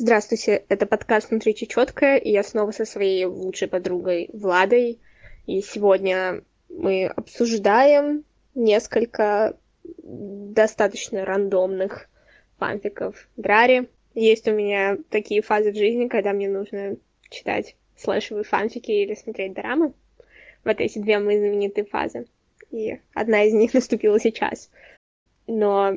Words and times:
Здравствуйте, 0.00 0.64
это 0.68 0.86
подкаст 0.86 1.28
«Внутри 1.28 1.56
чечетка», 1.56 2.14
и 2.14 2.30
я 2.30 2.44
снова 2.44 2.70
со 2.70 2.84
своей 2.84 3.24
лучшей 3.24 3.66
подругой 3.66 4.30
Владой. 4.32 5.00
И 5.44 5.60
сегодня 5.60 6.44
мы 6.68 7.06
обсуждаем 7.06 8.24
несколько 8.54 9.58
достаточно 9.82 11.24
рандомных 11.24 12.08
фанфиков 12.58 13.28
Драри. 13.36 13.88
Есть 14.14 14.46
у 14.46 14.52
меня 14.52 14.98
такие 15.10 15.42
фазы 15.42 15.72
в 15.72 15.76
жизни, 15.76 16.06
когда 16.06 16.32
мне 16.32 16.48
нужно 16.48 16.96
читать 17.28 17.74
слэшевые 17.96 18.44
фанфики 18.44 18.92
или 18.92 19.14
смотреть 19.14 19.54
драмы. 19.54 19.94
Вот 20.62 20.80
эти 20.80 21.00
две 21.00 21.18
мои 21.18 21.38
знаменитые 21.38 21.86
фазы. 21.86 22.28
И 22.70 23.00
одна 23.14 23.42
из 23.42 23.52
них 23.52 23.74
наступила 23.74 24.20
сейчас. 24.20 24.70
Но 25.48 25.96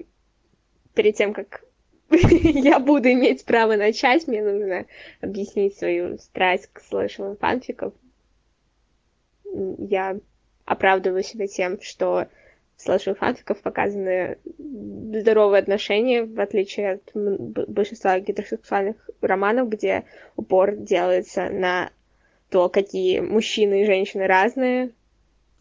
перед 0.95 1.15
тем, 1.15 1.35
как 1.35 1.63
я 2.43 2.79
буду 2.79 3.09
иметь 3.11 3.45
право 3.45 3.75
начать, 3.75 4.27
мне 4.27 4.43
нужно 4.43 4.85
объяснить 5.21 5.77
свою 5.77 6.17
страсть 6.17 6.67
к 6.73 6.81
слэшевым 6.81 7.37
фанфикам. 7.37 7.93
Я 9.45 10.17
оправдываю 10.65 11.23
себя 11.23 11.47
тем, 11.47 11.81
что 11.81 12.27
в 12.75 12.81
слэшевых 12.81 13.19
фанфиков 13.19 13.61
показаны 13.61 14.37
здоровые 14.57 15.61
отношения, 15.61 16.23
в 16.23 16.39
отличие 16.39 16.93
от 16.93 17.11
большинства 17.13 18.19
гетеросексуальных 18.19 18.97
романов, 19.21 19.69
где 19.69 20.03
упор 20.35 20.75
делается 20.75 21.49
на 21.49 21.91
то, 22.49 22.67
какие 22.67 23.21
мужчины 23.21 23.83
и 23.83 23.85
женщины 23.85 24.27
разные. 24.27 24.91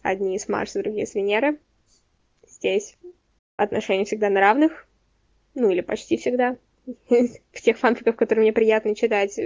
Одни 0.02 0.38
с 0.38 0.48
Марса, 0.48 0.82
другие 0.82 1.06
с 1.06 1.14
Венеры. 1.14 1.58
Здесь 2.48 2.96
отношения 3.56 4.04
всегда 4.04 4.30
на 4.30 4.40
равных, 4.40 4.88
ну 5.60 5.70
или 5.70 5.80
почти 5.80 6.16
всегда. 6.16 6.56
В 6.86 7.28
тех 7.62 7.78
фанфиках, 7.78 8.16
которые 8.16 8.42
мне 8.42 8.52
приятно 8.52 8.94
читать, 8.94 9.38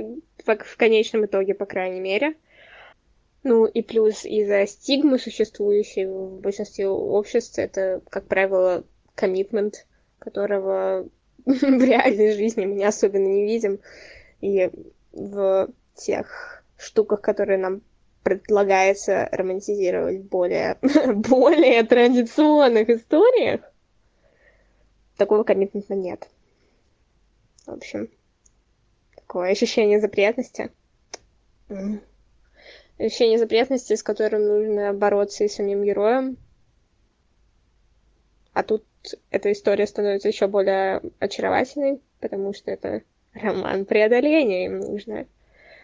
в 0.45 0.77
конечном 0.77 1.27
итоге, 1.27 1.55
по 1.55 1.67
крайней 1.67 2.01
мере. 2.01 2.35
Ну 3.43 3.67
и 3.67 3.83
плюс 3.83 4.25
из-за 4.25 4.67
стигмы, 4.67 5.19
существующей 5.19 6.07
в 6.07 6.41
большинстве 6.41 6.89
обществ, 6.89 7.59
это, 7.59 8.01
как 8.09 8.27
правило, 8.27 8.85
коммитмент, 9.15 9.87
которого 10.19 11.09
в 11.45 11.85
реальной 11.85 12.33
жизни 12.33 12.65
мы 12.65 12.75
не 12.75 12.85
особенно 12.85 13.27
не 13.27 13.45
видим. 13.45 13.81
И 14.41 14.71
в 15.13 15.69
тех 15.95 16.65
штуках, 16.79 17.21
которые 17.21 17.59
нам 17.59 17.83
предлагается 18.23 19.29
романтизировать 19.31 20.23
более, 20.23 20.79
более 21.15 21.83
традиционных 21.83 22.89
историях, 22.89 23.61
такого 25.17 25.45
коммитмента 25.45 25.95
нет. 25.95 26.29
В 27.67 27.71
общем, 27.71 28.11
такое 29.17 29.51
ощущение 29.51 30.01
запретности. 30.01 30.71
Ощущение 32.99 33.39
запретности, 33.39 33.95
с 33.95 34.03
которым 34.03 34.47
нужно 34.47 34.93
бороться 34.93 35.45
и 35.45 35.49
самим 35.49 35.83
героем. 35.83 36.37
А 38.53 38.63
тут 38.63 38.85
эта 39.31 39.51
история 39.51 39.87
становится 39.87 40.29
еще 40.29 40.47
более 40.47 41.03
очаровательной, 41.19 42.01
потому 42.21 42.55
что 42.55 42.71
это 42.71 43.03
роман 43.33 43.85
преодоления, 43.85 44.67
им 44.67 44.79
нужно. 44.79 45.27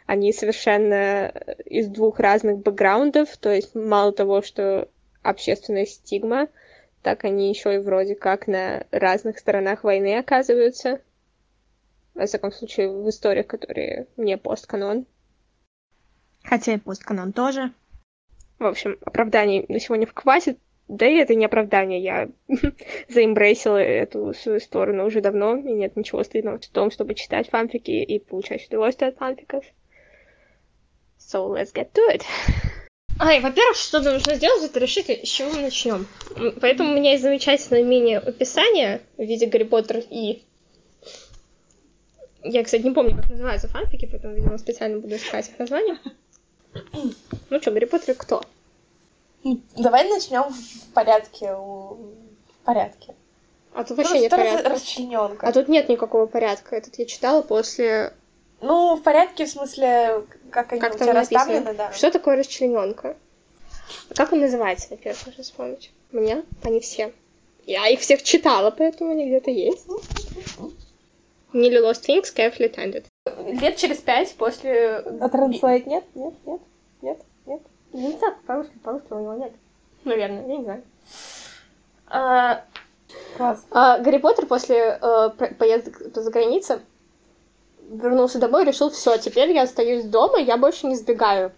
Они 0.06 0.32
совершенно 0.32 1.28
из 1.64 1.88
двух 1.88 2.20
разных 2.20 2.58
бэкграундов, 2.58 3.36
то 3.38 3.52
есть 3.52 3.74
мало 3.74 4.12
того, 4.12 4.42
что 4.42 4.88
общественная 5.22 5.86
стигма— 5.86 6.48
так 7.02 7.24
они 7.24 7.48
еще 7.48 7.74
и 7.74 7.78
вроде 7.78 8.14
как 8.14 8.46
на 8.46 8.86
разных 8.90 9.38
сторонах 9.38 9.84
войны 9.84 10.18
оказываются. 10.18 11.00
Во 12.14 12.26
всяком 12.26 12.52
случае, 12.52 12.90
в 12.90 13.08
историях, 13.08 13.46
которые 13.46 14.06
не 14.16 14.36
постканон. 14.36 15.06
Хотя 16.42 16.74
и 16.74 16.78
постканон 16.78 17.32
тоже. 17.32 17.72
В 18.58 18.66
общем, 18.66 18.98
оправданий 19.02 19.64
на 19.68 19.80
сегодня 19.80 20.06
хватит. 20.12 20.58
Да 20.88 21.06
и 21.06 21.18
это 21.18 21.36
не 21.36 21.44
оправдание, 21.44 22.02
я 22.02 22.28
заимбрейсила 23.08 23.76
эту 23.76 24.34
свою 24.34 24.58
сторону 24.58 25.06
уже 25.06 25.20
давно, 25.20 25.56
и 25.56 25.72
нет 25.72 25.94
ничего 25.94 26.24
стыдного 26.24 26.58
в 26.58 26.66
том, 26.66 26.90
чтобы 26.90 27.14
читать 27.14 27.48
фанфики 27.48 27.92
и 27.92 28.18
получать 28.18 28.66
удовольствие 28.66 29.10
от 29.10 29.16
фанфиков. 29.16 29.64
So 31.18 31.48
let's 31.48 31.72
get 31.72 31.92
to 31.92 32.02
it. 32.12 32.24
Ай, 33.22 33.40
во-первых, 33.40 33.76
что 33.76 34.00
нужно 34.00 34.34
сделать, 34.34 34.64
это 34.64 34.80
решить, 34.80 35.10
с 35.10 35.28
чего 35.28 35.50
мы 35.50 35.60
начнем. 35.60 36.06
Поэтому 36.62 36.90
у 36.90 36.94
меня 36.96 37.10
есть 37.10 37.22
замечательное 37.22 37.82
мини-описание 37.82 39.02
в 39.18 39.22
виде 39.22 39.44
Гарри 39.44 39.64
Поттер 39.64 40.02
и... 40.08 40.42
Я, 42.42 42.64
кстати, 42.64 42.80
не 42.80 42.92
помню, 42.92 43.14
как 43.14 43.28
называются 43.28 43.68
фанфики, 43.68 44.08
поэтому, 44.10 44.34
видимо, 44.34 44.56
специально 44.56 44.98
буду 44.98 45.16
искать 45.16 45.50
их 45.50 45.58
название. 45.58 45.98
Ну 47.50 47.60
что, 47.60 47.72
Гарри 47.72 47.84
Поттер 47.84 48.14
кто? 48.14 48.42
Давай 49.76 50.08
начнем 50.08 50.44
в 50.44 50.94
порядке. 50.94 51.52
В 51.52 52.14
порядке. 52.64 53.14
А 53.74 53.84
тут 53.84 53.98
вообще 53.98 54.20
нет 54.20 54.30
порядка. 54.30 54.70
Расчлененка. 54.70 55.46
А 55.46 55.52
тут 55.52 55.68
нет 55.68 55.90
никакого 55.90 56.24
порядка. 56.24 56.74
Этот 56.74 56.98
я 56.98 57.04
читала 57.04 57.42
после 57.42 58.14
ну, 58.60 58.96
в 58.96 59.02
порядке, 59.02 59.46
в 59.46 59.50
смысле, 59.50 60.24
как 60.50 60.72
они 60.72 60.80
как 60.80 60.94
у 60.94 60.98
тебя 60.98 61.12
расставлены, 61.12 61.74
да. 61.74 61.92
Что 61.92 62.10
такое 62.10 62.36
расчлененка? 62.36 63.16
Как 64.14 64.32
он 64.32 64.40
называется, 64.40 64.88
во-первых, 64.90 65.26
нужно 65.26 65.42
вспомнить. 65.42 65.92
Мне? 66.12 66.44
Они 66.62 66.80
все. 66.80 67.12
Я 67.66 67.88
их 67.88 68.00
всех 68.00 68.22
читала, 68.22 68.70
поэтому 68.70 69.12
они 69.12 69.26
где-то 69.26 69.50
есть. 69.50 69.86
Нилли 71.52 71.80
Lost 71.80 72.06
Things, 72.06 72.34
Carefully 72.34 72.72
Tended. 72.72 73.04
Лет 73.60 73.76
через 73.76 73.98
пять 73.98 74.34
после... 74.36 74.96
А 74.96 75.28
Translate 75.28 75.88
нет? 75.88 76.04
Нет? 76.14 76.34
Нет? 76.46 76.60
Нет? 77.02 77.18
Нет? 77.46 77.60
Не 77.92 78.12
знаю, 78.18 78.36
по-русски, 78.46 78.78
по-русски 78.84 79.12
у 79.12 79.20
него 79.20 79.34
нет. 79.34 79.52
Наверное, 80.04 80.46
я 80.46 80.56
не 80.56 80.64
знаю. 80.64 80.82
А, 82.06 82.64
Класс. 83.36 83.64
А, 83.70 83.98
Гарри 83.98 84.18
Поттер 84.18 84.46
после 84.46 84.98
а, 85.00 85.30
поездок 85.30 86.14
за 86.14 86.30
границей 86.30 86.76
вернулся 87.90 88.38
домой 88.38 88.62
и 88.62 88.66
решил, 88.66 88.90
все, 88.90 89.18
теперь 89.18 89.50
я 89.50 89.62
остаюсь 89.62 90.04
дома, 90.04 90.38
я 90.38 90.56
больше 90.56 90.86
не 90.86 90.94
сбегаю, 90.94 91.52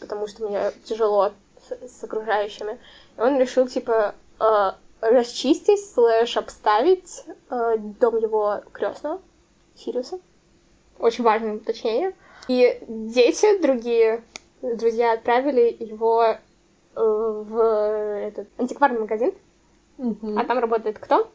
потому 0.00 0.26
что 0.26 0.46
мне 0.46 0.72
тяжело 0.84 1.32
с, 1.68 1.88
с 1.88 2.04
окружающими. 2.04 2.78
И 3.16 3.20
он 3.20 3.38
решил, 3.38 3.68
типа, 3.68 4.14
э, 4.40 4.70
расчистить, 5.00 5.88
слэш 5.92 6.36
обставить 6.36 7.24
э, 7.48 7.76
дом 7.78 8.16
его 8.16 8.62
крестного, 8.72 9.20
Сириуса. 9.76 10.18
Очень 10.98 11.24
важное 11.24 11.54
уточнение. 11.54 12.12
И 12.48 12.82
дети, 12.88 13.60
другие 13.62 14.22
друзья 14.62 15.12
отправили 15.12 15.76
его 15.78 16.24
э, 16.24 16.36
в 16.94 17.58
этот 18.28 18.48
антикварный 18.58 19.00
магазин. 19.00 19.32
Mm-hmm. 19.98 20.40
А 20.40 20.44
там 20.44 20.58
работает 20.58 20.98
кто? 20.98 21.30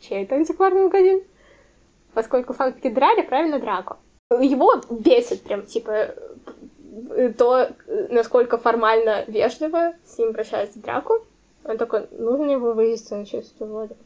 Чей 0.00 0.24
это 0.24 0.36
антикварный 0.36 0.84
магазин? 0.84 1.22
Поскольку 2.14 2.52
фанфики 2.52 2.88
драли, 2.88 3.22
правильно, 3.22 3.58
Драко. 3.58 3.96
Его 4.30 4.80
бесит 4.90 5.42
прям, 5.42 5.66
типа, 5.66 6.14
то, 7.36 7.68
насколько 8.10 8.58
формально 8.58 9.24
вежливо 9.26 9.94
с 10.04 10.18
ним 10.18 10.30
обращается 10.30 10.78
Драко. 10.80 11.14
Он 11.64 11.76
такой, 11.76 12.06
нужно 12.12 12.50
его 12.50 12.72
вывести 12.72 13.12
на 13.12 13.26
чистую 13.26 13.70
воду. 13.70 13.96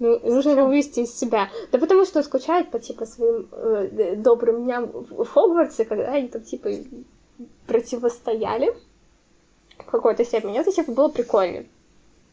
Ну, 0.00 0.18
нужно 0.20 0.50
его 0.50 0.66
вывести 0.66 1.00
из 1.00 1.18
себя. 1.18 1.48
Да 1.72 1.78
потому 1.78 2.04
что 2.04 2.18
он 2.18 2.24
скучает 2.24 2.70
по, 2.70 2.78
типа, 2.78 3.04
своим 3.04 3.48
э, 3.50 4.14
добрым 4.16 4.64
дням 4.64 4.86
в 4.86 5.24
Хогвартсе, 5.24 5.84
когда 5.84 6.12
они 6.12 6.28
там, 6.28 6.42
типа, 6.42 6.70
противостояли 7.66 8.74
в 9.78 9.90
какой-то 9.90 10.24
степени. 10.24 10.58
Это, 10.58 10.70
типа, 10.70 10.92
было 10.92 11.08
прикольно. 11.08 11.64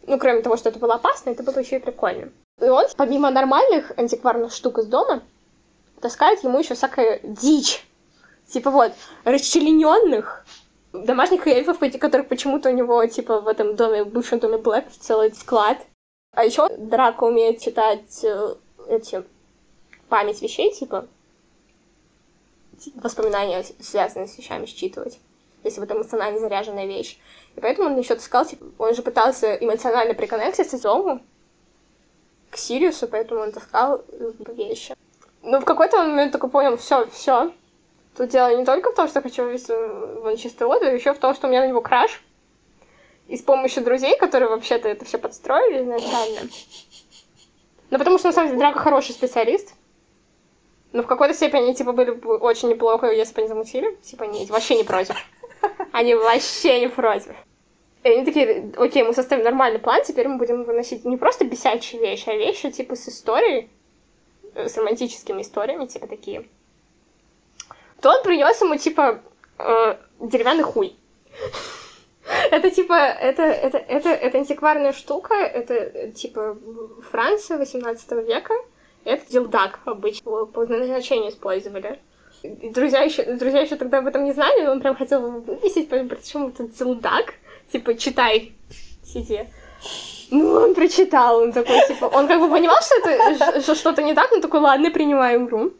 Ну, 0.06 0.20
кроме 0.20 0.42
того, 0.42 0.58
что 0.58 0.70
это 0.70 0.78
было 0.78 0.96
опасно, 0.96 1.32
это 1.32 1.42
было 1.42 1.60
еще 1.60 1.78
и 1.78 1.80
прикольно. 1.80 2.32
И 2.62 2.70
он, 2.70 2.86
помимо 2.96 3.30
нормальных 3.32 3.92
антикварных 3.98 4.54
штук 4.54 4.80
из 4.80 4.86
дома, 4.86 5.22
таскает 6.00 6.42
ему 6.44 6.60
еще 6.60 6.74
всякая 6.76 7.20
дичь. 7.22 7.86
Типа 8.48 8.72
вот, 8.72 8.94
расчлененных 9.26 10.46
домашних 10.94 11.46
эльфов, 11.48 11.80
которых 12.00 12.28
почему-то 12.28 12.70
у 12.70 12.74
него, 12.74 13.06
типа, 13.08 13.42
в 13.42 13.48
этом 13.48 13.76
доме, 13.76 14.04
в 14.04 14.10
бывшем 14.10 14.40
доме 14.40 14.58
Блэк, 14.58 14.86
целый 15.00 15.34
склад. 15.34 15.80
А 16.32 16.46
еще 16.46 16.70
Драко 16.78 17.26
умеет 17.26 17.60
читать 17.60 18.24
э, 18.24 18.56
эти 18.88 19.24
память 20.08 20.42
вещей, 20.42 20.72
типа, 20.72 21.08
воспоминания, 22.96 23.66
связанные 23.82 24.28
с 24.28 24.38
вещами, 24.38 24.66
считывать, 24.66 25.20
если 25.64 25.80
вот 25.80 25.92
эмоционально 25.92 26.40
заряженная 26.40 26.86
вещь. 26.86 27.18
И 27.56 27.60
поэтому 27.60 27.90
он 27.90 27.98
еще 27.98 28.16
таскал, 28.16 28.46
типа, 28.46 28.66
он 28.78 28.94
же 28.96 29.02
пытался 29.02 29.56
эмоционально 29.56 30.14
приконнектиться 30.14 30.78
к 30.78 30.82
дому, 30.82 31.22
к 32.56 32.58
Сириусу, 32.58 33.08
поэтому 33.08 33.42
он 33.42 33.52
таскал 33.52 34.04
вещи. 34.48 34.96
Но 35.44 35.60
в 35.60 35.66
какой-то 35.66 35.98
момент 35.98 36.32
такой 36.32 36.50
понял, 36.50 36.78
все, 36.78 37.06
все. 37.08 37.52
Тут 38.18 38.30
дело 38.30 38.56
не 38.56 38.66
только 38.66 38.92
в 38.92 38.96
том, 38.96 39.08
что 39.08 39.22
хочу 39.22 39.44
вывести 39.44 39.72
в 39.72 40.38
чистую 40.38 40.70
воду, 40.70 40.86
еще 40.86 41.14
в 41.14 41.20
том, 41.20 41.36
что 41.36 41.48
у 41.48 41.50
меня 41.50 41.62
на 41.62 41.68
него 41.68 41.82
краш. 41.82 42.24
И 43.28 43.38
с 43.38 43.42
помощью 43.42 43.84
друзей, 43.84 44.18
которые 44.18 44.50
вообще-то 44.50 44.88
это 44.88 45.04
все 45.04 45.18
подстроили 45.18 45.84
изначально. 45.84 46.50
Ну, 47.90 47.98
потому 47.98 48.18
что, 48.18 48.28
на 48.30 48.34
самом 48.34 48.50
деле, 48.50 48.60
Драко 48.60 48.80
хороший 48.80 49.12
специалист. 49.12 49.74
Но 50.94 51.04
в 51.04 51.08
какой-то 51.08 51.34
степени 51.34 51.64
они, 51.64 51.76
типа, 51.76 51.92
были 51.92 52.12
бы 52.12 52.38
очень 52.38 52.70
неплохо, 52.70 53.12
если 53.12 53.34
бы 53.34 53.42
они 53.42 53.50
замутили. 53.50 53.96
Типа, 53.96 54.24
они 54.26 54.46
вообще 54.46 54.76
не 54.76 54.84
против. 54.84 55.16
Они 55.92 56.16
вообще 56.16 56.80
не 56.80 56.88
против. 56.88 57.36
И 58.06 58.08
они 58.08 58.24
такие, 58.24 58.72
окей, 58.78 59.02
мы 59.02 59.14
составим 59.14 59.44
нормальный 59.44 59.80
план, 59.80 60.04
теперь 60.04 60.28
мы 60.28 60.38
будем 60.38 60.64
выносить 60.64 61.06
не 61.06 61.18
просто 61.18 61.44
бесячие 61.44 62.00
вещи, 62.00 62.30
а 62.30 62.36
вещи, 62.36 62.70
типа, 62.70 62.96
с 62.96 63.10
историей, 63.10 63.68
э, 64.54 64.70
с 64.70 64.78
романтическими 64.78 65.42
историями, 65.42 65.88
типа, 65.88 66.06
такие. 66.06 66.46
То 68.02 68.12
он 68.12 68.22
принес 68.22 68.62
ему, 68.62 68.78
типа, 68.78 69.24
э, 69.58 69.96
деревянный 70.20 70.62
хуй. 70.62 70.96
Это 72.52 72.70
типа, 72.70 72.94
это, 72.94 73.44
это, 73.44 73.78
это, 73.78 74.10
это 74.10 74.38
антикварная 74.38 74.94
штука, 74.94 75.36
это 75.36 76.12
типа 76.12 76.58
Франция 77.12 77.58
18 77.58 78.12
века, 78.28 78.54
это 79.04 79.32
дилдак 79.32 79.80
обычно 79.86 80.46
по 80.46 80.66
назначению 80.66 81.30
использовали. 81.30 82.00
Друзья 82.44 83.02
еще, 83.02 83.24
друзья 83.36 83.62
еще 83.62 83.76
тогда 83.76 84.00
об 84.00 84.08
этом 84.08 84.24
не 84.24 84.34
знали, 84.34 84.66
он 84.66 84.82
прям 84.82 84.96
хотел 84.96 85.42
вывесить, 85.42 85.88
почему 85.88 86.50
это 86.50 86.68
дилдак, 86.68 87.36
типа, 87.72 87.96
читай, 87.96 88.54
сиди. 89.04 89.48
Ну, 90.32 90.52
он 90.54 90.74
прочитал, 90.74 91.40
он 91.40 91.52
такой, 91.52 91.80
типа, 91.88 92.06
он 92.06 92.28
как 92.28 92.40
бы 92.40 92.50
понимал, 92.50 92.78
что 92.82 93.10
это 93.10 93.62
что 93.62 93.76
что-то 93.76 94.02
не 94.02 94.14
так, 94.14 94.32
но 94.32 94.42
такой, 94.42 94.60
ладно, 94.60 94.90
принимаю 94.90 95.46
игру. 95.46 95.74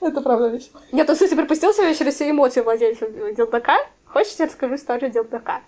Это 0.00 0.20
правда 0.20 0.48
весело. 0.48 0.80
Нет, 0.90 1.08
он, 1.08 1.14
кстати, 1.14 1.34
пропустил 1.34 1.72
себе 1.72 1.94
через 1.94 2.14
все 2.14 2.30
эмоции 2.30 2.62
владельца 2.62 3.06
Дилдака. 3.08 3.78
Хочешь, 4.06 4.34
я 4.38 4.46
расскажу 4.46 4.74
историю 4.74 5.10
Дилдака? 5.10 5.62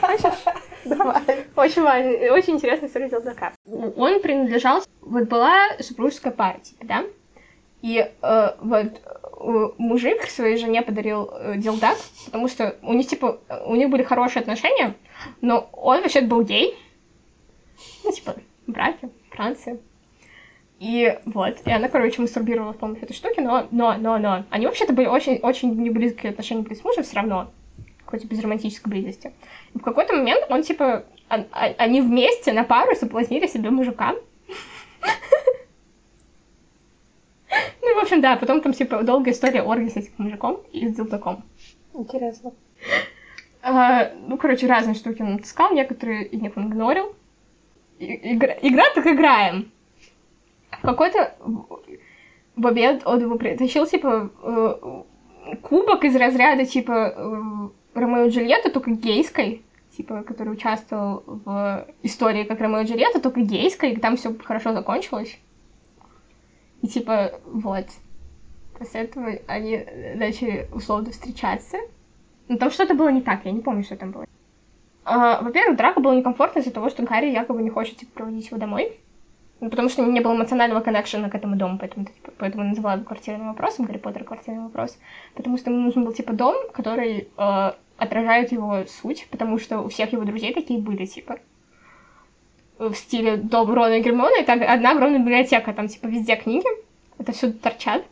Хочешь? 0.00 0.44
Давай. 0.84 1.46
Очень 1.56 1.82
важно, 1.82 2.10
очень 2.34 2.54
интересная 2.54 2.88
история 2.88 3.08
Дилдака. 3.08 3.52
Он 3.64 4.20
принадлежал... 4.20 4.82
Вот 5.00 5.24
была 5.28 5.68
супружеская 5.80 6.32
пара, 6.32 6.58
типа, 6.58 6.84
да? 6.84 7.04
И 7.86 7.98
э, 8.00 8.50
вот 8.58 9.00
э, 9.40 9.68
мужик 9.78 10.24
своей 10.24 10.56
жене 10.56 10.82
подарил 10.82 11.30
э, 11.32 11.54
дилдак, 11.56 11.96
потому 12.24 12.48
что 12.48 12.74
у 12.82 12.92
них, 12.92 13.06
типа, 13.06 13.38
у 13.64 13.76
них 13.76 13.90
были 13.90 14.02
хорошие 14.02 14.40
отношения, 14.40 14.96
но 15.40 15.70
он 15.72 16.02
вообще 16.02 16.22
был 16.22 16.42
гей. 16.42 16.76
Ну, 18.02 18.10
типа, 18.10 18.34
браки, 18.66 19.08
Франция. 19.30 19.78
И 20.80 21.16
вот, 21.26 21.58
и 21.64 21.70
она, 21.70 21.88
короче, 21.88 22.20
мастурбировала 22.20 22.72
с 22.72 22.76
помощью 22.76 23.04
этой 23.04 23.14
штуки, 23.14 23.38
но, 23.38 23.68
но, 23.70 23.96
но, 23.96 24.18
но. 24.18 24.44
Они 24.50 24.66
вообще-то 24.66 24.92
были 24.92 25.06
очень, 25.06 25.36
очень 25.36 25.80
не 25.80 25.90
близкие 25.90 26.30
отношения 26.30 26.62
были 26.62 26.74
с 26.74 26.82
мужем 26.82 27.04
все 27.04 27.14
равно, 27.14 27.52
хоть 28.04 28.24
и 28.24 28.26
без 28.26 28.42
романтической 28.42 28.90
близости. 28.90 29.30
И 29.74 29.78
в 29.78 29.82
какой-то 29.82 30.12
момент 30.12 30.44
он, 30.50 30.64
типа, 30.64 31.04
он, 31.30 31.46
а, 31.52 31.66
они 31.78 32.00
вместе 32.00 32.52
на 32.52 32.64
пару 32.64 32.96
соблазнили 32.96 33.46
себе 33.46 33.70
мужика. 33.70 34.16
Ну, 37.86 37.94
в 37.94 38.02
общем, 38.02 38.20
да, 38.20 38.34
потом 38.36 38.60
там, 38.62 38.72
типа, 38.72 39.04
долгая 39.04 39.32
история 39.32 39.62
оргии 39.62 39.88
с 39.88 39.96
этим 39.96 40.10
мужиком 40.18 40.60
и 40.72 40.88
с 40.88 40.96
дилдаком. 40.96 41.44
Интересно. 41.94 42.52
А, 43.62 44.10
ну, 44.26 44.36
короче, 44.36 44.66
разные 44.66 44.96
штуки 44.96 45.22
он 45.22 45.38
таскал, 45.38 45.72
некоторые 45.72 46.26
из 46.26 46.42
них 46.42 46.56
он 46.56 46.68
игнорил. 46.68 47.14
И- 48.00 48.34
игра, 48.34 48.56
игра 48.60 48.84
так 48.92 49.06
играем. 49.06 49.70
В 50.72 50.82
какой-то 50.82 51.36
в 52.56 52.66
обед 52.66 53.02
он 53.04 53.20
ему 53.20 53.38
притащил, 53.38 53.86
типа, 53.86 54.30
э, 54.42 55.56
кубок 55.62 56.04
из 56.04 56.16
разряда, 56.16 56.66
типа, 56.66 57.14
э, 57.16 57.68
Ромео 57.94 58.24
и 58.24 58.30
Джульетта, 58.30 58.70
только 58.70 58.90
гейской, 58.90 59.62
типа, 59.96 60.24
который 60.24 60.52
участвовал 60.52 61.22
в 61.26 61.86
истории 62.02 62.42
как 62.42 62.60
Ромео 62.60 62.80
и 62.80 62.86
Джульетта, 62.86 63.20
только 63.20 63.42
гейской, 63.42 63.92
и 63.92 63.96
там 63.96 64.16
все 64.16 64.34
хорошо 64.42 64.72
закончилось. 64.72 65.38
И 66.86 66.88
типа, 66.88 67.40
вот. 67.46 67.86
После 68.78 69.00
этого 69.00 69.32
они 69.48 69.84
начали 70.14 70.68
условно 70.72 71.10
встречаться. 71.10 71.78
Но 72.46 72.58
там 72.58 72.70
что-то 72.70 72.94
было 72.94 73.08
не 73.08 73.22
так, 73.22 73.44
я 73.44 73.50
не 73.50 73.60
помню, 73.60 73.82
что 73.82 73.96
там 73.96 74.12
было. 74.12 74.24
А, 75.04 75.42
во-первых, 75.42 75.76
драка 75.76 75.98
была 75.98 76.14
некомфортна 76.14 76.60
из-за 76.60 76.70
того, 76.70 76.88
что 76.88 77.02
Гарри 77.02 77.32
якобы 77.32 77.60
не 77.60 77.70
хочет 77.70 77.96
типа, 77.96 78.12
проводить 78.14 78.46
его 78.46 78.58
домой. 78.58 79.00
Ну, 79.58 79.68
потому 79.68 79.88
что 79.88 80.04
не 80.04 80.20
было 80.20 80.36
эмоционального 80.36 80.80
коннекшена 80.80 81.28
к 81.28 81.34
этому 81.34 81.56
дому, 81.56 81.76
поэтому, 81.76 82.06
типа, 82.06 82.30
поэтому 82.38 82.62
называла 82.62 82.96
его 82.96 83.04
квартирным 83.04 83.48
вопросом, 83.48 83.86
Гарри 83.86 83.98
Поттер 83.98 84.22
квартирный 84.22 84.62
вопрос. 84.62 84.96
Потому 85.34 85.58
что 85.58 85.72
ему 85.72 85.82
нужен 85.82 86.04
был, 86.04 86.12
типа, 86.12 86.34
дом, 86.34 86.54
который 86.72 87.28
э, 87.36 87.72
отражает 87.96 88.52
его 88.52 88.84
суть, 88.86 89.26
потому 89.32 89.58
что 89.58 89.80
у 89.80 89.88
всех 89.88 90.12
его 90.12 90.22
друзей 90.22 90.54
такие 90.54 90.78
были, 90.78 91.04
типа, 91.04 91.40
в 92.78 92.94
стиле 92.94 93.36
дом 93.36 93.72
Рона 93.72 93.94
и 93.94 94.02
Гермиона, 94.02 94.36
это 94.40 94.52
одна 94.52 94.92
огромная 94.92 95.18
библиотека, 95.20 95.72
там, 95.72 95.88
типа, 95.88 96.06
везде 96.06 96.36
книги, 96.36 96.66
это 97.18 97.32
все 97.32 97.50
торчат. 97.52 98.04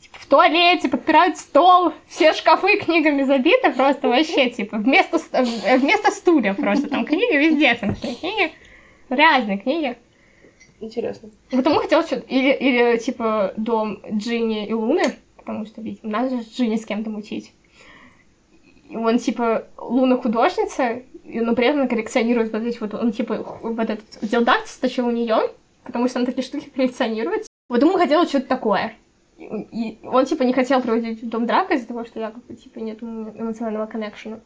Типа, 0.00 0.18
в 0.20 0.26
туалете 0.26 0.88
подпирают 0.88 1.36
стол, 1.36 1.92
все 2.06 2.32
шкафы 2.32 2.78
книгами 2.78 3.22
забиты 3.22 3.72
просто 3.72 4.08
вообще, 4.08 4.50
типа, 4.50 4.76
вместо, 4.78 5.18
ст- 5.18 5.34
вместо 5.80 6.10
стулья 6.12 6.54
просто, 6.54 6.88
там 6.88 7.04
книги 7.04 7.36
везде, 7.36 7.74
там 7.74 7.94
книги, 7.96 8.52
разные 9.08 9.58
книги. 9.58 9.96
Интересно. 10.80 11.30
Потому 11.50 11.80
хотел 11.80 12.02
что 12.02 12.16
или, 12.16 12.52
или, 12.52 12.98
типа, 12.98 13.52
дом 13.56 14.00
Джинни 14.12 14.66
и 14.66 14.72
Луны, 14.72 15.02
потому 15.36 15.66
что, 15.66 15.80
видимо, 15.80 16.12
надо 16.12 16.30
же 16.30 16.42
Джинни 16.42 16.76
с 16.76 16.86
кем-то 16.86 17.10
мутить. 17.10 17.52
Он, 18.90 19.18
типа, 19.18 19.66
Луна 19.76 20.16
художница, 20.16 21.02
но 21.24 21.54
при 21.54 21.66
этом 21.66 21.88
коллекционирует 21.88 22.52
вот 22.52 22.62
эти 22.62 22.78
вот, 22.78 22.94
он, 22.94 23.12
типа, 23.12 23.58
вот 23.62 23.90
этот 23.90 24.04
дилдак 24.22 24.66
стащил 24.66 25.06
у 25.06 25.10
нее, 25.10 25.50
потому 25.84 26.08
что 26.08 26.20
он 26.20 26.26
такие 26.26 26.42
штуки 26.42 26.70
коллекционирует. 26.74 27.46
Вот 27.68 27.82
ему 27.82 27.98
хотелось 27.98 28.30
что-то 28.30 28.46
такое. 28.46 28.94
И, 29.38 29.98
он, 30.02 30.24
типа, 30.24 30.42
не 30.42 30.52
хотел 30.52 30.80
проводить 30.80 31.28
дом 31.28 31.46
драка 31.46 31.74
из-за 31.74 31.86
того, 31.86 32.04
что 32.04 32.18
якобы, 32.18 32.54
типа, 32.54 32.78
нет 32.78 33.02
эмоционального 33.02 33.86
коннекшена. 33.86 34.40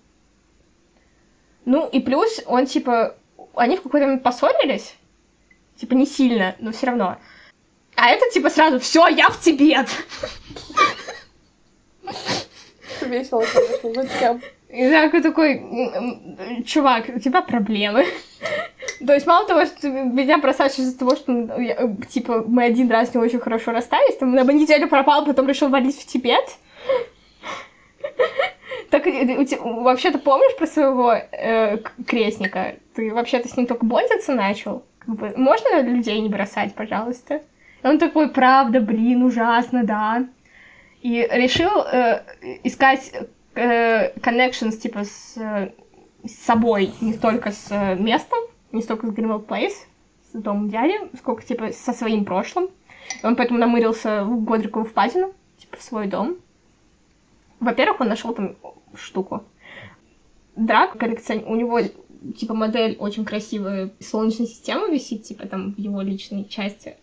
Ну, 1.65 1.89
и 1.89 2.01
плюс 2.01 2.43
он, 2.47 2.67
типа, 2.67 3.15
они 3.55 3.77
в 3.77 3.83
какой-то 3.83 4.07
момент 4.07 4.23
поссорились, 4.23 4.97
Типа 5.77 5.95
не 5.95 6.07
сильно, 6.07 6.55
но 6.61 6.71
все 6.71 6.87
равно. 6.87 7.19
А 7.97 8.09
это 8.09 8.31
типа 8.31 8.51
сразу, 8.51 8.79
все, 8.79 9.09
я 9.09 9.29
в 9.29 9.41
Тибет. 9.41 9.89
Весело, 13.09 13.45
конечно, 13.53 14.19
прям. 14.19 14.41
И 14.69 14.91
такой 14.91 15.23
такой, 15.23 15.59
«М, 15.59 16.37
м, 16.39 16.65
чувак, 16.65 17.05
у 17.15 17.19
тебя 17.19 17.43
проблемы. 17.43 18.07
То 19.07 19.13
есть 19.13 19.27
мало 19.27 19.47
того, 19.47 19.67
что 19.67 19.89
меня 19.89 20.39
бросаешь 20.39 20.79
из-за 20.79 20.99
того, 20.99 21.15
что 21.15 21.31
ну, 21.33 21.53
э, 21.61 21.95
типа 22.09 22.45
мы 22.47 22.65
один 22.65 22.91
раз 22.91 23.15
не 23.15 23.21
очень 23.21 23.41
хорошо 23.41 23.73
расстались, 23.73 24.17
ты 24.17 24.25
на 24.25 24.51
неделю 24.53 24.89
пропал, 24.89 25.27
потом 25.27 25.49
решил 25.49 25.69
валить 25.69 26.01
в 26.01 26.07
Тибет. 26.07 26.57
Так 28.91 29.07
э, 29.07 29.47
вообще-то 29.63 30.19
помнишь 30.19 30.57
про 30.57 30.67
своего 30.67 31.13
э, 31.13 31.79
крестника? 32.07 32.75
Ты 32.95 33.13
вообще-то 33.13 33.49
с 33.49 33.57
ним 33.57 33.67
только 33.67 33.87
бонзиться 33.87 34.35
начал? 34.35 34.85
Как 34.99 35.15
бы, 35.15 35.33
можно 35.37 35.81
людей 35.81 36.21
не 36.21 36.29
бросать, 36.29 36.75
пожалуйста? 36.75 37.41
И 37.83 37.87
он 37.87 37.99
такой, 37.99 38.29
правда, 38.29 38.81
блин, 38.81 39.23
ужасно, 39.23 39.85
да. 39.85 40.27
И 41.03 41.29
решил 41.33 41.83
э, 41.83 42.23
искать 42.63 43.13
э, 43.55 44.13
connections, 44.21 44.77
типа, 44.77 45.03
с, 45.03 45.35
с 45.35 46.35
собой, 46.45 46.93
не 47.01 47.13
столько 47.13 47.51
с 47.51 47.67
э, 47.71 47.97
местом, 47.97 48.39
не 48.71 48.83
столько 48.83 49.09
с 49.09 49.11
Grimwald 49.11 49.47
Place, 49.47 49.75
с 50.33 50.41
домом 50.41 50.71
дяди, 50.71 50.95
сколько, 51.17 51.43
типа, 51.43 51.73
со 51.73 51.93
своим 51.93 52.25
прошлым. 52.25 52.69
И 53.21 53.27
он 53.27 53.35
поэтому 53.35 53.59
намырился 53.59 54.25
в 54.25 54.45
Годрикову 54.45 54.85
впадину, 54.85 55.33
типа, 55.59 55.77
в 55.77 55.83
свой 55.83 56.07
дом. 56.07 56.37
Во-первых, 57.59 58.01
он 58.01 58.09
нашел 58.09 58.33
там 58.33 58.55
штуку. 58.95 59.43
Драк 60.55 60.97
коллекцион... 60.99 61.43
У 61.47 61.57
него, 61.57 61.81
типа, 62.37 62.55
модель 62.55 62.97
очень 63.01 63.25
красивая 63.25 63.91
Солнечной 63.99 64.47
системы 64.47 64.89
висит, 64.89 65.25
типа, 65.25 65.49
там, 65.49 65.75
в 65.75 65.79
его 65.79 66.01
личной 66.01 66.45
части 66.45 66.97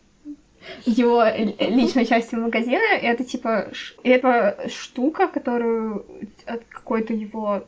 его 0.86 1.24
личной 1.60 2.06
части 2.06 2.36
магазина. 2.36 2.84
Это 3.02 3.24
типа 3.24 3.70
это 4.04 4.68
штука, 4.70 5.28
которую 5.28 6.06
от 6.46 6.64
какой-то 6.66 7.14
его 7.14 7.66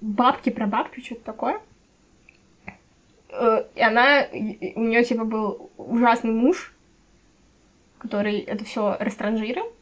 бабки 0.00 0.50
про 0.50 0.66
бабки 0.66 1.00
что-то 1.00 1.24
такое. 1.24 1.60
Э, 3.30 3.64
И 3.74 3.80
она, 3.80 4.26
у 4.32 4.80
нее 4.82 5.04
типа 5.04 5.24
был 5.24 5.70
ужасный 5.76 6.32
муж, 6.32 6.72
который 7.98 8.38
это 8.40 8.64
все 8.64 8.96
растранжирил. 9.00 9.72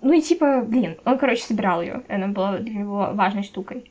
Ну 0.00 0.12
и 0.12 0.20
типа, 0.20 0.62
блин, 0.62 0.96
он, 1.04 1.18
короче, 1.18 1.42
собирал 1.42 1.82
ее. 1.82 2.02
Она 2.08 2.28
была 2.28 2.58
для 2.58 2.72
него 2.72 3.10
важной 3.14 3.42
штукой. 3.42 3.90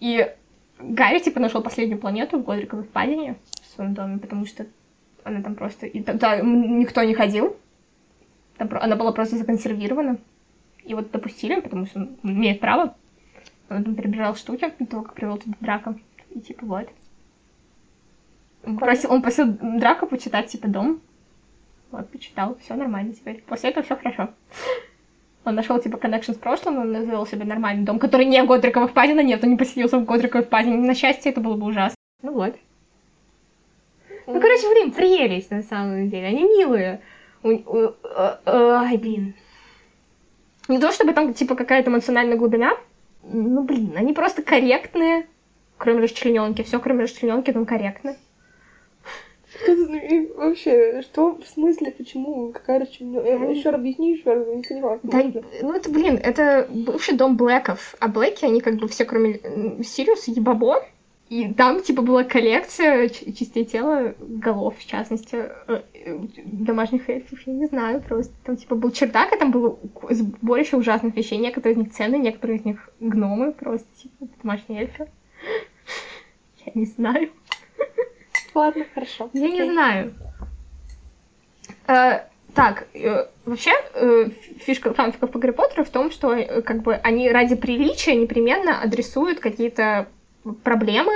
И 0.00 0.30
Гарри, 0.78 1.18
типа, 1.18 1.40
нашел 1.40 1.62
последнюю 1.62 2.00
планету 2.00 2.38
в 2.38 2.44
Годриковой 2.44 2.84
впадине 2.84 3.36
в 3.62 3.74
своем 3.74 3.92
доме, 3.92 4.18
потому 4.18 4.46
что 4.46 4.66
она 5.24 5.42
там 5.42 5.54
просто... 5.54 5.86
И 5.86 6.02
тогда 6.02 6.38
м, 6.38 6.78
никто 6.78 7.02
не 7.02 7.14
ходил. 7.14 7.56
Там 8.56 8.68
она 8.72 8.96
была 8.96 9.12
просто 9.12 9.36
законсервирована. 9.36 10.18
И 10.84 10.94
вот 10.94 11.10
допустили, 11.10 11.60
потому 11.60 11.86
что 11.86 12.00
он 12.00 12.16
имеет 12.22 12.60
право. 12.60 12.94
Он 13.68 13.84
там 13.84 13.94
перебирал 13.94 14.34
штуки 14.34 14.72
до 14.78 14.86
того, 14.86 15.02
как 15.02 15.14
привел 15.14 15.38
туда 15.38 15.56
драка. 15.60 15.94
И 16.30 16.40
типа 16.40 16.66
вот. 16.66 16.88
Он 18.64 18.76
просил, 18.76 19.12
он 19.12 19.22
просил 19.22 19.46
драка 19.46 20.06
почитать, 20.06 20.48
типа, 20.48 20.68
дом. 20.68 21.00
Вот, 21.90 22.08
почитал, 22.10 22.56
все 22.62 22.74
нормально 22.74 23.14
теперь. 23.14 23.42
После 23.46 23.70
этого 23.70 23.84
все 23.84 23.96
хорошо. 23.96 24.30
Он 25.44 25.54
нашел 25.54 25.80
типа 25.80 25.96
коннекшн 25.96 26.32
с 26.32 26.36
прошлым, 26.36 26.78
он 26.78 26.92
назвал 26.92 27.26
себе 27.26 27.46
нормальный 27.46 27.82
дом, 27.82 27.98
который 27.98 28.26
не 28.26 28.44
Годрикова 28.44 28.86
впадина, 28.86 29.20
нет, 29.20 29.42
он 29.42 29.50
не 29.50 29.56
поселился 29.56 29.98
в 29.98 30.04
Годриковой 30.04 30.44
впадине. 30.44 30.76
На 30.76 30.94
счастье, 30.94 31.32
это 31.32 31.40
было 31.40 31.56
бы 31.56 31.66
ужасно. 31.66 31.96
Ну 32.22 32.32
вот. 32.32 32.56
Ну, 34.32 34.40
короче, 34.40 34.68
блин, 34.70 34.92
прелесть, 34.92 35.50
на 35.50 35.62
самом 35.62 36.08
деле. 36.08 36.26
Они 36.26 36.44
милые. 36.44 37.00
Ай, 37.44 38.96
блин. 38.96 39.34
Не 40.68 40.78
то, 40.78 40.92
чтобы 40.92 41.12
там, 41.12 41.34
типа, 41.34 41.54
какая-то 41.54 41.90
эмоциональная 41.90 42.36
глубина. 42.36 42.72
Ну, 43.22 43.62
блин, 43.62 43.94
они 43.96 44.12
просто 44.12 44.42
корректные. 44.42 45.26
Кроме 45.78 46.02
расчлененки. 46.02 46.62
Все, 46.62 46.78
кроме 46.78 47.02
расчлененки, 47.02 47.52
там 47.52 47.66
корректно. 47.66 48.16
И 49.66 50.32
вообще, 50.36 51.02
что 51.02 51.36
в 51.36 51.46
смысле, 51.46 51.90
почему, 51.90 52.52
какая 52.52 52.80
расчлененка? 52.80 53.50
Еще 53.50 53.70
раз 53.70 53.80
объясни, 53.80 54.12
еще 54.12 54.32
раз, 54.32 54.46
не 54.46 54.62
понимаю. 54.62 55.00
Да, 55.02 55.22
ну 55.62 55.72
это, 55.72 55.90
блин, 55.90 56.20
это 56.22 56.68
бывший 56.70 57.16
дом 57.16 57.36
Блэков. 57.36 57.96
А 57.98 58.08
Блэки, 58.08 58.44
они 58.44 58.60
как 58.60 58.76
бы 58.76 58.88
все, 58.88 59.04
кроме 59.04 59.40
Сириуса, 59.82 60.30
ебабо. 60.30 60.84
И 61.30 61.54
там, 61.54 61.80
типа, 61.80 62.02
была 62.02 62.24
коллекция 62.24 63.08
частей 63.08 63.64
тела, 63.64 64.16
голов, 64.18 64.76
в 64.76 64.84
частности, 64.84 65.36
э, 65.68 65.82
э, 65.94 66.18
домашних 66.44 67.08
эльфов, 67.08 67.38
я 67.46 67.52
не 67.52 67.66
знаю, 67.66 68.02
просто. 68.02 68.34
Там, 68.42 68.56
типа, 68.56 68.74
был 68.74 68.90
чердак, 68.90 69.32
и 69.32 69.38
там 69.38 69.52
было 69.52 69.78
больше 70.42 70.76
ужасных 70.76 71.14
вещей. 71.14 71.38
Некоторые 71.38 71.74
из 71.74 71.78
них 71.78 71.92
цены, 71.92 72.16
некоторые 72.16 72.58
из 72.58 72.64
них 72.64 72.90
гномы, 72.98 73.52
просто, 73.52 73.86
типа, 73.96 74.26
домашние 74.42 74.80
эльфы. 74.80 75.06
Я 76.66 76.72
не 76.74 76.86
знаю. 76.86 77.30
Ладно, 78.54 78.84
хорошо. 78.92 79.30
Я 79.32 79.50
не 79.50 79.70
знаю. 79.70 80.12
Э, 81.86 82.22
так, 82.56 82.88
вообще, 83.46 83.70
фишка 84.58 84.92
фанфиков 84.92 85.30
по 85.30 85.38
Гарри 85.38 85.52
Поттеру 85.52 85.84
в 85.84 85.90
том, 85.90 86.10
что, 86.10 86.60
как 86.62 86.82
бы, 86.82 86.94
они 86.94 87.30
ради 87.30 87.54
приличия 87.54 88.16
непременно 88.16 88.82
адресуют 88.82 89.38
какие-то 89.38 90.08
проблемы, 90.62 91.12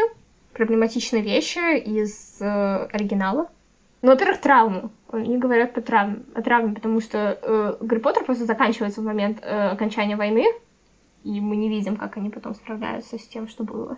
проблематичные 0.53 1.23
вещи 1.23 1.79
из 1.79 2.41
э, 2.41 2.87
оригинала. 2.93 3.49
Ну, 4.03 4.11
во-первых, 4.11 4.41
травму. 4.41 4.91
Они 5.11 5.39
говорят 5.39 5.73
по 5.73 5.81
травме, 5.81 6.23
о 6.35 6.43
травме, 6.43 6.75
потому 6.75 7.01
что 7.01 7.39
э, 7.41 7.77
Гарри 7.81 8.01
Поттер 8.01 8.25
просто 8.25 8.45
заканчивается 8.45 9.01
в 9.01 9.05
момент 9.05 9.39
э, 9.43 9.69
окончания 9.71 10.17
войны, 10.17 10.45
и 11.23 11.41
мы 11.41 11.57
не 11.57 11.69
видим, 11.69 11.97
как 11.97 12.17
они 12.17 12.31
потом 12.31 12.55
справляются 12.55 13.19
с 13.19 13.27
тем, 13.27 13.49
что 13.49 13.65
было. 13.65 13.97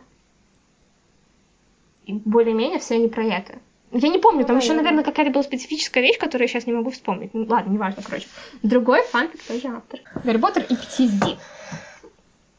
И 2.05 2.13
более-менее 2.13 2.79
все 2.79 2.95
они 2.95 3.09
про 3.09 3.25
это. 3.25 3.59
Я 3.93 4.09
не 4.09 4.19
помню, 4.19 4.45
там 4.45 4.57
ну, 4.57 4.63
еще, 4.63 4.75
наверное, 4.75 5.05
какая-то 5.05 5.33
была 5.33 5.43
специфическая 5.43 6.03
вещь, 6.03 6.19
которую 6.19 6.47
я 6.47 6.49
сейчас 6.49 6.67
не 6.67 6.73
могу 6.73 6.91
вспомнить. 6.91 7.35
Ну, 7.35 7.47
ладно, 7.49 7.73
неважно, 7.73 8.03
короче. 8.05 8.27
Другой 8.63 9.03
фанфик 9.03 9.43
тоже 9.43 9.69
автор. 9.69 10.01
Гарри 10.23 10.39
Поттер 10.39 10.65
и 10.69 10.75
PTSD. 10.75 11.37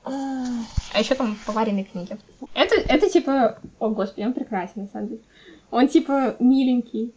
А 0.08 1.00
еще 1.00 1.16
там 1.16 1.38
поваренные 1.46 1.84
книги. 1.84 2.18
Это, 2.54 2.76
это 2.76 3.10
типа... 3.10 3.60
О, 3.80 3.90
господи, 3.90 4.26
он 4.26 4.34
прекрасен, 4.34 4.84
на 4.84 4.88
самом 4.88 5.10
деле. 5.10 5.22
Он 5.72 5.88
типа 5.88 6.36
миленький, 6.40 7.14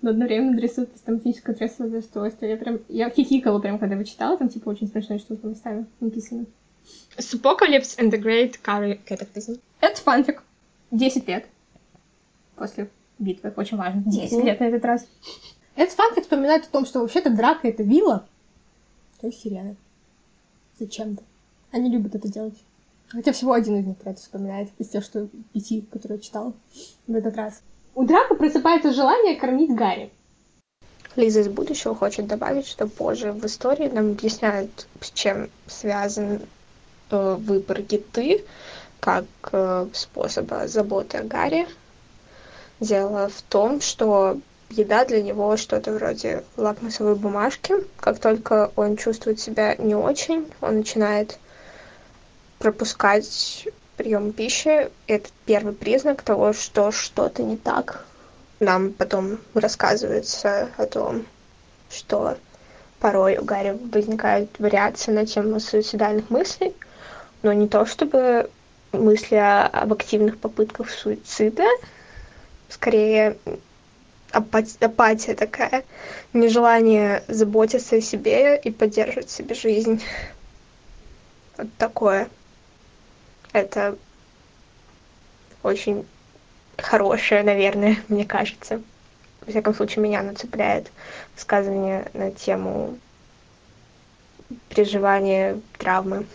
но 0.00 0.10
одновременно 0.10 0.58
рисует 0.58 0.92
систематическое 0.94 1.54
стрессовое 1.54 1.96
расстройство. 1.96 2.46
Я 2.46 2.56
прям... 2.56 2.80
Я 2.88 3.10
хихикала 3.10 3.58
прям, 3.58 3.78
когда 3.78 3.94
его 3.94 4.04
читала, 4.04 4.38
там 4.38 4.48
типа 4.48 4.68
очень 4.70 4.88
смешные 4.88 5.18
штуки 5.18 5.44
местами 5.44 5.86
написаны. 6.00 6.46
Apocalypse 7.16 7.98
and 7.98 8.10
the 8.10 8.20
Great 8.20 8.56
Cataclysm. 8.62 9.60
Это 9.80 10.00
фанфик. 10.00 10.42
10 10.90 11.26
лет 11.28 11.46
после 12.56 12.90
битвы. 13.18 13.52
Очень 13.56 13.76
важно. 13.76 14.02
10 14.06 14.44
лет 14.44 14.60
на 14.60 14.64
этот 14.64 14.84
раз. 14.84 15.06
Этот 15.74 15.94
фанфик 15.94 16.24
вспоминает 16.24 16.64
о 16.64 16.70
том, 16.70 16.86
что 16.86 17.00
вообще-то 17.00 17.30
драка— 17.30 17.68
это 17.68 17.82
вилла, 17.82 18.26
то 19.20 19.26
есть 19.28 19.40
сирены. 19.40 19.76
Зачем-то. 20.78 21.22
Они 21.72 21.90
любят 21.90 22.14
это 22.14 22.28
делать. 22.28 22.54
Хотя 23.08 23.32
всего 23.32 23.52
один 23.52 23.80
из 23.80 23.86
них 23.86 23.96
про 23.96 24.10
это 24.10 24.20
вспоминает, 24.20 24.70
из 24.78 24.88
тех, 24.88 25.04
что 25.04 25.28
пяти, 25.52 25.82
которые 25.90 26.18
я 26.18 26.22
читала 26.22 26.52
в 27.06 27.14
этот 27.14 27.36
раз. 27.36 27.60
У 27.94 28.04
Драка 28.04 28.34
просыпается 28.34 28.92
желание 28.92 29.36
кормить 29.36 29.74
Гарри. 29.74 30.10
Лиза 31.16 31.40
из 31.40 31.48
будущего 31.48 31.94
хочет 31.94 32.26
добавить, 32.26 32.66
что 32.66 32.86
позже 32.86 33.32
в 33.32 33.44
истории 33.44 33.88
нам 33.88 34.12
объясняют, 34.12 34.86
с 35.00 35.10
чем 35.10 35.50
связан 35.66 36.40
э, 37.10 37.36
выбор 37.38 37.82
Гиты 37.82 38.44
как 39.00 39.24
э, 39.50 39.88
способа 39.92 40.68
заботы 40.68 41.18
о 41.18 41.24
Гарри. 41.24 41.66
Дело 42.80 43.28
в 43.28 43.42
том, 43.42 43.80
что 43.80 44.38
еда 44.70 45.04
для 45.04 45.22
него 45.22 45.56
что-то 45.56 45.92
вроде 45.92 46.44
лакмусовой 46.56 47.16
бумажки. 47.16 47.74
Как 47.98 48.18
только 48.18 48.70
он 48.76 48.96
чувствует 48.96 49.40
себя 49.40 49.74
не 49.76 49.94
очень, 49.94 50.46
он 50.60 50.76
начинает 50.78 51.38
пропускать 52.62 53.66
прием 53.96 54.32
пищи— 54.32 54.88
это 55.08 55.28
первый 55.46 55.72
признак 55.72 56.22
того, 56.22 56.52
что 56.52 56.92
что-то 56.92 57.42
не 57.42 57.56
так. 57.56 58.04
Нам 58.60 58.92
потом 58.92 59.40
рассказывается 59.52 60.68
о 60.76 60.86
том, 60.86 61.26
что 61.90 62.36
порой 63.00 63.38
у 63.38 63.44
Гарри 63.44 63.76
возникают 63.92 64.60
вариации 64.60 65.10
на 65.10 65.26
тему 65.26 65.58
суицидальных 65.58 66.30
мыслей, 66.30 66.72
но 67.42 67.52
не 67.52 67.66
то 67.66 67.84
чтобы 67.84 68.48
мысли 68.92 69.34
об 69.34 69.92
активных 69.92 70.38
попытках 70.38 70.88
суицида, 70.88 71.66
скорее 72.68 73.38
апатия, 74.30 74.86
апатия 74.86 75.34
такая, 75.34 75.82
нежелание 76.32 77.24
заботиться 77.26 77.96
о 77.96 78.00
себе 78.00 78.56
и 78.56 78.70
поддерживать 78.70 79.30
себе 79.30 79.56
жизнь. 79.56 80.00
Вот 81.56 81.66
такое 81.76 82.28
это 83.52 83.96
очень 85.62 86.06
хорошее, 86.76 87.42
наверное, 87.42 87.96
мне 88.08 88.24
кажется. 88.24 88.82
Во 89.40 89.50
всяком 89.50 89.74
случае, 89.74 90.02
меня 90.02 90.20
оно 90.20 90.34
цепляет 90.34 90.90
высказывание 91.34 92.08
на 92.14 92.30
тему 92.30 92.98
переживания 94.68 95.60
травмы. 95.78 96.26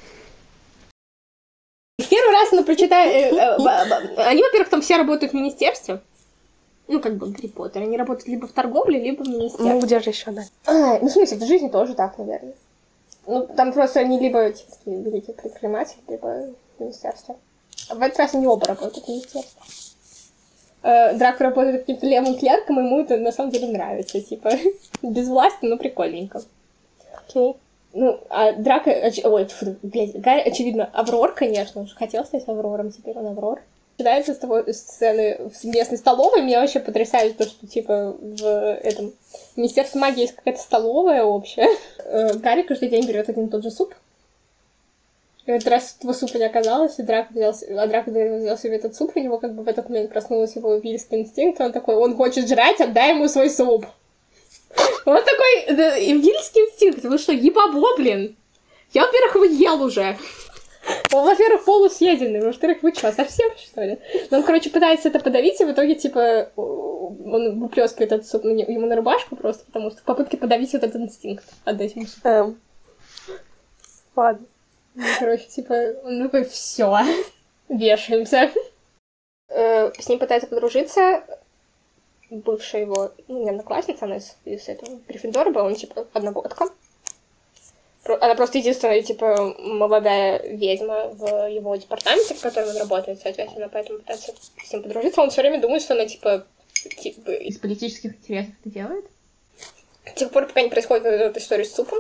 Первый 1.98 2.34
раз, 2.34 2.52
ну, 2.52 2.64
прочитаю... 2.64 3.36
Э, 3.36 3.58
э, 3.58 4.24
они, 4.24 4.44
во-первых, 4.44 4.70
там 4.70 4.82
все 4.82 4.98
работают 4.98 5.32
в 5.32 5.36
министерстве. 5.36 6.02
Ну, 6.88 7.02
как 7.02 7.16
бы 7.18 7.30
Гарри 7.32 7.48
Поттер. 7.48 7.82
Они 7.82 7.98
работают 7.98 8.28
либо 8.28 8.48
в 8.48 8.52
торговле, 8.52 9.00
либо 9.00 9.24
в 9.24 9.28
министерстве. 9.28 9.74
Ну, 9.74 9.80
где 9.82 10.00
же 10.00 10.10
еще, 10.12 10.32
да? 10.32 10.44
А, 10.66 11.00
ну, 11.00 11.08
в 11.08 11.12
смысле, 11.12 11.38
в 11.38 11.46
жизни 11.46 11.70
тоже 11.70 11.96
так, 11.96 12.18
наверное. 12.18 12.54
Ну, 13.26 13.48
там 13.48 13.74
просто 13.74 14.00
они 14.00 14.20
либо 14.20 14.52
типа, 14.52 14.72
такие 14.72 15.04
великие 15.04 15.36
предприниматели, 15.36 16.00
либо 16.08 16.46
министерстве. 16.80 17.36
В 17.90 18.02
этот 18.02 18.20
раз 18.20 18.34
они 18.34 18.48
оба 18.48 18.68
работают 18.68 19.06
в 19.06 19.10
министерстве. 19.10 19.62
Э, 20.84 21.14
Драк 21.18 21.40
работает 21.40 21.82
каким-то 21.82 22.06
левым 22.06 22.38
клерком, 22.38 22.80
ему 22.80 23.02
это 23.02 23.18
на 23.18 23.32
самом 23.32 23.52
деле 23.52 23.68
нравится. 23.68 24.22
Типа, 24.22 24.52
без 25.02 25.28
власти, 25.28 25.66
но 25.66 25.78
прикольненько. 25.78 26.42
Окей. 27.28 27.52
Okay. 27.52 27.56
Ну, 27.94 28.20
а 28.30 28.52
Драка... 28.54 28.92
Оч... 28.92 29.20
Ой, 29.24 29.46
фу, 29.46 29.76
блядь, 29.82 30.20
Гарри, 30.20 30.42
очевидно, 30.42 30.90
Аврор, 30.94 31.34
конечно, 31.34 31.82
уж 31.82 31.96
хотел 31.96 32.26
стать 32.26 32.48
Аврором, 32.48 32.92
теперь 32.92 33.18
он 33.18 33.28
Аврор. 33.28 33.62
Начинается 33.98 34.36
с 34.36 34.38
того 34.38 34.62
сцены 34.72 35.50
в 35.50 35.64
местной 35.64 35.98
столовой, 35.98 36.44
меня 36.44 36.62
вообще 36.62 36.80
потрясает 36.80 37.38
то, 37.38 37.46
что, 37.46 37.66
типа, 37.66 38.16
в 38.20 38.46
этом 38.46 39.14
Министерстве 39.56 40.00
магии 40.00 40.22
есть 40.22 40.36
какая-то 40.36 40.62
столовая 40.62 41.24
общая. 41.24 41.70
Э, 42.06 42.34
Гарри 42.36 42.62
каждый 42.62 42.90
день 42.90 43.08
берет 43.08 43.30
один 43.30 43.48
и 43.48 43.50
тот 43.50 43.64
же 43.64 43.72
суп, 43.72 43.96
и 45.48 45.52
вот 45.54 45.66
раз 45.66 45.96
этого 45.98 46.12
супа 46.12 46.38
не 46.38 46.44
оказалось, 46.44 47.00
и 47.00 47.04
Драк 47.04 47.32
взял, 47.32 47.56
а 47.78 47.88
Драк 47.88 48.08
взял 48.08 48.58
себе 48.58 48.76
этот 48.76 48.96
суп, 48.96 49.14
у 49.16 49.20
него 49.20 49.38
как 49.38 49.56
бы 49.56 49.64
в 49.64 49.68
этот 49.70 49.88
момент 49.88 50.12
проснулся 50.12 50.60
его 50.60 50.76
вильский 50.76 51.22
инстинкт, 51.22 51.62
он 51.62 51.72
такой, 51.72 51.96
он 51.96 52.18
хочет 52.18 52.50
жрать, 52.50 52.82
отдай 52.82 53.12
ему 53.12 53.30
свой 53.30 53.50
суп. 53.50 53.86
Вот 55.06 55.24
такой 55.24 55.74
вильский 56.20 56.62
инстинкт, 56.64 57.02
вы 57.06 57.18
что, 57.18 57.32
ебабло, 57.32 57.96
блин? 57.96 58.36
Я, 58.92 59.06
во-первых, 59.06 59.36
его 59.36 59.46
ел 59.46 59.82
уже. 59.82 60.18
Он, 61.14 61.26
во-первых, 61.26 61.64
полусъеденный, 61.64 62.42
во-вторых, 62.42 62.84
вы 62.84 62.94
что, 62.94 63.14
совсем, 63.14 63.50
что 63.58 63.86
ли? 63.86 64.00
Но 64.30 64.40
он, 64.40 64.44
короче, 64.44 64.70
пытается 64.70 65.08
это 65.08 65.22
подавить, 65.22 65.62
и 65.62 65.66
в 65.66 65.72
итоге, 65.72 65.96
типа, 65.96 66.52
он 66.58 67.60
выплескивает 67.62 68.12
этот 68.12 68.28
суп 68.28 68.44
ему 68.44 68.86
на 68.86 68.98
рубашку 68.98 69.38
просто, 69.38 69.66
потому 69.66 69.92
что 69.92 70.02
в 70.02 70.04
попытке 70.04 70.36
подавить 70.36 70.74
этот 70.74 70.94
инстинкт, 70.98 71.46
отдать 71.64 71.96
ему 71.96 72.06
суп. 72.06 72.26
Эм. 72.26 72.60
Ладно. 74.14 74.46
Ну, 74.98 75.06
короче, 75.20 75.46
типа, 75.46 75.96
он 76.04 76.24
такой, 76.24 76.46
все, 76.46 76.98
вешаемся. 77.70 78.52
Э, 79.50 79.92
с 79.94 80.10
ним 80.10 80.20
пытается 80.20 80.48
подружиться 80.48 81.24
бывшая 82.30 82.82
его, 82.82 83.12
ну, 83.28 83.44
не 83.44 83.50
одноклассница, 83.50 84.06
она 84.06 84.18
из, 84.18 84.36
из 84.46 84.68
этого 84.68 85.00
Гриффиндора 85.08 85.52
была, 85.52 85.66
он, 85.66 85.76
типа, 85.76 86.08
одногодка. 86.14 86.66
Она 88.06 88.36
просто 88.36 88.58
единственная, 88.60 89.02
типа, 89.02 89.54
молодая 89.60 90.42
ведьма 90.44 91.10
в 91.10 91.50
его 91.50 91.76
департаменте, 91.76 92.36
в 92.36 92.42
котором 92.42 92.70
он 92.70 92.78
работает, 92.78 93.20
соответственно, 93.22 93.68
поэтому 93.68 94.00
пытается 94.00 94.34
с 94.64 94.74
ним 94.74 94.84
подружиться. 94.84 95.22
Он 95.22 95.30
все 95.30 95.42
время 95.42 95.60
думает, 95.60 95.82
что 95.82 95.94
она, 95.94 96.06
типа, 96.06 96.46
типа 96.74 97.32
из 97.32 97.58
политических 97.58 98.16
интересов 98.16 98.54
это 98.62 98.74
делает. 98.74 99.06
До 100.06 100.12
тех 100.14 100.32
пор, 100.32 100.48
пока 100.48 100.62
не 100.62 100.70
происходит 100.70 101.06
эта 101.06 101.40
история 101.40 101.66
с 101.66 101.76
супом. 101.76 102.00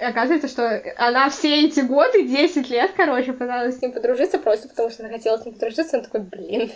И 0.00 0.04
оказывается, 0.04 0.48
что 0.48 0.82
она 0.96 1.28
все 1.28 1.66
эти 1.66 1.80
годы, 1.80 2.22
10 2.22 2.70
лет, 2.70 2.92
короче, 2.96 3.34
пыталась 3.34 3.76
с 3.76 3.82
ним 3.82 3.92
подружиться, 3.92 4.38
просто 4.38 4.66
потому 4.68 4.88
что 4.88 5.04
она 5.04 5.12
хотела 5.12 5.36
с 5.36 5.44
ним 5.44 5.54
подружиться. 5.54 5.98
Он 5.98 6.04
такой, 6.04 6.20
блин, 6.20 6.70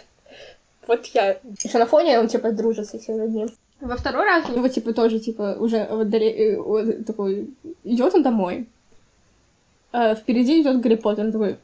вот 0.87 1.07
я. 1.07 1.39
Еще 1.63 1.79
на 1.79 1.87
фоне 1.87 2.21
он, 2.21 2.29
типа, 2.29 2.53
дружится 2.53 2.99
с 2.99 3.09
ним. 3.09 3.49
Во 3.81 3.97
второй 3.97 4.27
раз 4.27 4.49
у 4.51 4.53
него, 4.55 4.69
типа, 4.69 4.93
тоже, 4.93 5.21
типа, 5.21 5.57
уже 5.59 5.87
вот, 5.91 6.11
дали, 6.11 6.57
вот 6.57 7.07
такой, 7.07 7.49
идет 7.83 8.15
он 8.15 8.23
домой. 8.23 8.67
А 9.93 10.15
впереди 10.15 10.61
идет 10.61 10.83
Гарри 10.83 10.97
Поттер, 10.97 11.25
он 11.25 11.33
такой, 11.33 11.57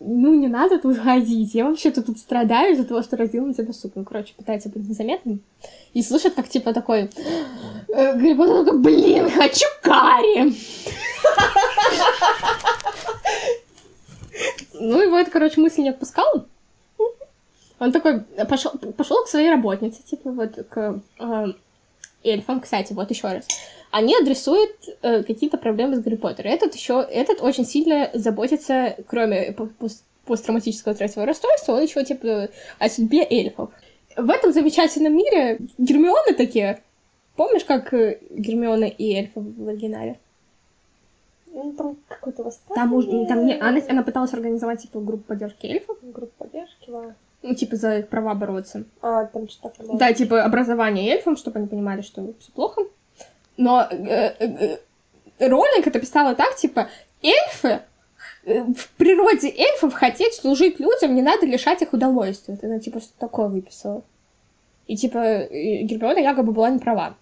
ну, 0.00 0.34
не 0.34 0.48
надо 0.48 0.78
тут 0.78 0.98
ходить, 0.98 1.54
я 1.54 1.66
вообще-то 1.66 2.02
тут 2.02 2.18
страдаю 2.18 2.72
из-за 2.72 2.84
того, 2.84 3.02
что 3.02 3.18
родил 3.18 3.46
на 3.46 3.52
тебя 3.52 3.72
суп. 3.72 3.92
Ну, 3.94 4.04
короче, 4.04 4.32
пытается 4.34 4.70
быть 4.70 4.88
незаметным. 4.88 5.42
И 5.92 6.02
слышит, 6.02 6.34
как, 6.34 6.48
типа, 6.48 6.72
такой... 6.72 7.10
Э, 7.88 8.14
Гарри 8.14 8.34
Поттер 8.34 8.78
блин, 8.78 9.30
хочу 9.30 9.66
карри! 9.82 10.54
Ну, 14.72 15.02
его 15.02 15.18
это, 15.18 15.30
короче, 15.30 15.60
мысль 15.60 15.82
не 15.82 15.90
отпускала. 15.90 16.46
Он 17.78 17.92
такой 17.92 18.20
пошел, 18.48 18.72
пошел 18.96 19.22
к 19.24 19.28
своей 19.28 19.50
работнице, 19.50 20.02
типа, 20.02 20.30
вот, 20.30 20.54
к 20.70 21.02
э, 21.18 21.46
эльфам, 22.24 22.60
кстати, 22.60 22.92
вот 22.92 23.10
еще 23.10 23.28
раз. 23.28 23.46
Они 23.90 24.14
адресуют 24.16 24.72
э, 25.02 25.22
какие-то 25.22 25.58
проблемы 25.58 25.96
с 25.96 26.00
Гарри 26.00 26.16
Поттером. 26.16 26.52
Этот 26.52 26.74
еще, 26.74 27.06
этот 27.10 27.40
очень 27.40 27.64
сильно 27.64 28.10
заботится, 28.14 28.96
кроме 29.06 29.54
посттравматического 30.26 30.92
стрессового 30.94 31.26
расстройства, 31.26 31.72
он 31.72 31.82
еще, 31.82 32.04
типа, 32.04 32.48
о 32.78 32.88
судьбе 32.88 33.26
эльфов. 33.28 33.70
В 34.16 34.30
этом 34.30 34.52
замечательном 34.52 35.16
мире 35.16 35.58
Гермионы 35.78 36.34
такие. 36.34 36.82
Помнишь, 37.36 37.64
как 37.64 37.92
э, 37.94 38.18
Гермиона 38.30 38.84
и 38.84 39.14
эльфы 39.14 39.40
в 39.40 39.68
оригинале? 39.68 40.18
Ну, 41.52 41.72
там 41.72 41.96
какой-то 42.06 42.44
восстание. 42.44 42.74
Там, 42.74 42.92
уж- 42.92 43.06
там 43.06 43.46
не, 43.46 43.54
она, 43.58 43.80
она 43.88 44.02
пыталась 44.02 44.32
организовать, 44.34 44.82
типа, 44.82 45.00
группу 45.00 45.24
поддержки 45.24 45.66
эльфов. 45.66 45.96
Группа 46.02 46.44
поддержки, 46.44 46.90
да. 46.90 47.14
Ну, 47.42 47.54
типа, 47.54 47.76
за 47.76 47.98
их 48.00 48.08
права 48.08 48.34
бороться. 48.34 48.84
А, 49.00 49.24
там 49.26 49.48
что-то 49.48 49.78
такое. 49.78 49.98
Да, 49.98 50.12
типа 50.12 50.44
образование 50.44 51.10
эльфам, 51.10 51.36
чтобы 51.36 51.58
они 51.58 51.68
понимали, 51.68 52.02
что 52.02 52.34
все 52.38 52.52
плохо. 52.52 52.82
Но 53.56 53.86
э, 53.90 54.34
э, 54.38 54.76
э, 55.38 55.48
Роллинг 55.48 55.86
это 55.86 55.98
писала 56.00 56.34
так, 56.34 56.56
типа, 56.56 56.88
эльфы, 57.22 57.80
э, 58.44 58.62
в 58.64 58.88
природе 58.96 59.48
эльфов 59.48 59.94
хотеть 59.94 60.34
служить 60.34 60.80
людям, 60.80 61.14
не 61.14 61.22
надо 61.22 61.46
лишать 61.46 61.80
их 61.80 61.94
удовольствия. 61.94 62.54
Вот 62.54 62.64
Она, 62.64 62.78
типа, 62.78 63.00
что 63.00 63.12
такое 63.18 63.48
выписала. 63.48 64.02
И, 64.86 64.96
типа, 64.96 65.46
Гермиона 65.50 66.18
якобы 66.18 66.52
была 66.52 66.68
не 66.70 66.78
права. 66.78 67.14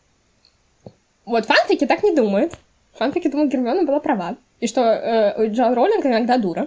Вот, 1.24 1.44
фанфики 1.44 1.86
так 1.86 2.02
не 2.02 2.14
думают. 2.14 2.54
Фанфики 2.94 3.28
думают, 3.28 3.52
Гермиона 3.52 3.84
была 3.84 4.00
права. 4.00 4.36
И 4.58 4.66
что 4.66 4.80
э, 4.80 5.46
Джон 5.48 5.74
Роллинг 5.74 6.04
иногда 6.04 6.38
дура. 6.38 6.66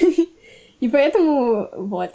И 0.80 0.88
поэтому, 0.88 1.68
вот. 1.72 2.10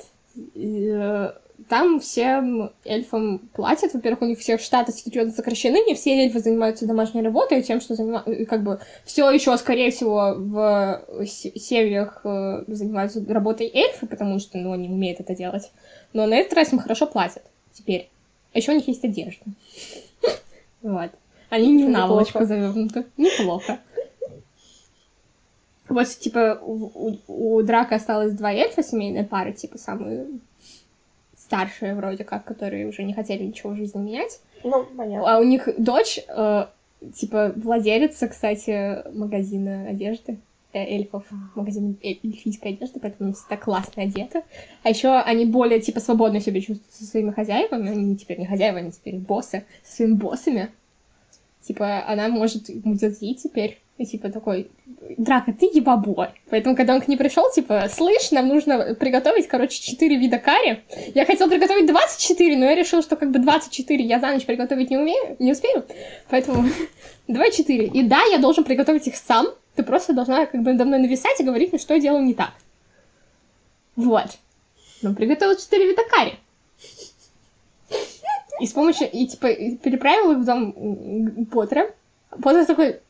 И, 0.55 0.89
э, 0.93 1.31
Там 1.69 1.99
всем 1.99 2.71
эльфам 2.85 3.37
платят. 3.53 3.93
Во-первых, 3.93 4.23
у 4.23 4.25
них 4.25 4.39
всех 4.39 4.61
штаты 4.61 4.91
серьезно 4.91 5.31
сокращены. 5.31 5.77
Не 5.87 5.93
все 5.93 6.11
эльфы 6.23 6.39
занимаются 6.39 6.87
домашней 6.87 7.21
работой, 7.21 7.59
и 7.59 7.63
тем, 7.63 7.79
что 7.81 7.93
занимаются, 7.93 8.45
как 8.45 8.63
бы, 8.63 8.79
все 9.05 9.29
еще, 9.29 9.55
скорее 9.57 9.91
всего, 9.91 10.33
в 10.37 11.03
се- 11.27 11.57
семьях 11.59 12.21
э, 12.23 12.63
занимаются 12.67 13.23
работой 13.27 13.69
эльфы, 13.71 14.07
потому 14.07 14.39
что, 14.39 14.57
ну, 14.57 14.71
они 14.71 14.89
умеют 14.89 15.19
это 15.19 15.35
делать. 15.35 15.71
Но 16.13 16.25
на 16.25 16.33
этот 16.33 16.53
раз 16.53 16.73
им 16.73 16.79
хорошо 16.79 17.05
платят 17.05 17.43
теперь. 17.73 18.09
А 18.53 18.57
еще 18.57 18.71
у 18.71 18.75
них 18.75 18.87
есть 18.87 19.03
одежда. 19.05 19.45
Вот. 20.81 21.11
Они 21.51 21.71
не 21.71 21.83
в 21.83 21.89
наволочку 21.89 22.43
завернуты. 22.45 23.05
Неплохо. 23.17 23.77
Вот, 25.93 26.07
типа, 26.07 26.59
у, 26.61 26.91
у- 27.27 27.57
у 27.57 27.61
Драка 27.63 27.95
осталось 27.95 28.33
два 28.33 28.51
эльфа, 28.53 28.81
семейная 28.83 29.23
пара, 29.23 29.51
типа, 29.51 29.77
самые 29.77 30.25
старшие 31.37 31.95
вроде 31.95 32.23
как, 32.23 32.45
которые 32.45 32.87
уже 32.87 33.03
не 33.03 33.13
хотели 33.13 33.43
ничего 33.43 33.71
в 33.73 33.75
жизни 33.77 33.99
менять. 33.99 34.39
Ну, 34.63 34.85
понятно. 34.95 35.35
А 35.35 35.39
у 35.39 35.43
них 35.43 35.67
дочь, 35.77 36.19
э, 36.27 36.65
типа, 37.15 37.53
владелица, 37.55 38.27
кстати, 38.27 39.03
магазина 39.15 39.87
одежды 39.89 40.37
э, 40.73 40.79
эльфов, 40.79 41.25
магазина 41.55 41.95
э- 42.01 42.15
эльфийской 42.23 42.73
одежды, 42.73 42.99
поэтому 43.01 43.27
они 43.29 43.33
всегда 43.33 43.57
классно 43.57 44.03
одеты. 44.03 44.43
А 44.83 44.89
еще 44.89 45.09
они 45.09 45.45
более, 45.45 45.81
типа, 45.81 45.99
свободно 45.99 46.39
себя 46.39 46.61
чувствуют 46.61 46.93
со 46.93 47.03
своими 47.05 47.31
хозяевами. 47.31 47.89
Они 47.89 48.15
теперь 48.15 48.39
не 48.39 48.45
хозяева, 48.45 48.77
они 48.77 48.91
теперь 48.91 49.15
боссы, 49.17 49.65
со 49.83 49.95
своими 49.97 50.13
боссами. 50.13 50.69
Типа, 51.61 52.03
она 52.07 52.27
может 52.29 52.69
ему 52.69 52.95
дать 52.95 53.19
теперь. 53.19 53.79
И 53.97 54.05
типа 54.05 54.29
такой, 54.31 54.71
Драка, 55.21 55.53
ты 55.53 55.67
ебабой. 55.67 56.29
Поэтому, 56.49 56.75
когда 56.75 56.95
он 56.95 57.01
к 57.01 57.07
ней 57.07 57.15
пришел, 57.15 57.43
типа, 57.51 57.87
слышь, 57.93 58.31
нам 58.31 58.47
нужно 58.47 58.95
приготовить, 58.95 59.47
короче, 59.47 59.79
4 59.79 60.17
вида 60.17 60.39
карри. 60.39 60.83
Я 61.13 61.25
хотела 61.25 61.47
приготовить 61.47 61.85
24, 61.85 62.57
но 62.57 62.65
я 62.65 62.73
решила, 62.73 63.03
что 63.03 63.15
как 63.15 63.29
бы 63.29 63.37
24 63.37 64.03
я 64.03 64.19
за 64.19 64.31
ночь 64.31 64.47
приготовить 64.47 64.89
не 64.89 64.97
умею, 64.97 65.35
не 65.37 65.51
успею. 65.51 65.85
Поэтому 66.31 66.67
давай 67.27 67.51
4. 67.51 67.85
И 67.85 68.01
да, 68.01 68.23
я 68.31 68.39
должен 68.39 68.63
приготовить 68.63 69.05
их 69.05 69.15
сам. 69.15 69.45
Ты 69.75 69.83
просто 69.83 70.13
должна 70.13 70.47
как 70.47 70.63
бы 70.63 70.71
надо 70.71 70.85
мной 70.85 70.97
нависать 70.97 71.39
и 71.39 71.43
говорить 71.43 71.71
мне, 71.71 71.79
что 71.79 71.93
я 71.93 71.99
делаю 71.99 72.23
не 72.23 72.33
так. 72.33 72.53
Вот. 73.95 74.39
Ну, 75.03 75.13
приготовил 75.13 75.55
4 75.55 75.87
вида 75.87 76.01
карри. 76.09 76.33
И 78.59 78.65
с 78.65 78.71
помощью, 78.71 79.07
и 79.11 79.27
типа, 79.27 79.53
переправил 79.83 80.31
их 80.31 80.37
в 80.39 80.45
дом 80.45 81.45
Поттера. 81.51 81.91
Поттер 82.41 82.65
такой, 82.65 83.01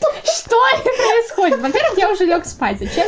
что, 0.00 0.12
что 0.24 0.56
это 0.74 0.84
происходит? 0.84 1.60
Во-первых, 1.60 1.98
я 1.98 2.10
уже 2.10 2.24
лег 2.24 2.44
спать. 2.46 2.78
Зачем? 2.78 3.06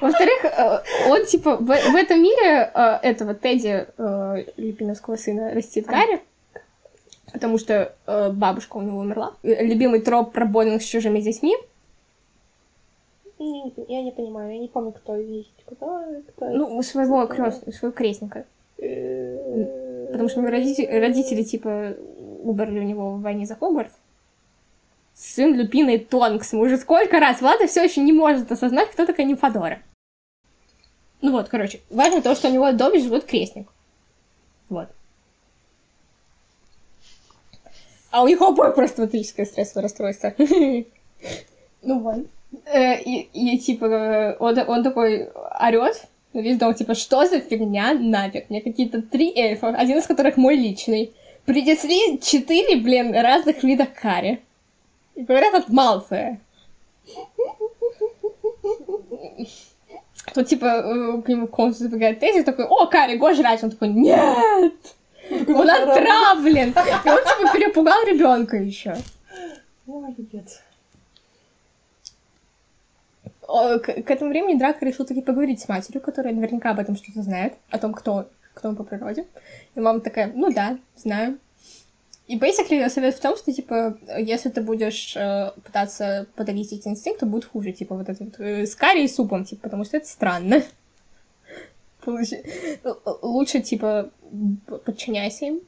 Во-вторых, 0.00 0.44
э, 0.44 0.82
он, 1.08 1.26
типа, 1.26 1.56
в, 1.56 1.66
в 1.66 1.96
этом 1.96 2.22
мире 2.22 2.70
э, 2.74 2.98
этого 3.02 3.34
Тедди, 3.34 3.86
э, 3.96 4.44
Липиновского 4.56 5.16
сына, 5.16 5.54
растит 5.54 5.86
Гарри, 5.86 6.20
потому 7.32 7.56
что 7.56 7.94
э, 8.06 8.30
бабушка 8.30 8.78
у 8.78 8.82
него 8.82 8.98
умерла. 8.98 9.34
Любимый 9.44 10.00
троп 10.00 10.32
про 10.32 10.44
Боннинг 10.44 10.82
с 10.82 10.86
чужими 10.86 11.20
детьми. 11.20 11.56
Я 13.38 14.02
не 14.02 14.10
понимаю, 14.12 14.52
я 14.52 14.58
не 14.58 14.68
помню, 14.68 14.92
кто 14.92 15.16
есть. 15.16 15.52
Кто, 15.66 16.00
кто 16.28 16.48
Ну, 16.50 16.82
своего 16.82 17.26
крестника, 17.26 17.72
своего 17.72 17.92
крестника. 17.92 18.44
Потому 18.76 20.28
что 20.28 20.42
родители, 20.42 20.86
родители, 20.86 21.42
типа, 21.42 21.94
умерли 22.42 22.80
у 22.80 22.84
него 22.84 23.12
в 23.12 23.22
войне 23.22 23.46
за 23.46 23.54
Хогвартс. 23.54 23.94
Сын 25.14 25.54
Люпины 25.54 25.98
Тонкс. 25.98 26.52
Мы 26.52 26.60
уже 26.60 26.78
сколько 26.78 27.20
раз 27.20 27.40
Влада 27.40 27.66
все 27.66 27.84
еще 27.84 28.00
не 28.00 28.12
может 28.12 28.50
осознать, 28.50 28.90
кто 28.90 29.06
такая 29.06 29.26
Нимфодора. 29.26 29.82
Ну 31.20 31.32
вот, 31.32 31.48
короче, 31.48 31.80
важно 31.90 32.20
то, 32.20 32.34
что 32.34 32.48
у 32.48 32.52
него 32.52 32.70
в 32.70 32.76
доме 32.76 32.98
живет 32.98 33.24
крестник. 33.24 33.68
Вот. 34.68 34.88
А 38.10 38.22
у 38.22 38.28
них 38.28 38.40
обоих 38.40 38.74
просто 38.74 39.02
патологическое 39.02 39.46
стрессовое 39.46 39.84
расстройство. 39.84 40.34
Ну 41.84 41.98
вот. 41.98 42.26
Э, 42.66 43.00
И, 43.02 43.28
и, 43.32 43.58
типа, 43.58 43.84
э, 43.86 44.36
он, 44.38 44.56
он 44.68 44.84
такой 44.84 45.28
орет 45.60 46.06
на 46.32 46.40
весь 46.40 46.56
дом, 46.56 46.74
типа, 46.74 46.94
что 46.94 47.26
за 47.26 47.40
фигня 47.40 47.94
нафиг? 47.94 48.48
Мне 48.50 48.60
какие-то 48.60 49.02
три 49.02 49.32
эльфа, 49.36 49.68
один 49.68 49.98
из 49.98 50.06
которых 50.06 50.36
мой 50.36 50.54
личный. 50.54 51.12
Принесли 51.44 52.20
четыре, 52.20 52.76
блин, 52.76 53.12
разных 53.12 53.64
вида 53.64 53.86
карри. 53.86 54.40
И 55.14 55.22
говорят 55.22 55.54
от 55.54 55.68
Малфоя. 55.68 56.40
Тут, 60.34 60.46
типа, 60.46 60.66
э, 60.66 61.22
к 61.22 61.28
нему 61.28 61.46
в 61.46 61.50
комнату 61.50 61.78
забегает 61.78 62.20
Теззи, 62.20 62.44
такой, 62.44 62.64
о, 62.64 62.86
карри, 62.86 63.16
го 63.16 63.32
жрать. 63.34 63.62
Он 63.62 63.70
такой, 63.70 63.88
нет! 63.88 64.74
Он 65.30 65.70
отравлен! 65.70 66.70
И 66.70 67.08
он, 67.08 67.18
типа, 67.18 67.52
перепугал 67.52 68.04
ребенка 68.06 68.56
еще. 68.56 68.96
Молодец. 69.86 70.62
К 73.46 74.10
этому 74.10 74.30
времени 74.30 74.58
Драко 74.58 74.86
решил 74.86 75.04
таки 75.04 75.20
поговорить 75.20 75.60
с 75.60 75.68
матерью, 75.68 76.00
которая 76.00 76.32
наверняка 76.32 76.70
об 76.70 76.78
этом 76.78 76.96
что-то 76.96 77.22
знает, 77.22 77.54
о 77.70 77.78
том, 77.78 77.92
кто, 77.92 78.28
кто 78.54 78.68
он 78.68 78.76
по 78.76 78.84
природе. 78.84 79.26
И 79.74 79.80
мама 79.80 80.00
такая, 80.00 80.32
ну 80.34 80.50
да, 80.50 80.78
знаю. 80.96 81.38
И 82.28 82.38
basically 82.38 82.88
совет 82.88 83.14
в 83.16 83.20
том, 83.20 83.36
что, 83.36 83.52
типа, 83.52 83.98
если 84.18 84.48
ты 84.48 84.62
будешь 84.62 85.16
э, 85.16 85.50
пытаться 85.64 86.26
подавить 86.36 86.72
эти 86.72 86.88
инстинкты, 86.88 87.26
будет 87.26 87.44
хуже, 87.46 87.72
типа, 87.72 87.96
вот 87.96 88.08
это 88.08 88.24
вот, 88.24 88.38
э, 88.38 88.64
с 88.66 88.74
карри 88.76 89.04
и 89.04 89.08
супом, 89.08 89.44
типа, 89.44 89.62
потому 89.62 89.84
что 89.84 89.96
это 89.96 90.06
странно. 90.06 90.62
Получи- 92.04 92.42
Лучше, 93.22 93.60
типа, 93.60 94.10
подчиняйся 94.84 95.46
им. 95.46 95.60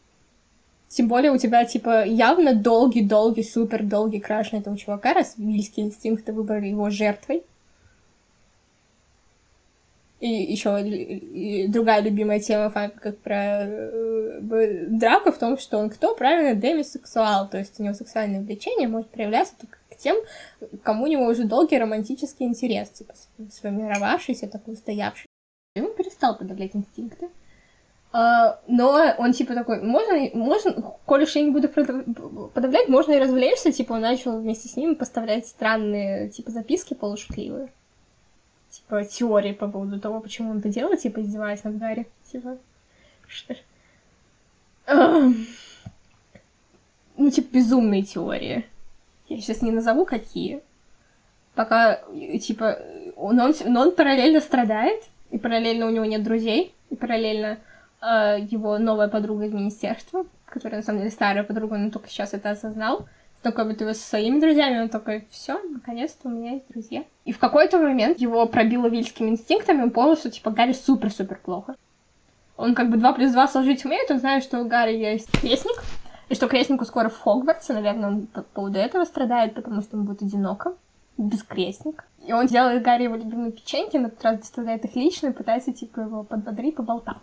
Тем 0.88 1.08
более 1.08 1.32
у 1.32 1.38
тебя, 1.38 1.64
типа, 1.64 2.04
явно 2.04 2.54
долгий-долгий, 2.54 3.42
супер 3.42 3.82
долгий 3.82 4.20
краш 4.20 4.52
на 4.52 4.58
этого 4.58 4.76
чувака, 4.78 5.12
раз 5.12 5.34
вильские 5.36 5.86
инстинкты 5.86 6.32
выбрали 6.32 6.68
его 6.68 6.88
жертвой. 6.88 7.42
И 10.24 10.52
еще 10.52 11.68
другая 11.68 12.00
любимая 12.00 12.40
тема 12.40 12.70
как 12.70 13.18
про 13.18 13.66
э, 13.66 14.86
драку 14.88 15.30
в 15.30 15.36
том, 15.36 15.58
что 15.58 15.76
он 15.76 15.90
кто? 15.90 16.14
Правильно, 16.14 16.58
демисексуал, 16.58 17.46
то 17.46 17.58
есть 17.58 17.78
у 17.78 17.82
него 17.82 17.92
сексуальное 17.92 18.40
влечение 18.40 18.88
может 18.88 19.10
проявляться 19.10 19.52
только 19.60 19.76
к 19.90 19.98
тем, 19.98 20.16
кому 20.82 21.04
у 21.04 21.08
него 21.08 21.26
уже 21.26 21.44
долгий 21.44 21.78
романтический 21.78 22.46
интерес, 22.46 22.88
типа 22.88 23.12
сформировавшийся, 23.52 24.48
такой 24.48 24.72
устоявший. 24.72 25.26
И 25.76 25.82
он 25.82 25.94
перестал 25.94 26.38
подавлять 26.38 26.74
инстинкты. 26.74 27.28
Uh, 28.14 28.56
но 28.66 28.96
он 29.18 29.34
типа 29.34 29.52
такой, 29.52 29.82
можно, 29.82 30.30
можно, 30.32 30.96
коль 31.04 31.24
уж 31.24 31.36
я 31.36 31.42
не 31.42 31.50
буду 31.50 31.68
подавлять, 31.68 32.88
можно 32.88 33.12
и 33.12 33.18
развлечься, 33.18 33.72
типа 33.72 33.92
он 33.92 34.00
начал 34.00 34.40
вместе 34.40 34.68
с 34.68 34.76
ним 34.76 34.94
поставлять 34.94 35.46
странные, 35.48 36.30
типа, 36.30 36.50
записки 36.50 36.94
полушутливые. 36.94 37.68
Типа, 38.74 39.04
теории 39.04 39.52
по 39.52 39.68
поводу 39.68 40.00
того, 40.00 40.20
почему 40.20 40.50
он 40.50 40.58
это 40.58 40.68
делает, 40.68 41.00
типа, 41.00 41.20
издеваясь 41.20 41.62
над 41.62 41.78
Гарри. 41.78 42.08
Типа, 42.30 42.58
что 43.28 43.54
Ну, 47.16 47.30
типа, 47.30 47.54
безумные 47.54 48.02
теории. 48.02 48.66
Я 49.28 49.40
сейчас 49.40 49.62
не 49.62 49.70
назову, 49.70 50.04
какие. 50.04 50.60
Пока, 51.54 52.00
типа, 52.40 52.80
он, 53.14 53.38
он, 53.38 53.54
но 53.66 53.82
он 53.82 53.94
параллельно 53.94 54.40
страдает, 54.40 55.04
и 55.30 55.38
параллельно 55.38 55.86
у 55.86 55.90
него 55.90 56.04
нет 56.04 56.24
друзей, 56.24 56.74
и 56.90 56.96
параллельно 56.96 57.58
э, 58.02 58.38
его 58.50 58.78
новая 58.78 59.06
подруга 59.06 59.44
из 59.44 59.52
министерства, 59.52 60.26
которая 60.46 60.80
на 60.80 60.84
самом 60.84 60.98
деле 60.98 61.12
старая 61.12 61.44
подруга, 61.44 61.76
но 61.76 61.90
только 61.90 62.08
сейчас 62.08 62.34
это 62.34 62.50
осознал, 62.50 63.06
такой 63.44 63.66
вот 63.66 63.80
его 63.80 63.92
со 63.92 64.00
своими 64.00 64.40
друзьями, 64.40 64.82
он 64.82 64.88
такой, 64.88 65.28
все, 65.30 65.60
наконец-то 65.62 66.28
у 66.28 66.32
меня 66.32 66.52
есть 66.54 66.66
друзья. 66.68 67.04
И 67.24 67.32
в 67.32 67.38
какой-то 67.38 67.78
момент 67.78 68.18
его 68.18 68.44
пробило 68.46 68.88
вильскими 68.88 69.30
инстинктами, 69.30 69.82
он 69.82 69.90
понял, 69.90 70.16
что, 70.16 70.30
типа, 70.30 70.50
Гарри 70.50 70.72
супер-супер 70.72 71.38
плохо. 71.38 71.76
Он 72.56 72.74
как 72.74 72.90
бы 72.90 72.96
два 72.96 73.12
плюс 73.12 73.32
два 73.32 73.46
сложить 73.46 73.84
умеет, 73.84 74.10
он 74.10 74.18
знает, 74.18 74.42
что 74.42 74.60
у 74.60 74.66
Гарри 74.66 74.96
есть 74.96 75.30
крестник, 75.30 75.82
и 76.28 76.34
что 76.34 76.48
крестнику 76.48 76.84
скоро 76.84 77.08
в 77.08 77.18
Хогвартсе, 77.20 77.74
наверное, 77.74 78.08
он 78.08 78.26
по 78.26 78.42
поводу 78.42 78.78
этого 78.78 79.04
страдает, 79.04 79.54
потому 79.54 79.82
что 79.82 79.96
он 79.96 80.04
будет 80.04 80.22
одиноко, 80.22 80.74
без 81.16 81.42
крестника. 81.42 82.04
И 82.26 82.32
он 82.32 82.46
делает 82.46 82.82
Гарри 82.82 83.04
его 83.04 83.16
любимые 83.16 83.52
печеньки, 83.52 83.98
на 83.98 84.06
этот 84.06 84.22
раз 84.24 84.38
доставляет 84.38 84.84
их 84.84 84.96
лично 84.96 85.28
и 85.28 85.32
пытается, 85.32 85.72
типа, 85.72 86.00
его 86.00 86.24
подбодрить, 86.24 86.76
поболтать. 86.76 87.18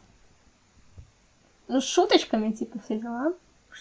Ну, 1.67 1.81
с 1.81 1.85
шуточками, 1.85 2.51
типа, 2.51 2.79
все 2.85 2.99
дела, 2.99 3.33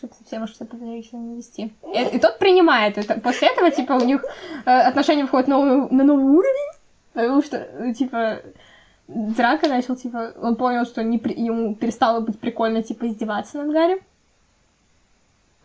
совсем 0.09 0.43
уж 0.43 0.51
что-то 0.51 0.77
не 0.77 1.37
вести. 1.37 1.73
И, 1.95 2.17
и 2.17 2.19
тот 2.19 2.39
принимает 2.39 2.99
это. 2.99 3.21
После 3.21 3.49
этого, 3.49 3.71
типа, 3.71 3.93
у 3.93 4.05
них 4.05 4.25
э, 4.65 4.71
отношения 4.71 5.27
входят 5.27 5.49
новый, 5.49 5.89
на 5.91 6.05
новый 6.05 6.25
уровень, 6.25 6.79
потому 7.13 7.43
что, 7.43 7.57
э, 7.57 7.93
типа, 7.93 8.41
Драка 9.09 9.69
начал, 9.69 9.97
типа, 9.97 10.35
он 10.41 10.57
понял, 10.57 10.85
что 10.85 11.03
не 11.03 11.19
при... 11.19 11.35
ему 11.35 11.75
перестало 11.75 12.21
быть 12.21 12.39
прикольно, 12.39 12.83
типа, 12.83 13.09
издеваться 13.09 13.59
над 13.59 13.73
Гарри. 13.73 14.03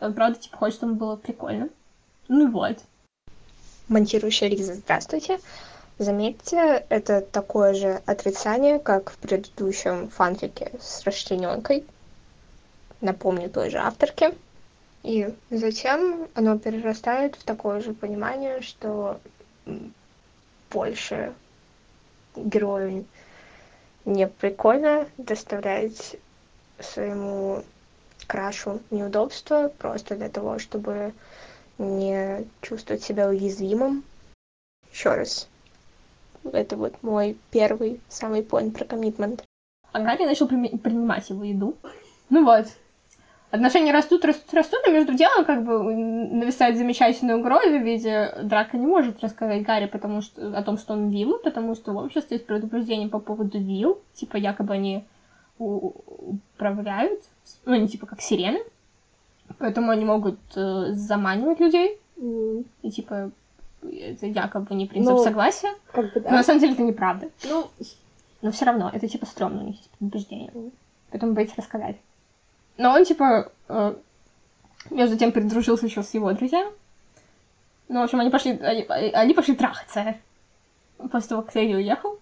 Он, 0.02 0.13
правда, 0.13 0.39
типа, 0.39 0.58
хочет, 0.58 0.78
чтобы 0.78 0.93
было 0.93 1.15
прикольно. 1.15 1.69
Ну 2.28 2.50
вот. 2.52 2.80
Монтирующая 3.88 4.50
Лиза, 4.50 4.74
здравствуйте. 4.74 5.39
Заметьте, 6.00 6.86
это 6.89 7.21
такое 7.21 7.74
же 7.74 8.02
отрицание, 8.06 8.80
как 8.80 9.12
в 9.12 9.17
предыдущем 9.17 10.10
фанфике 10.10 10.71
с 10.80 11.04
расчлененкой 11.04 11.86
напомню 13.06 13.50
той 13.50 13.70
же 13.70 13.78
авторке. 13.78 14.34
И 15.04 15.34
затем 15.52 16.28
оно 16.34 16.58
перерастает 16.58 17.36
в 17.36 17.44
такое 17.44 17.80
же 17.80 17.94
понимание, 17.94 18.62
что 18.62 19.20
больше 20.72 21.34
герою 22.36 23.06
не 24.04 24.28
прикольно 24.28 25.08
доставлять 25.18 26.18
своему 26.80 27.63
крашу 28.28 28.82
неудобства 28.91 29.72
просто 29.78 30.15
для 30.15 30.30
того, 30.30 30.60
чтобы 30.60 31.13
не 31.78 32.46
чувствовать 32.62 33.04
себя 33.04 33.28
уязвимым. 33.30 34.04
Еще 34.91 35.13
раз. 35.13 35.48
Это 36.44 36.78
вот 36.78 37.02
мой 37.02 37.38
первый, 37.52 38.00
самый 38.08 38.41
point 38.41 38.72
про 38.72 38.86
коммитмент. 38.86 39.44
А 39.91 40.00
Гарри 40.00 40.26
начал 40.26 40.48
принимать 40.48 41.30
его 41.30 41.44
еду. 41.44 41.76
Ну 42.30 42.44
вот, 42.44 42.68
отношения 43.56 43.91
растут, 43.91 44.24
растут, 44.26 44.54
растут, 44.54 44.80
и 44.88 44.91
между 44.91 45.13
делом 45.13 45.46
как 45.46 45.63
бы 45.63 45.94
нависает 45.94 46.78
замечательная 46.78 47.38
угроза 47.38 47.78
в 47.78 47.84
виде 47.84 48.34
Драка 48.44 48.78
не 48.78 48.86
может 48.86 49.24
рассказать 49.24 49.63
Гарри 49.63 49.88
потому 49.88 50.22
что, 50.22 50.58
о 50.58 50.63
том, 50.63 50.78
что 50.78 50.94
он 50.94 51.10
вилл, 51.10 51.39
потому 51.44 51.76
что 51.76 51.94
в 51.94 51.98
обществе 51.98 52.38
есть 52.38 52.48
предупреждение 52.48 53.10
по 53.10 53.20
поводу 53.20 53.58
вилл, 53.60 54.00
типа 54.13 54.38
якобы 54.38 54.74
они 54.74 55.06
управляют, 55.58 57.22
ну 57.65 57.74
они 57.74 57.88
типа 57.88 58.06
как 58.06 58.22
сирены, 58.22 58.60
поэтому 59.58 59.91
они 59.91 60.06
могут 60.06 60.39
э, 60.56 60.91
заманивать 60.91 61.60
людей, 61.60 61.98
mm. 62.18 62.65
и 62.82 62.91
типа 62.91 63.32
это 63.82 64.26
якобы 64.26 64.76
не 64.76 64.86
принцип 64.86 65.13
ну, 65.13 65.24
согласия, 65.24 65.74
как 65.91 66.13
бы, 66.13 66.20
да. 66.20 66.32
но 66.32 66.38
на 66.38 66.44
самом 66.44 66.60
деле 66.60 66.74
это 66.74 66.84
неправда. 66.84 67.30
Ну, 67.50 67.68
но 68.41 68.52
все 68.52 68.65
равно, 68.65 68.91
это 68.94 69.08
типа 69.08 69.26
стрёмно, 69.26 69.63
у 69.63 69.68
них 69.68 69.78
есть 69.78 69.89
предупреждение. 69.91 70.52
Mm. 70.54 70.72
Поэтому 71.12 71.34
боится 71.34 71.56
рассказать. 71.58 71.96
Но 72.78 72.92
он, 72.92 73.06
типа, 73.06 73.52
э, 73.70 73.96
между 74.90 75.18
тем 75.18 75.32
передружился 75.32 75.86
еще 75.86 76.04
с 76.04 76.14
его 76.14 76.32
друзьями. 76.34 76.72
Ну, 77.88 78.02
в 78.02 78.04
общем, 78.04 78.20
они 78.20 78.30
пошли, 78.30 78.52
они, 78.60 78.86
они 79.14 79.34
пошли 79.34 79.56
трахаться. 79.56 80.16
После 81.12 81.30
того, 81.30 81.42
как 81.42 81.52
Тедди 81.52 81.74
уехал, 81.74 82.20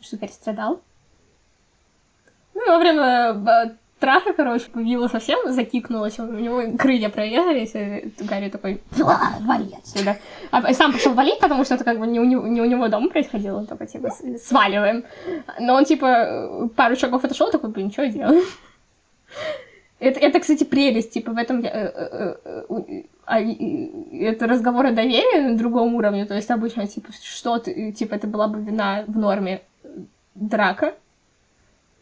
что 0.00 0.16
теперь 0.16 0.30
страдал. 0.30 0.80
Ну, 2.54 2.66
во 2.66 2.78
время 2.78 3.34
э, 3.34 3.70
траха, 3.98 4.32
короче, 4.32 4.66
Вилла 4.74 5.08
совсем 5.08 5.52
закикнулась, 5.52 6.18
у 6.18 6.24
него 6.24 6.76
крылья 6.78 7.08
прорезались, 7.08 7.74
и 7.74 8.12
Гарри 8.24 8.48
такой, 8.48 8.80
вали 8.92 9.74
отсюда. 9.76 10.16
А 10.50 10.72
сам 10.72 10.92
пошел 10.92 11.12
валить, 11.14 11.40
потому 11.40 11.64
что 11.64 11.74
это 11.74 11.84
как 11.84 11.98
бы 11.98 12.06
не 12.06 12.20
у 12.20 12.24
него, 12.24 12.46
не 12.46 12.60
у 12.60 12.64
него 12.64 12.88
дома 12.88 13.08
происходило, 13.10 13.58
он 13.58 13.66
только, 13.66 13.86
типа, 13.86 14.10
сваливаем. 14.42 15.04
Но 15.60 15.74
он, 15.74 15.84
типа, 15.84 16.70
пару 16.76 16.96
шагов 16.96 17.24
отошел, 17.24 17.50
такой, 17.50 17.70
блин, 17.70 17.90
что 17.90 18.04
я? 18.04 18.32
Это, 19.98 20.20
это, 20.20 20.40
кстати, 20.40 20.64
прелесть, 20.64 21.12
типа, 21.12 21.32
в 21.32 21.38
этом... 21.38 21.64
Э, 21.64 22.36
э, 22.44 22.62
э, 22.68 23.02
это 24.12 24.46
разговор 24.46 24.86
о 24.86 24.92
доверии 24.92 25.40
на 25.40 25.56
другом 25.56 25.94
уровне, 25.94 26.26
то 26.26 26.34
есть 26.34 26.50
обычно, 26.50 26.86
типа, 26.86 27.08
что 27.12 27.58
ты, 27.58 27.92
типа, 27.92 28.14
это 28.14 28.26
была 28.26 28.46
бы 28.46 28.60
вина 28.60 29.04
в 29.06 29.16
норме 29.16 29.62
драка, 30.34 30.94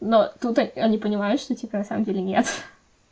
но 0.01 0.29
тут 0.41 0.59
они 0.59 0.97
понимают, 0.97 1.39
что, 1.41 1.55
типа, 1.55 1.77
на 1.77 1.83
самом 1.83 2.03
деле 2.03 2.21
нет. 2.21 2.45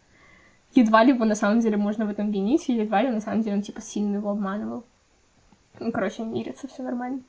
Едва 0.76 1.04
ли 1.04 1.14
его 1.14 1.24
на 1.24 1.36
самом 1.36 1.62
деле 1.62 1.78
можно 1.78 2.06
в 2.06 2.10
этом 2.10 2.32
винить, 2.32 2.68
и 2.68 2.74
едва 2.74 3.04
ли 3.04 3.10
на 3.10 3.22
самом 3.22 3.42
деле 3.42 3.58
он, 3.58 3.62
типа, 3.62 3.82
сильно 3.82 4.18
его 4.18 4.32
обманывал. 4.32 4.84
Ну, 5.80 5.92
короче, 5.92 6.24
мирится, 6.24 6.68
все 6.68 6.84
нормально. 6.84 7.22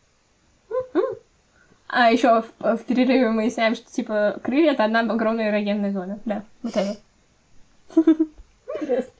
А 1.86 2.10
еще 2.10 2.42
в, 2.42 2.76
в 2.76 2.84
перерыве 2.84 3.28
мы 3.28 3.42
выясняем, 3.42 3.74
что, 3.74 3.90
типа, 3.90 4.40
крылья— 4.42 4.72
это 4.72 4.84
одна 4.84 5.00
огромная 5.00 5.50
эрогенная 5.50 5.92
зона. 5.92 6.18
Да, 6.24 6.42
вот 6.62 6.76
это. 6.76 6.98
Интересно. 7.96 9.12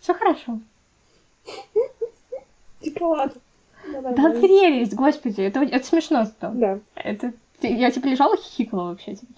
Все 0.00 0.14
хорошо. 0.14 0.60
Типа 2.80 3.04
ладно. 3.04 3.40
Да 3.92 4.30
прелесть, 4.30 4.94
господи, 4.94 5.42
это, 5.42 5.60
это 5.60 5.86
смешно 5.86 6.24
стало. 6.24 6.54
Да. 6.54 6.78
Это, 6.94 7.32
я 7.62 7.90
типа 7.90 8.06
лежала 8.06 8.36
хихикала 8.36 8.90
вообще, 8.90 9.14
типа. 9.14 9.32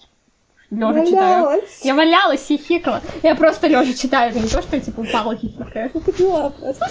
Лежа 0.71 1.05
читаю. 1.05 1.61
Я 1.83 1.95
валялась, 1.95 2.45
хихикала. 2.45 3.01
Я 3.23 3.35
просто 3.35 3.67
лежа 3.67 3.93
читаю, 3.93 4.31
это 4.31 4.39
не 4.39 4.47
то, 4.47 4.61
что 4.61 4.75
я 4.75 4.81
типа 4.81 5.01
упала 5.01 5.35
хихикаю. 5.35 5.91
Ну, 5.93 6.51
просто. 6.51 6.85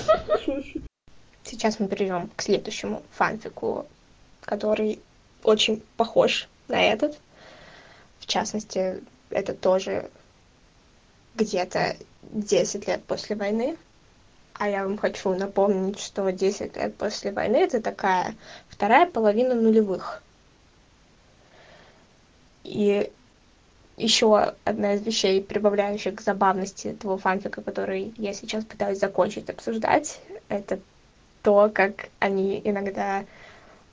Сейчас 1.44 1.80
мы 1.80 1.88
перейдем 1.88 2.28
к 2.36 2.42
следующему 2.42 3.02
фанфику, 3.12 3.86
который 4.42 5.00
очень 5.44 5.82
похож 5.96 6.48
на 6.68 6.82
этот. 6.82 7.18
В 8.18 8.26
частности, 8.26 9.02
это 9.30 9.54
тоже 9.54 10.10
где-то 11.38 11.96
10 12.32 12.86
лет 12.88 13.02
после 13.04 13.36
войны. 13.36 13.76
А 14.54 14.68
я 14.68 14.84
вам 14.84 14.98
хочу 14.98 15.32
напомнить, 15.34 16.00
что 16.00 16.30
10 16.30 16.76
лет 16.76 16.96
после 16.96 17.30
войны 17.32 17.56
это 17.56 17.80
такая 17.80 18.34
вторая 18.68 19.06
половина 19.06 19.54
нулевых. 19.54 20.22
И 22.64 23.10
еще 23.96 24.54
одна 24.64 24.94
из 24.94 25.02
вещей, 25.02 25.42
прибавляющих 25.42 26.16
к 26.16 26.20
забавности 26.20 26.88
этого 26.88 27.18
фанфика, 27.18 27.62
который 27.62 28.12
я 28.16 28.32
сейчас 28.32 28.64
пытаюсь 28.64 28.98
закончить 28.98 29.48
обсуждать, 29.48 30.20
это 30.48 30.78
то, 31.42 31.70
как 31.72 32.08
они 32.18 32.60
иногда 32.64 33.24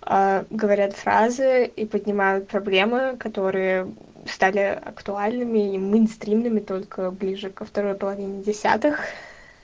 э, 0.05 0.43
говорят 0.49 0.93
фразы 0.93 1.65
и 1.65 1.85
поднимают 1.85 2.47
проблемы, 2.47 3.17
которые 3.17 3.87
стали 4.25 4.79
актуальными 4.83 5.75
и 5.75 5.77
мейнстримными 5.77 6.59
только 6.59 7.11
ближе 7.11 7.49
ко 7.49 7.65
второй 7.65 7.95
половине 7.95 8.43
десятых 8.43 8.99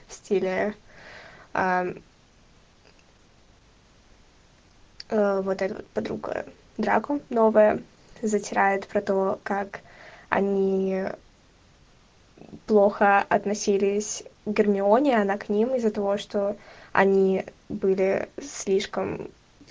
в 0.08 0.14
стиле 0.14 0.74
э, 1.54 1.94
э, 5.08 5.40
вот 5.42 5.62
эта 5.62 5.74
вот 5.74 5.86
подруга 5.88 6.46
Драко 6.78 7.20
новое 7.28 7.82
затирает 8.22 8.86
про 8.86 9.00
то, 9.02 9.40
как 9.42 9.80
они 10.28 11.04
плохо 12.66 13.20
относились 13.28 14.24
к 14.44 14.50
Гермионе, 14.50 15.16
она 15.16 15.36
к 15.36 15.48
ним 15.48 15.74
из-за 15.74 15.90
того, 15.90 16.16
что 16.16 16.56
они 16.92 17.44
были 17.68 18.28
слишком 18.40 19.30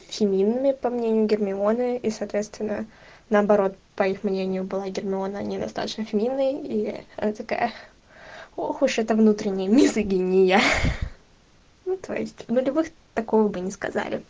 феминными, 0.10 0.72
по 0.74 0.90
мнению 0.90 1.26
Гермионы, 1.26 1.98
и, 1.98 2.10
соответственно, 2.12 2.86
наоборот, 3.32 3.76
по 3.96 4.04
их 4.04 4.24
мнению, 4.24 4.64
была 4.64 4.90
Гермиона 4.90 5.42
недостаточно 5.42 6.06
феминной, 6.06 6.54
и 6.54 7.04
она 7.18 7.34
такая, 7.34 7.72
ох 8.56 8.82
уж 8.82 9.00
это 9.00 9.16
внутренняя 9.16 9.70
мизогиния. 9.70 10.62
Ну, 11.84 11.98
то 11.98 12.14
есть, 12.14 12.48
нулевых 12.48 12.88
такого 13.16 13.50
бы 13.50 13.60
не 13.60 13.70
сказали. 13.70 14.24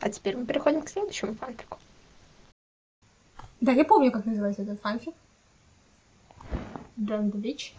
А 0.00 0.08
теперь 0.08 0.34
мы 0.34 0.46
переходим 0.46 0.80
к 0.80 0.88
следующему 0.88 1.34
фанфику. 1.34 1.78
Да, 3.60 3.72
я 3.72 3.84
помню, 3.84 4.10
как 4.10 4.24
называется 4.24 4.62
этот 4.62 4.80
фанфик. 4.80 5.14
Witch. 6.96 7.72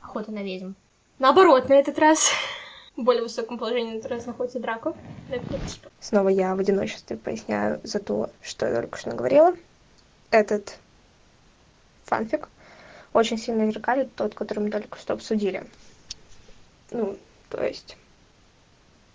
Охота 0.00 0.32
на 0.32 0.42
ведьм. 0.42 0.72
Наоборот, 1.20 1.68
на 1.68 1.74
этот 1.74 1.98
раз 1.98 2.32
в 3.00 3.04
более 3.04 3.22
высоком 3.22 3.58
положении 3.58 4.00
на 4.00 4.08
раз 4.08 4.26
находится 4.26 4.60
Драко. 4.60 4.94
Снова 6.00 6.28
я 6.28 6.54
в 6.54 6.60
одиночестве 6.60 7.16
поясняю 7.16 7.80
за 7.82 7.98
то, 7.98 8.30
что 8.42 8.66
я 8.66 8.74
только 8.74 8.98
что 8.98 9.10
говорила. 9.10 9.54
Этот 10.30 10.76
фанфик 12.04 12.48
очень 13.12 13.38
сильно 13.38 13.70
зеркалит 13.70 14.14
тот, 14.14 14.34
который 14.34 14.60
мы 14.60 14.70
только 14.70 14.98
что 14.98 15.14
обсудили. 15.14 15.64
Ну, 16.90 17.16
то 17.48 17.64
есть 17.64 17.96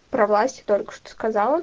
про 0.10 0.28
власть 0.28 0.64
только 0.66 0.92
что 0.92 1.10
сказала. 1.10 1.62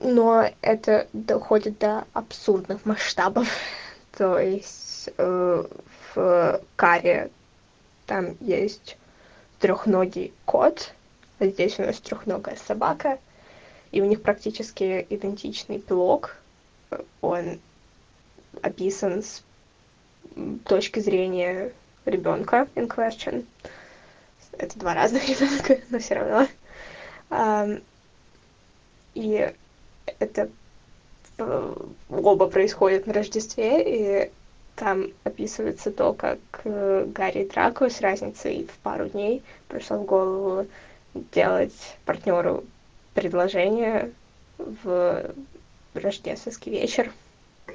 Но 0.00 0.50
это 0.62 1.06
доходит 1.12 1.78
до 1.78 2.04
абсурдных 2.12 2.84
масштабов. 2.84 3.48
То 4.18 4.38
есть 4.38 5.10
э, 5.16 5.64
в 6.14 6.60
каре 6.74 7.30
там 8.06 8.36
есть 8.40 8.96
трехногий 9.62 10.34
кот, 10.44 10.92
здесь 11.38 11.78
у 11.78 11.82
нас 11.84 12.00
трехногая 12.00 12.56
собака, 12.56 13.20
и 13.92 14.02
у 14.02 14.06
них 14.06 14.20
практически 14.20 15.06
идентичный 15.08 15.78
пилок. 15.78 16.36
Он 17.20 17.60
описан 18.60 19.22
с 19.22 19.44
точки 20.64 20.98
зрения 20.98 21.72
ребенка 22.04 22.66
in 22.74 22.88
question. 22.88 23.46
Это 24.58 24.76
два 24.80 24.94
разных 24.94 25.28
ребенка, 25.28 25.78
но 25.90 26.00
все 26.00 26.14
равно. 26.16 27.78
И 29.14 29.54
это 30.18 30.50
оба 31.38 32.48
происходят 32.48 33.06
на 33.06 33.12
Рождестве, 33.12 34.26
и 34.26 34.32
там 34.82 35.06
описывается 35.22 35.92
то, 35.92 36.12
как 36.12 36.38
э, 36.64 37.06
Гарри 37.06 37.44
Драко 37.44 37.88
с 37.88 38.00
разницей 38.00 38.66
в 38.66 38.76
пару 38.78 39.08
дней 39.08 39.40
пришло 39.68 39.98
в 39.98 40.04
голову 40.04 40.66
делать 41.32 41.72
партнеру 42.04 42.64
предложение 43.14 44.10
в 44.58 45.30
рождественский 45.94 46.72
вечер. 46.72 47.12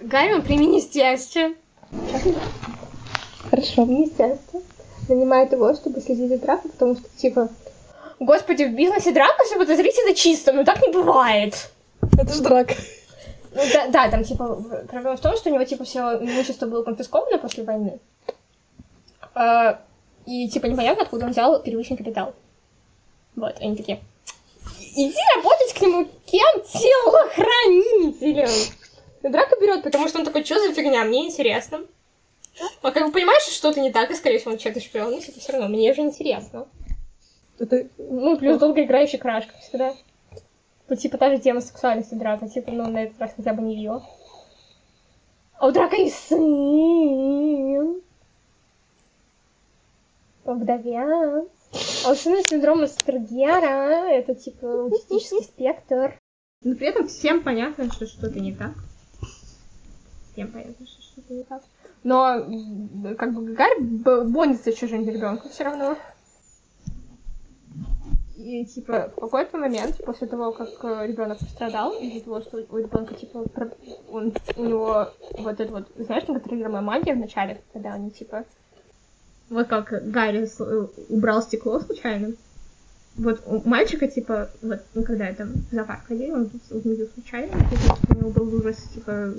Гарри, 0.01 0.33
он 0.33 0.41
при 0.41 0.57
министерстве. 0.57 1.55
Хорошо. 3.49 3.85
Министерство 3.85 4.61
нанимает 5.07 5.53
его, 5.53 5.73
чтобы 5.75 6.01
следить 6.01 6.27
за 6.27 6.39
Драко, 6.39 6.67
потому 6.67 6.95
что, 6.95 7.07
типа, 7.15 7.47
господи, 8.19 8.63
в 8.63 8.75
бизнесе 8.75 9.13
Драко 9.13 9.45
все 9.45 9.57
подозрительно 9.57 10.13
чисто, 10.13 10.51
но 10.51 10.65
так 10.65 10.81
не 10.81 10.91
бывает. 10.91 11.71
Это 12.19 12.33
ж 12.33 12.39
драка. 12.39 12.73
Ну, 13.57 13.63
да, 13.73 13.87
да, 13.87 14.11
там, 14.11 14.23
типа, 14.23 14.55
проблема 14.87 15.17
в 15.17 15.19
том, 15.19 15.35
что 15.35 15.49
у 15.49 15.53
него, 15.53 15.63
типа, 15.63 15.83
все 15.83 15.99
имущество 16.19 16.67
было 16.67 16.83
конфисковано 16.83 17.39
после 17.39 17.63
войны. 17.63 17.99
А, 19.33 19.81
и, 20.27 20.47
типа, 20.47 20.67
непонятно, 20.67 21.03
откуда 21.03 21.25
он 21.25 21.31
взял 21.31 21.59
первичный 21.63 21.97
капитал. 21.97 22.35
Вот, 23.35 23.55
они 23.59 23.75
такие, 23.75 23.99
иди 24.95 25.17
работать 25.35 25.73
к 25.73 25.81
нему 25.81 26.07
кем? 26.27 26.61
Телохранителем. 26.61 28.49
И 29.23 29.29
Драка 29.29 29.55
берет, 29.59 29.81
потому 29.83 30.07
что 30.07 30.19
он 30.19 30.25
такой, 30.25 30.45
что 30.45 30.59
за 30.59 30.73
фигня, 30.73 31.03
мне 31.03 31.25
интересно. 31.25 31.81
А 32.83 32.91
как 32.91 33.07
бы 33.07 33.11
понимаешь, 33.11 33.41
что 33.41 33.53
что-то 33.53 33.79
не 33.79 33.91
так, 33.91 34.11
и, 34.11 34.15
скорее 34.15 34.37
всего, 34.37 34.51
он 34.51 34.59
чья-то 34.59 34.79
шпион, 34.79 35.11
но 35.11 35.19
все 35.19 35.51
равно, 35.51 35.67
мне 35.67 35.93
же 35.95 36.01
интересно. 36.01 36.67
Это... 37.57 37.87
Ну, 37.97 38.37
плюс 38.37 38.59
долгоиграющий 38.59 39.17
краш, 39.17 39.47
как 39.47 39.59
всегда. 39.61 39.95
Ну, 40.89 40.95
типа, 40.95 41.17
та 41.17 41.29
же 41.29 41.39
тема 41.39 41.61
сексуальности 41.61 42.15
Драка, 42.15 42.47
типа, 42.47 42.71
ну, 42.71 42.89
на 42.89 43.03
этот 43.03 43.19
раз 43.19 43.33
хотя 43.35 43.53
бы 43.53 43.61
не 43.61 43.75
ее. 43.75 44.01
А 45.59 45.67
у 45.67 45.71
Драка 45.71 45.95
есть 45.95 46.15
сын. 46.27 48.01
Вдовец. 50.45 51.49
А 52.05 52.11
у 52.11 52.15
сына 52.15 52.41
синдром 52.41 52.83
Астергера, 52.83 54.07
это, 54.07 54.33
типа, 54.33 54.83
аутистический 54.83 55.43
спектр. 55.43 56.17
Но 56.63 56.75
при 56.75 56.87
этом 56.87 57.07
всем 57.07 57.43
понятно, 57.43 57.91
что 57.91 58.05
что-то 58.05 58.39
не 58.39 58.53
так. 58.53 58.71
Всем 60.31 60.51
понятно, 60.51 60.85
что 60.87 61.01
что-то 61.01 61.33
не 61.33 61.43
так. 61.43 61.63
Но, 62.03 62.45
как 63.17 63.33
бы, 63.33 63.53
Гарри 63.53 63.81
бонится 64.25 64.71
чужим 64.71 65.05
ребенком 65.05 65.51
все 65.51 65.65
равно. 65.65 65.97
И, 68.37 68.65
типа, 68.65 69.11
в 69.15 69.19
какой-то 69.19 69.57
момент, 69.57 69.99
после 70.05 70.27
того, 70.27 70.51
как 70.51 70.69
э, 70.83 71.07
ребенок 71.07 71.39
пострадал, 71.39 71.93
из-за 71.93 72.23
того, 72.23 72.41
что 72.41 72.63
у 72.69 72.77
ребенка, 72.77 73.15
типа, 73.15 73.45
он, 74.11 74.31
у 74.55 74.63
него 74.63 75.09
вот 75.39 75.59
это 75.59 75.71
вот, 75.71 75.87
знаешь, 75.97 76.27
неконтролируемая 76.27 76.83
магия 76.83 77.15
в 77.15 77.17
начале, 77.17 77.61
когда 77.73 77.93
они, 77.93 78.11
типа, 78.11 78.45
вот 79.49 79.67
как 79.67 79.89
Гарри 80.11 80.47
э, 80.47 80.87
убрал 81.09 81.41
стекло 81.41 81.79
случайно, 81.79 82.33
вот 83.15 83.41
у 83.47 83.67
мальчика, 83.67 84.07
типа, 84.07 84.51
вот, 84.61 84.81
ну, 84.93 85.03
когда 85.03 85.29
я 85.29 85.33
там 85.33 85.53
в 85.71 85.73
зоопарк 85.73 86.05
ходил, 86.05 86.35
он 86.35 86.51
увидел 86.69 87.07
случайно, 87.07 87.57
у 88.09 88.13
него 88.13 88.29
был 88.29 88.53
ужас, 88.53 88.77
типа, 88.93 89.33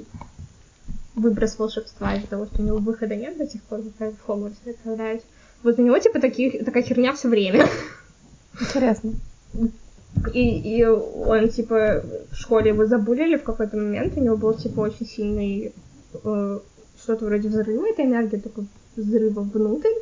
выброс 1.14 1.56
волшебства 1.56 2.16
из-за 2.16 2.26
того, 2.26 2.46
что 2.46 2.62
у 2.62 2.64
него 2.64 2.78
выхода 2.78 3.14
нет 3.14 3.38
до 3.38 3.46
сих 3.46 3.62
пор, 3.62 3.82
как 3.96 4.14
в 4.14 4.26
Хогвартсе 4.26 4.70
отправляюсь. 4.70 5.22
Вот 5.62 5.78
у 5.78 5.82
него, 5.82 5.98
типа, 6.00 6.20
такие, 6.20 6.64
такая 6.64 6.82
херня 6.82 7.12
все 7.12 7.28
время. 7.28 7.64
Интересно. 8.60 9.12
И, 10.32 10.78
и 10.78 10.84
он, 10.84 11.48
типа, 11.48 12.02
в 12.30 12.34
школе 12.34 12.70
его 12.70 12.86
забулили 12.86 13.36
в 13.36 13.44
какой-то 13.44 13.76
момент, 13.76 14.16
у 14.16 14.20
него 14.20 14.36
был, 14.36 14.54
типа, 14.54 14.80
очень 14.80 15.06
сильный 15.06 15.72
э, 16.24 16.58
что-то 17.00 17.24
вроде 17.24 17.48
взрыва, 17.48 17.86
этой 17.86 18.04
энергии, 18.04 18.38
такой 18.38 18.66
взрыва 18.96 19.40
внутрь. 19.40 19.94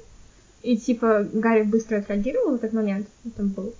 И, 0.62 0.76
типа, 0.76 1.28
Гарри 1.32 1.62
быстро 1.62 1.98
отреагировал 1.98 2.52
в 2.52 2.54
этот 2.56 2.72
момент, 2.72 3.06
там 3.36 3.48
был, 3.48 3.74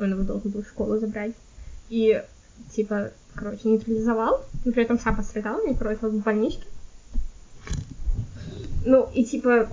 он 0.00 0.10
его 0.10 0.22
должен 0.22 0.50
был 0.50 0.62
в 0.62 0.68
школу 0.68 0.98
забрать. 0.98 1.34
И, 1.90 2.22
типа, 2.74 3.10
короче, 3.34 3.68
нейтрализовал, 3.68 4.44
но 4.64 4.72
при 4.72 4.82
этом 4.82 4.98
сам 4.98 5.16
пострадал, 5.16 5.60
и, 5.66 5.74
короче, 5.74 6.06
в 6.06 6.22
больничке. 6.22 6.64
Ну, 8.84 9.08
и, 9.14 9.24
типа, 9.24 9.68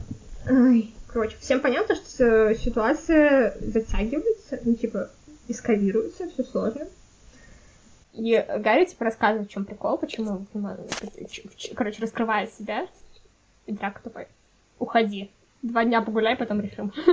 ай, 0.48 0.94
Короче, 1.12 1.36
всем 1.40 1.60
понятно, 1.60 1.96
что 1.96 2.54
ситуация 2.56 3.56
затягивается, 3.60 4.60
ну, 4.64 4.76
типа, 4.76 5.10
эскалируется, 5.48 6.30
все 6.30 6.44
сложно. 6.44 6.88
И 8.14 8.46
Гарри, 8.60 8.86
типа, 8.86 9.06
рассказывает, 9.06 9.50
в 9.50 9.52
чем 9.52 9.66
прикол, 9.66 9.98
почему, 9.98 10.46
короче, 11.76 12.02
раскрывает 12.02 12.54
себя. 12.54 12.88
И 13.66 13.72
Драко 13.72 14.02
такой, 14.04 14.28
уходи. 14.78 15.32
Два 15.62 15.84
дня 15.84 16.02
погуляй, 16.02 16.36
потом 16.36 16.62
решим. 16.62 16.94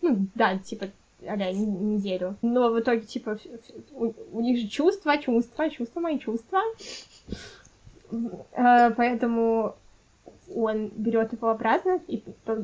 Ну, 0.00 0.26
да, 0.36 0.56
типа, 0.56 0.86
аля, 1.26 1.52
неделю. 1.52 2.36
Но 2.40 2.70
в 2.70 2.80
итоге, 2.80 3.02
типа, 3.02 3.38
у, 3.92 4.12
у 4.32 4.40
них 4.40 4.58
же 4.58 4.68
чувства, 4.68 5.18
чувства, 5.18 5.68
чувства, 5.68 6.00
мои 6.00 6.18
чувства. 6.18 6.60
Э, 8.52 8.90
поэтому 8.96 9.74
он 10.54 10.88
берет 10.96 11.32
его 11.32 11.50
обратно, 11.50 12.00
и 12.06 12.22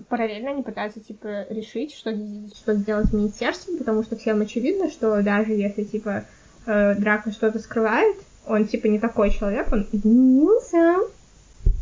параллельно 0.09 0.51
они 0.51 0.63
пытаются, 0.63 1.01
типа, 1.01 1.47
решить, 1.51 1.95
что, 1.95 2.13
что 2.55 2.75
сделать 2.75 3.07
с 3.07 3.13
министерством, 3.13 3.79
потому 3.79 4.03
что 4.03 4.17
всем 4.17 4.41
очевидно, 4.41 4.91
что 4.91 5.23
даже 5.23 5.53
если, 5.53 5.85
типа, 5.85 6.25
э, 6.67 6.95
Драко 6.97 7.31
что-то 7.31 7.59
скрывает, 7.59 8.17
он, 8.47 8.67
типа, 8.67 8.87
не 8.87 8.99
такой 8.99 9.31
человек, 9.31 9.73
он 9.73 9.87
изменился. 9.93 10.99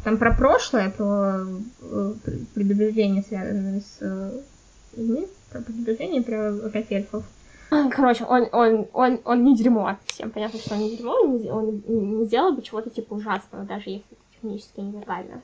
Там 0.04 0.18
про 0.18 0.34
прошлое, 0.34 0.90
про 0.90 1.44
э, 1.82 2.14
предубеждение, 2.54 3.22
связанное 3.22 3.80
с 3.80 3.98
э, 4.00 5.26
про 5.50 5.60
предубеждение, 5.60 6.22
про 6.22 6.66
опять 6.66 6.90
эльфов. 6.90 7.24
Короче, 7.70 8.24
он, 8.24 8.48
он, 8.52 8.86
он, 8.92 9.20
он 9.24 9.44
не 9.44 9.56
дерьмо. 9.56 9.96
Всем 10.06 10.30
понятно, 10.30 10.58
что 10.58 10.74
он 10.74 10.80
не 10.80 10.96
дерьмо, 10.96 11.12
он 11.12 11.36
не, 11.36 11.50
он 11.50 11.82
не 12.18 12.24
сделал 12.26 12.52
бы 12.52 12.62
чего-то, 12.62 12.90
типа, 12.90 13.14
ужасного, 13.14 13.64
даже 13.64 13.90
если 13.90 14.16
технически 14.32 14.80
невербально 14.80 15.40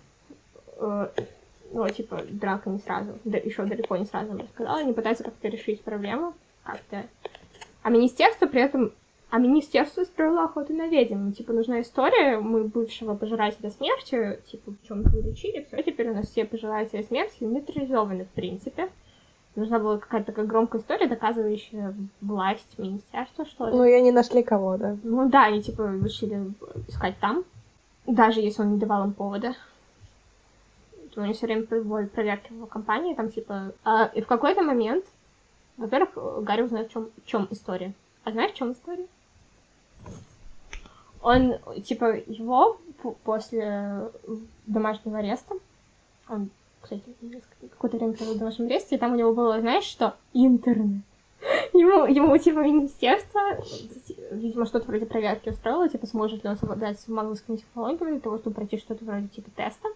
э, 0.79 1.09
ну, 1.73 1.89
типа, 1.91 2.23
драка 2.31 2.71
не 2.71 2.79
сразу, 2.79 3.19
да, 3.25 3.39
еще 3.39 3.65
далеко 3.65 3.97
не 3.97 4.07
сразу 4.07 4.33
мне 4.33 4.47
сказала, 4.55 4.79
они 4.79 4.93
пытаются 4.93 5.25
как-то 5.25 5.49
решить 5.49 5.83
проблему, 5.83 6.35
как-то 6.65 7.05
А 7.83 7.91
министерство 7.91 8.47
при 8.47 8.63
этом... 8.63 8.93
А 9.31 9.39
министерство 9.39 10.05
строило 10.05 10.45
охоту 10.45 10.73
на 10.73 10.89
ведьм. 10.89 11.33
Типа, 11.33 11.53
нужна 11.53 11.83
история, 11.83 12.39
мы 12.39 12.65
бывшего 12.65 13.15
пожирателя 13.15 13.69
смерти, 13.71 14.41
типа, 14.51 14.73
в 14.73 14.89
чем-то 14.89 15.11
вылечили, 15.11 15.67
все, 15.69 15.83
теперь 15.83 16.09
у 16.09 16.15
нас 16.15 16.29
все 16.29 16.47
пожиратели 16.47 17.03
смерти 17.03 17.45
нейтрализованы, 17.45 18.25
в 18.25 18.31
принципе. 18.31 18.89
Нужна 19.55 19.79
была 19.81 19.99
какая-то 19.99 20.29
такая 20.29 20.47
громкая 20.47 20.81
история, 20.81 21.09
доказывающая 21.09 21.95
власть 22.23 22.79
министерства, 22.79 23.45
что 23.45 23.67
ли. 23.67 23.73
Ну, 23.73 23.85
и 23.85 23.93
они 23.93 24.13
нашли 24.13 24.43
кого, 24.43 24.79
да. 24.79 24.97
Ну 25.03 25.29
да, 25.29 25.45
они 25.45 25.63
типа 25.63 25.83
решили 26.03 26.55
искать 26.87 27.19
там, 27.21 27.45
даже 28.07 28.41
если 28.41 28.63
он 28.63 28.73
не 28.73 28.79
давал 28.79 29.05
им 29.05 29.13
повода. 29.13 29.55
То 31.19 31.25
Они 31.25 31.33
все 31.33 31.47
время 31.47 31.67
проводят 31.67 32.13
проверки 32.13 32.53
в 32.53 32.67
компании, 32.67 33.13
там 33.13 33.29
типа... 33.29 33.73
а, 33.83 34.09
и 34.15 34.21
в 34.21 34.29
какой-то 34.29 34.63
момент, 34.63 35.05
во-первых, 35.77 36.45
Гарри 36.45 36.63
узнает, 36.63 36.91
в 36.91 36.93
чем, 36.93 37.11
в 37.25 37.27
чем 37.27 37.49
история. 37.51 37.93
А 38.23 38.31
знаешь, 38.31 38.53
в 38.53 38.55
чем 38.55 38.71
история? 38.71 39.05
Он, 41.21 41.55
типа, 41.83 42.19
его 42.29 42.79
после 43.25 44.13
домашнего 44.69 45.19
ареста, 45.19 45.57
он, 46.29 46.51
кстати, 46.81 47.03
какое-то 47.63 47.97
время 47.97 48.13
провел 48.13 48.35
в 48.35 48.39
домашнем 48.39 48.67
аресте, 48.67 48.95
и 48.95 48.99
там 48.99 49.15
у 49.15 49.17
него 49.17 49.35
было, 49.35 49.59
знаешь 49.61 49.83
что? 49.83 50.15
Интернет. 50.35 51.03
Ему, 51.73 52.07
ему, 52.07 52.39
типа, 52.39 52.61
министерство, 52.61 53.41
видимо, 54.31 54.67
что-то 54.67 54.87
вроде 54.87 55.07
проверки 55.07 55.49
устроило, 55.49 55.89
типа, 55.89 56.07
сможет 56.07 56.45
ли 56.45 56.51
он 56.51 56.57
совладать 56.57 57.01
с 57.01 57.09
магловскими 57.09 57.57
технологиями 57.57 58.13
для 58.13 58.21
того, 58.21 58.39
чтобы 58.39 58.55
пройти 58.55 58.79
что-то 58.79 59.05
вроде, 59.05 59.27
типа, 59.27 59.51
теста, 59.57 59.89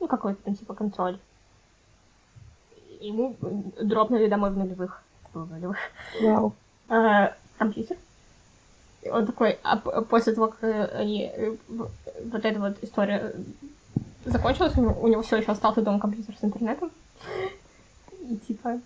ну, 0.00 0.08
какой-то 0.08 0.42
там, 0.42 0.54
типа, 0.54 0.74
контроль. 0.74 1.18
Ему 3.00 3.36
дропнули 3.80 4.28
домой 4.28 4.50
в 4.50 4.56
нулевых. 4.56 5.02
В 5.32 5.50
нулевых. 5.50 5.78
Вау. 6.20 6.52
А, 6.88 7.34
компьютер. 7.58 7.96
И 9.02 9.10
он 9.10 9.26
такой, 9.26 9.58
а 9.62 9.76
после 9.76 10.34
того, 10.34 10.48
как 10.48 10.94
они, 10.94 11.30
э, 11.32 11.56
вот 11.68 12.44
эта 12.44 12.58
вот 12.58 12.76
история 12.82 13.32
закончилась, 14.24 14.76
у 14.76 14.80
него, 14.80 15.00
у 15.00 15.08
него 15.08 15.22
все 15.22 15.36
еще 15.36 15.52
остался 15.52 15.82
дома 15.82 16.00
компьютер 16.00 16.36
с 16.36 16.44
интернетом. 16.44 16.90
И 18.28 18.36
типа, 18.36 18.80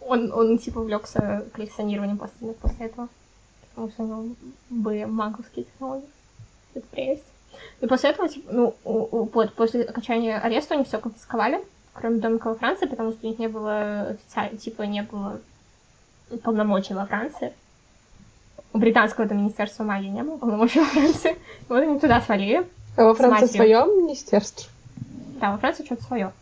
он, 0.00 0.32
он 0.32 0.58
типа 0.58 0.80
увлекся 0.80 1.46
коллекционированием 1.52 2.18
пластинок 2.18 2.56
после 2.56 2.86
этого. 2.86 3.08
Потому 3.70 3.90
что 3.90 4.02
у 4.02 4.06
него 4.06 4.34
были 4.70 5.04
маговские 5.04 5.64
технологии. 5.64 6.08
Это 6.74 6.86
прелесть. 6.88 7.24
И 7.80 7.86
после 7.86 8.10
этого, 8.10 8.28
типа, 8.28 8.52
ну, 8.52 8.74
вот, 8.84 9.54
после 9.54 9.84
окончания 9.84 10.36
ареста 10.38 10.74
они 10.74 10.84
все 10.84 10.98
конфисковали, 10.98 11.64
кроме 11.92 12.18
домика 12.20 12.48
во 12.48 12.54
Франции, 12.54 12.86
потому 12.86 13.12
что 13.12 13.26
у 13.26 13.30
них 13.30 13.38
не 13.38 13.48
было 13.48 14.02
официально, 14.10 14.58
типа, 14.58 14.82
не 14.82 15.02
было 15.02 15.40
полномочий 16.42 16.94
во 16.94 17.06
Франции. 17.06 17.52
У 18.72 18.78
британского 18.78 19.24
это 19.24 19.34
министерства 19.34 19.84
магии 19.84 20.08
не 20.08 20.22
было 20.22 20.36
полномочий 20.36 20.80
во 20.80 20.86
Франции. 20.86 21.36
Вот 21.68 21.80
они 21.80 21.98
туда 21.98 22.20
свалили. 22.20 22.66
А 22.96 23.04
во 23.04 23.14
Франции 23.14 23.46
свое 23.46 23.84
министерство? 23.86 24.68
Да, 25.40 25.52
во 25.52 25.58
Франции 25.58 25.84
что-то 25.84 26.02
свое. 26.02 26.32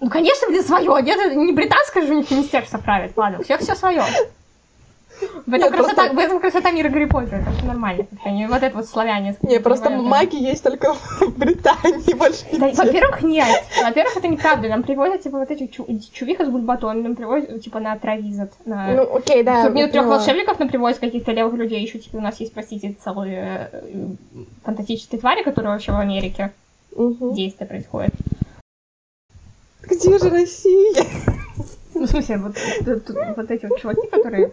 Ну, 0.00 0.08
конечно, 0.08 0.48
блин, 0.48 0.62
свое. 0.62 1.02
Нет, 1.02 1.18
это 1.18 1.34
не 1.34 1.52
британское 1.52 2.06
же 2.06 2.12
у 2.12 2.16
них 2.16 2.30
министерство 2.30 2.78
правит. 2.78 3.16
Ладно, 3.16 3.40
у 3.40 3.42
всех 3.42 3.60
все 3.60 3.74
свое. 3.74 4.02
В 5.46 5.54
этом, 5.54 5.68
Нет, 5.68 5.70
красота, 5.72 5.94
просто- 5.94 6.14
в 6.14 6.18
этом 6.18 6.40
красота 6.40 6.70
мира 6.70 6.88
Гарри 6.88 7.04
Поттера, 7.06 7.36
это 7.36 7.50
все 7.52 7.66
нормально. 7.66 8.06
Вот 8.48 8.62
это 8.62 8.76
вот 8.76 8.86
славяне. 8.86 9.36
Не, 9.42 9.60
просто 9.60 9.86
понимают, 9.90 10.32
маги 10.32 10.36
есть 10.42 10.62
только 10.62 10.94
в 10.94 11.20
Британии, 11.38 12.14
больше 12.14 12.44
Да, 12.52 12.70
во-первых, 12.84 13.22
нет. 13.22 13.46
Во-первых, 13.82 14.16
это 14.16 14.28
неправда. 14.28 14.68
Нам 14.68 14.82
привозят, 14.82 15.22
типа, 15.22 15.38
вот 15.38 15.50
эти 15.50 15.66
чу- 15.66 15.86
чувиха 16.12 16.44
с 16.44 16.48
бульбатоном, 16.48 17.02
нам 17.02 17.16
привозят, 17.16 17.62
типа, 17.62 17.80
на 17.80 17.98
травизот. 17.98 18.50
На... 18.64 18.88
Ну, 18.94 19.16
окей, 19.16 19.42
да. 19.42 19.64
Турнир 19.64 19.90
трех 19.90 20.04
поняла. 20.04 20.16
волшебников 20.18 20.58
нам 20.58 20.68
привозят 20.68 20.98
каких-то 21.00 21.32
левых 21.32 21.54
людей. 21.54 21.82
Еще, 21.82 21.98
типа, 21.98 22.16
у 22.16 22.20
нас 22.20 22.38
есть, 22.40 22.52
простите, 22.54 22.94
целые 23.04 23.70
э, 23.72 24.06
фантастические 24.64 25.20
твари, 25.20 25.42
которые 25.42 25.72
вообще 25.72 25.92
в 25.92 25.98
Америке 25.98 26.52
Мгм. 26.96 27.34
действия 27.34 27.66
происходят. 27.66 28.12
Где 29.82 30.18
же 30.18 30.30
Россия? 30.30 31.04
Ну, 31.94 32.06
в 32.06 32.10
смысле, 32.10 32.38
вот, 32.38 32.54
т- 32.54 33.00
т- 33.00 33.34
вот 33.36 33.50
эти 33.50 33.66
вот 33.66 33.80
чуваки, 33.80 34.06
которые... 34.10 34.50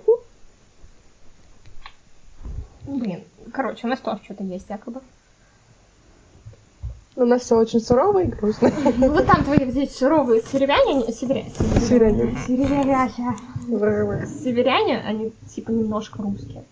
Блин, 2.98 3.24
короче, 3.54 3.86
у 3.86 3.90
нас 3.90 4.00
тоже 4.00 4.20
что-то 4.24 4.44
есть, 4.44 4.70
якобы. 4.70 5.02
У 7.16 7.26
нас 7.26 7.42
все 7.42 7.58
очень 7.58 7.82
сурово 7.82 8.24
и 8.24 8.28
грустно. 8.28 8.72
Ну, 8.98 9.10
вот 9.12 9.26
там 9.28 9.44
твои 9.44 9.70
здесь 9.70 9.96
суровые 9.96 10.42
северяне, 10.42 10.92
они- 11.04 11.12
северя- 11.14 11.46
Северяне. 11.82 12.38
Северяне. 12.48 13.36
Северяне, 14.28 15.00
они 15.06 15.34
типа 15.54 15.72
немножко 15.72 16.22
русские. 16.22 16.64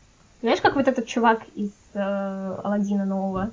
Знаешь, 0.42 0.62
как 0.62 0.76
вот 0.76 0.88
этот 0.88 1.06
чувак 1.06 1.42
из 1.56 1.72
э, 1.94 2.00
Аладдина 2.64 3.06
нового? 3.06 3.52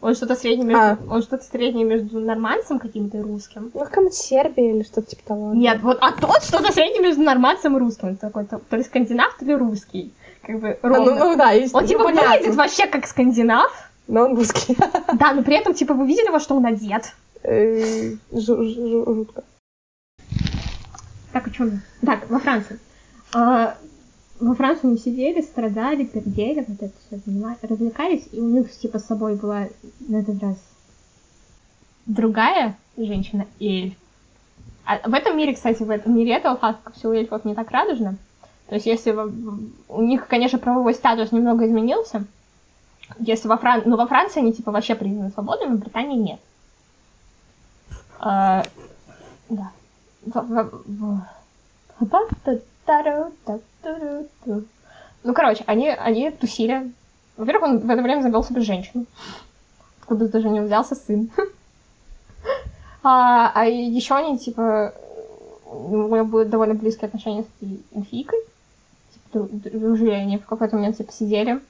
Он 0.00 0.14
что-то 0.14 0.34
среднее 0.34 0.66
между, 0.66 0.82
А. 0.82 0.98
он 1.14 1.22
что-то 1.22 1.44
среднее 1.44 1.84
между 1.84 2.20
нормандцем 2.20 2.78
каким-то 2.78 3.18
и 3.18 3.20
русским. 3.20 3.70
Ну, 3.74 3.80
какая-нибудь 3.80 4.14
Сербия 4.14 4.70
или 4.74 4.82
что-то 4.82 5.10
типа 5.10 5.22
того. 5.26 5.52
Нет, 5.54 5.82
вот, 5.82 5.98
а 6.00 6.12
тот 6.12 6.42
что-то 6.42 6.72
среднее 6.72 7.02
между 7.02 7.22
нормандцем 7.22 7.76
и 7.76 7.80
русским. 7.80 8.08
Он 8.08 8.16
такой, 8.16 8.46
то, 8.46 8.58
то 8.70 8.76
ли 8.76 8.82
скандинав, 8.82 9.36
то 9.38 9.44
ли 9.44 9.54
русский. 9.54 10.12
Как 10.50 10.60
бы 10.60 10.78
А, 10.82 10.88
ну, 10.88 10.94
ровно. 10.96 11.14
ну 11.14 11.36
да, 11.36 11.52
есть. 11.52 11.72
он 11.72 11.86
типа 11.86 12.04
понятно. 12.04 12.30
выглядит 12.32 12.56
вообще 12.56 12.86
как 12.88 13.06
скандинав. 13.06 13.70
Но 14.08 14.24
он 14.24 14.34
русский. 14.34 14.76
Да, 15.14 15.32
но 15.32 15.44
при 15.44 15.54
этом, 15.56 15.74
типа, 15.74 15.94
вы 15.94 16.08
видели, 16.08 16.28
во 16.28 16.40
что 16.40 16.56
он 16.56 16.66
одет? 16.66 17.14
Э, 17.44 18.10
жу- 18.32 18.62
жу- 18.62 19.14
Жутко. 19.14 19.44
Так, 21.32 21.46
о 21.46 21.50
чем? 21.50 21.82
Так, 22.04 22.28
во 22.28 22.40
Франции. 22.40 22.80
А, 23.32 23.76
во 24.40 24.54
Франции 24.56 24.88
они 24.88 24.98
сидели, 24.98 25.40
страдали, 25.40 26.04
пердели, 26.04 26.64
вот 26.66 26.82
это 26.82 26.92
все 27.06 27.68
развлекались, 27.68 28.28
и 28.32 28.40
у 28.40 28.48
них, 28.48 28.72
типа, 28.72 28.98
с 28.98 29.06
собой 29.06 29.36
была 29.36 29.68
на 30.00 30.16
этот 30.16 30.42
раз 30.42 30.56
другая 32.06 32.76
женщина, 32.96 33.46
эльф. 33.60 33.94
А 34.84 35.08
в 35.08 35.14
этом 35.14 35.38
мире, 35.38 35.54
кстати, 35.54 35.84
в 35.84 35.90
этом 35.90 36.16
мире 36.16 36.32
этого 36.32 36.56
факта 36.56 36.90
все 36.96 37.08
у 37.08 37.12
эльфов 37.12 37.44
не 37.44 37.54
так 37.54 37.70
радужно. 37.70 38.16
То 38.70 38.76
есть, 38.76 38.86
если 38.86 39.10
у 39.88 40.00
них, 40.00 40.28
конечно, 40.28 40.56
правовой 40.56 40.94
статус 40.94 41.32
немного 41.32 41.66
изменился, 41.66 42.24
если 43.18 43.48
во 43.48 43.56
Фран... 43.56 43.82
ну, 43.84 43.96
во 43.96 44.06
Франции 44.06 44.38
они, 44.38 44.52
типа, 44.52 44.70
вообще 44.70 44.94
признаны 44.94 45.30
свободными, 45.30 45.74
в 45.74 45.80
Британии 45.80 46.16
нет. 46.16 46.40
А, 48.20 48.62
да. 49.48 49.72
Ну, 55.24 55.34
короче, 55.34 55.64
они, 55.66 55.88
они 55.88 56.30
тусили. 56.30 56.92
Во-первых, 57.36 57.64
он 57.64 57.78
в 57.80 57.90
это 57.90 58.02
время 58.02 58.22
завел 58.22 58.44
себе 58.44 58.60
женщину. 58.60 59.04
Откуда 60.00 60.28
даже 60.28 60.48
не 60.48 60.60
взялся 60.60 60.94
сын. 60.94 61.28
А, 63.02 63.50
а 63.54 63.64
еще 63.64 64.14
они, 64.14 64.38
типа, 64.38 64.92
у 65.64 65.96
него 65.96 66.26
были 66.26 66.46
довольно 66.46 66.74
близкие 66.74 67.06
отношения 67.06 67.44
с 67.44 67.64
дру- 67.64 67.82
дружили 69.32 70.10
они 70.10 70.38
в 70.38 70.46
какой-то 70.46 70.76
момент, 70.76 70.96
типа, 70.96 71.12
сидели, 71.12 71.60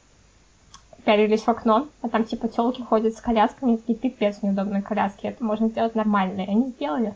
пялились 1.05 1.43
в 1.43 1.49
окно, 1.49 1.89
а 2.03 2.09
там, 2.09 2.25
типа, 2.25 2.49
телки 2.49 2.83
ходят 2.83 3.15
с 3.15 3.21
колясками, 3.21 3.77
такие, 3.77 3.99
пипец, 3.99 4.43
неудобные 4.43 4.83
коляски, 4.83 5.27
это 5.27 5.45
можно 5.45 5.69
сделать 5.69 5.95
нормально. 5.95 6.43
И 6.43 6.51
они 6.51 6.69
сделали. 6.71 7.15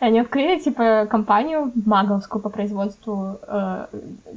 И 0.00 0.04
они 0.04 0.20
открыли, 0.20 0.60
типа, 0.60 1.06
компанию 1.10 1.72
маговскую 1.74 2.40
по 2.40 2.50
производству 2.50 3.38
э, 3.46 3.86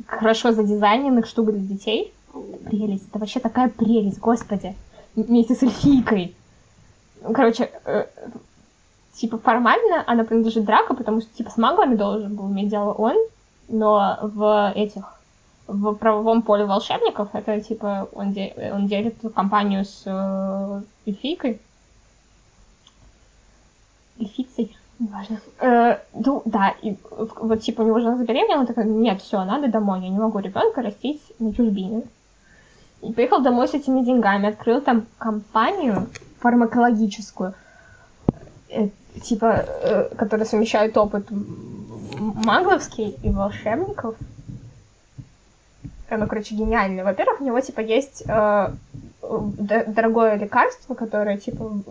хорошо 0.07 0.51
задизайненных 0.51 1.27
штук 1.27 1.51
для 1.51 1.59
детей. 1.59 2.13
Прелесть. 2.65 3.07
Это 3.09 3.19
вообще 3.19 3.39
такая 3.39 3.69
прелесть, 3.69 4.19
господи. 4.19 4.75
Вместе 5.15 5.55
с 5.55 5.63
эльфийкой. 5.63 6.35
Ну, 7.21 7.33
Короче, 7.33 7.69
э, 7.85 8.05
типа, 9.13 9.37
формально 9.37 10.03
она 10.05 10.23
принадлежит 10.23 10.65
Драко, 10.65 10.93
потому 10.93 11.21
что, 11.21 11.35
типа, 11.35 11.49
с 11.49 11.57
маглами 11.57 11.95
должен 11.95 12.35
был 12.35 12.49
иметь 12.51 12.69
дело 12.69 12.93
он, 12.93 13.15
но 13.67 14.19
в 14.21 14.71
этих 14.75 15.17
в 15.67 15.93
правовом 15.95 16.41
поле 16.41 16.65
волшебников 16.65 17.29
это 17.33 17.59
типа 17.59 18.07
он, 18.13 18.31
де- 18.31 18.71
он 18.73 18.87
делит 18.87 19.15
компанию 19.35 19.83
с 19.83 20.03
э, 20.05 20.81
эльфийкой. 21.05 21.59
Эльфицей, 24.17 24.75
неважно. 24.97 25.39
Э, 25.59 25.97
ну, 26.13 26.41
да, 26.45 26.73
и 26.81 26.95
вот 27.11 27.61
типа 27.61 27.81
у 27.81 27.85
него 27.85 27.99
жена 27.99 28.15
забеременела, 28.17 28.61
он 28.61 28.67
такой, 28.67 28.85
нет, 28.85 29.21
все, 29.21 29.43
надо 29.43 29.67
домой, 29.67 30.01
я 30.01 30.09
не 30.09 30.17
могу 30.17 30.39
ребенка 30.39 30.81
растить 30.81 31.21
на 31.39 31.53
чужбине. 31.53 32.03
И 33.01 33.11
поехал 33.11 33.41
домой 33.41 33.67
с 33.67 33.73
этими 33.73 34.03
деньгами, 34.03 34.49
открыл 34.49 34.81
там 34.81 35.05
компанию 35.17 36.07
фармакологическую, 36.39 37.53
э, 38.69 38.89
типа, 39.21 39.65
э, 39.67 40.15
которая 40.15 40.45
совмещает 40.45 40.97
опыт 40.97 41.27
магловский 42.19 43.17
и 43.23 43.29
волшебников. 43.29 44.15
Оно, 46.09 46.27
короче, 46.27 46.55
гениальное. 46.55 47.03
Во-первых, 47.03 47.41
у 47.41 47.43
него, 47.43 47.59
типа, 47.59 47.81
есть 47.81 48.23
э, 48.27 48.69
дорогое 49.21 50.35
лекарство, 50.35 50.93
которое, 50.93 51.37
типа, 51.37 51.81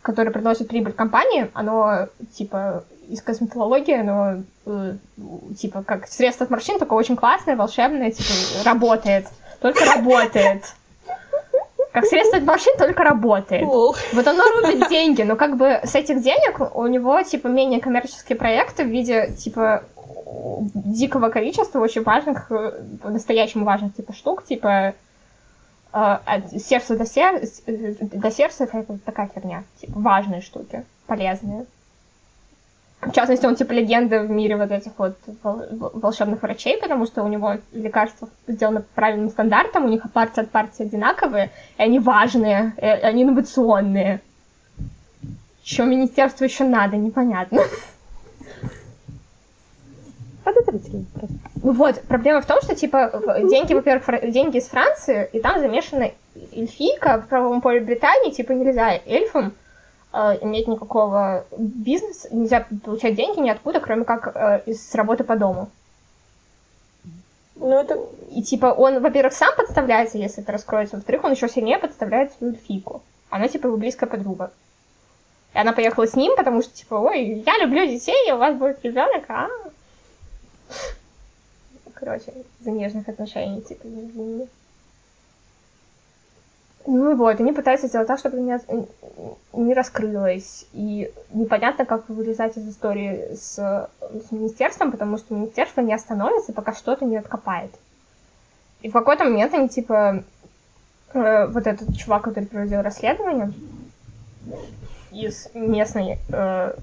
которое 0.00 0.30
приносит 0.30 0.68
прибыль 0.68 0.92
компании, 0.92 1.50
оно, 1.52 2.08
типа, 2.34 2.84
из 3.08 3.20
косметологии, 3.20 4.00
оно, 4.00 4.42
э, 4.66 4.96
типа, 5.58 5.82
как 5.82 6.08
средство 6.08 6.44
от 6.44 6.50
морщин, 6.50 6.78
только 6.78 6.94
очень 6.94 7.16
классное, 7.16 7.56
волшебное, 7.56 8.10
типа, 8.10 8.64
работает. 8.64 9.26
Только 9.60 9.84
работает. 9.84 10.74
Как 11.92 12.06
средство 12.06 12.38
от 12.38 12.44
только 12.78 13.04
работает. 13.04 13.66
Вот 14.12 14.26
оно 14.26 14.44
рубит 14.44 14.88
деньги, 14.90 15.22
но 15.22 15.36
как 15.36 15.56
бы 15.56 15.80
с 15.84 15.94
этих 15.94 16.22
денег 16.22 16.74
у 16.74 16.86
него, 16.86 17.22
типа, 17.22 17.48
менее 17.48 17.80
коммерческие 17.80 18.36
проекты 18.36 18.84
в 18.84 18.88
виде, 18.88 19.30
типа, 19.36 19.84
дикого 20.74 21.28
количества 21.28 21.80
очень 21.80 22.02
важных, 22.02 22.50
э, 22.50 22.82
по-настоящему 23.02 23.66
важных, 23.66 23.94
типа, 23.94 24.14
штук, 24.14 24.44
типа, 24.46 24.68
э, 24.68 24.92
от 25.92 26.50
сердца 26.62 26.96
до, 26.96 27.04
сер... 27.04 27.42
э, 27.66 27.94
до 28.00 28.30
сердца, 28.30 28.64
это 28.64 28.98
такая 29.04 29.30
херня, 29.34 29.64
типа, 29.80 29.92
важные 30.00 30.40
штуки, 30.40 30.84
полезные. 31.06 31.66
В 33.02 33.10
частности, 33.10 33.44
он, 33.46 33.56
типа, 33.56 33.72
легенда 33.72 34.20
в 34.20 34.30
мире 34.30 34.56
вот 34.56 34.70
этих 34.70 34.92
вот 34.96 35.16
вол- 35.42 35.66
вол- 35.72 35.90
волшебных 35.94 36.40
врачей, 36.40 36.78
потому 36.80 37.06
что 37.06 37.24
у 37.24 37.28
него 37.28 37.56
лекарства 37.72 38.28
сделаны 38.46 38.80
по 38.80 38.86
правильным 38.94 39.28
стандартам, 39.28 39.84
у 39.84 39.88
них 39.88 40.02
партия 40.12 40.42
от 40.42 40.50
партии 40.50 40.84
одинаковые, 40.84 41.50
и 41.78 41.82
они 41.82 41.98
важные, 41.98 42.74
и 42.76 42.84
они 42.84 43.24
инновационные. 43.24 44.20
Что 45.64 45.84
министерству 45.84 46.44
еще 46.44 46.62
надо, 46.62 46.96
непонятно. 46.96 47.62
Подозрительно 50.44 51.04
просто. 51.12 51.36
Ну 51.60 51.72
Вот, 51.72 52.00
проблема 52.02 52.40
в 52.40 52.46
том, 52.46 52.62
что, 52.62 52.76
типа, 52.76 53.10
деньги, 53.50 53.74
во-первых, 53.74 54.30
деньги 54.30 54.58
из 54.58 54.68
Франции, 54.68 55.28
и 55.32 55.40
там 55.40 55.58
замешана 55.58 56.12
эльфийка 56.52 57.20
в 57.20 57.26
правовом 57.26 57.60
поле 57.62 57.80
Британии, 57.80 58.30
типа, 58.30 58.52
нельзя 58.52 58.92
эльфам 59.06 59.54
иметь 60.12 60.68
никакого 60.68 61.44
бизнеса, 61.56 62.28
нельзя 62.30 62.66
получать 62.84 63.14
деньги 63.14 63.40
ниоткуда, 63.40 63.80
кроме 63.80 64.04
как 64.04 64.36
э, 64.36 64.62
из 64.66 64.94
работы 64.94 65.24
по 65.24 65.36
дому. 65.36 65.70
Ну, 67.56 67.78
это... 67.78 67.98
И, 68.30 68.42
типа, 68.42 68.66
он, 68.66 69.00
во-первых, 69.00 69.32
сам 69.32 69.54
подставляется, 69.56 70.18
если 70.18 70.42
это 70.42 70.52
раскроется, 70.52 70.96
во-вторых, 70.96 71.24
он 71.24 71.32
еще 71.32 71.48
сильнее 71.48 71.78
подставляет 71.78 72.32
свою 72.32 72.52
эльфийку. 72.54 73.02
Она, 73.30 73.48
типа, 73.48 73.68
его 73.68 73.76
близкая 73.76 74.08
подруга. 74.08 74.52
И 75.54 75.58
она 75.58 75.72
поехала 75.72 76.06
с 76.06 76.14
ним, 76.14 76.34
потому 76.36 76.62
что, 76.62 76.74
типа, 76.74 76.94
ой, 76.94 77.44
я 77.46 77.58
люблю 77.58 77.86
детей, 77.86 78.28
и 78.28 78.32
у 78.32 78.38
вас 78.38 78.56
будет 78.56 78.82
ребенок, 78.84 79.24
а? 79.28 79.48
Короче, 81.94 82.32
из-за 82.58 82.70
нежных 82.70 83.08
отношений, 83.08 83.60
типа, 83.60 83.86
между 83.86 84.18
ними. 84.20 84.48
Ну 86.86 87.12
и 87.12 87.14
вот, 87.14 87.38
они 87.38 87.52
пытаются 87.52 87.86
сделать 87.86 88.08
так, 88.08 88.18
чтобы 88.18 88.38
не, 88.40 88.58
не 89.52 89.74
раскрылось. 89.74 90.66
И 90.72 91.12
непонятно, 91.32 91.84
как 91.84 92.08
вылезать 92.08 92.56
из 92.56 92.68
истории 92.68 93.34
с, 93.34 93.54
с 93.54 94.32
министерством, 94.32 94.90
потому 94.90 95.16
что 95.18 95.34
министерство 95.34 95.80
не 95.80 95.94
остановится, 95.94 96.52
пока 96.52 96.74
что-то 96.74 97.04
не 97.04 97.16
откопает. 97.16 97.70
И 98.80 98.88
в 98.88 98.92
какой-то 98.92 99.24
момент 99.24 99.54
они, 99.54 99.68
типа, 99.68 100.24
э, 101.14 101.46
вот 101.46 101.66
этот 101.68 101.96
чувак, 101.96 102.22
который 102.22 102.46
проводил 102.46 102.82
расследование 102.82 103.52
из 105.12 105.48
местной, 105.54 106.18
э, 106.32 106.74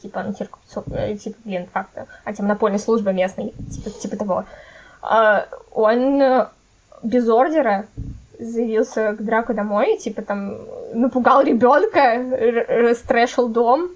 типа, 0.00 0.18
антикоррупцион- 0.20 0.94
э, 0.94 1.16
типа, 1.16 1.36
блин, 1.44 1.66
как-то, 1.72 2.06
антимонопольной 2.24 2.78
службы 2.78 3.12
местной, 3.12 3.52
типа, 3.72 3.90
типа 3.90 4.16
того, 4.16 4.44
э, 5.02 5.46
он 5.72 6.22
э, 6.22 6.48
без 7.02 7.28
ордера 7.28 7.86
заявился 8.38 9.12
к 9.12 9.24
Драку 9.24 9.54
домой, 9.54 9.98
типа, 9.98 10.22
там, 10.22 10.58
напугал 10.94 11.42
ребенка, 11.42 11.98
р- 11.98 12.66
растрэшил 12.88 13.48
дом, 13.48 13.90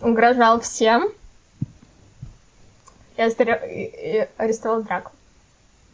угрожал 0.00 0.60
всем, 0.60 1.08
и, 3.16 3.20
астре- 3.22 3.68
и- 3.68 4.28
арестовал 4.36 4.82
Драку. 4.82 5.12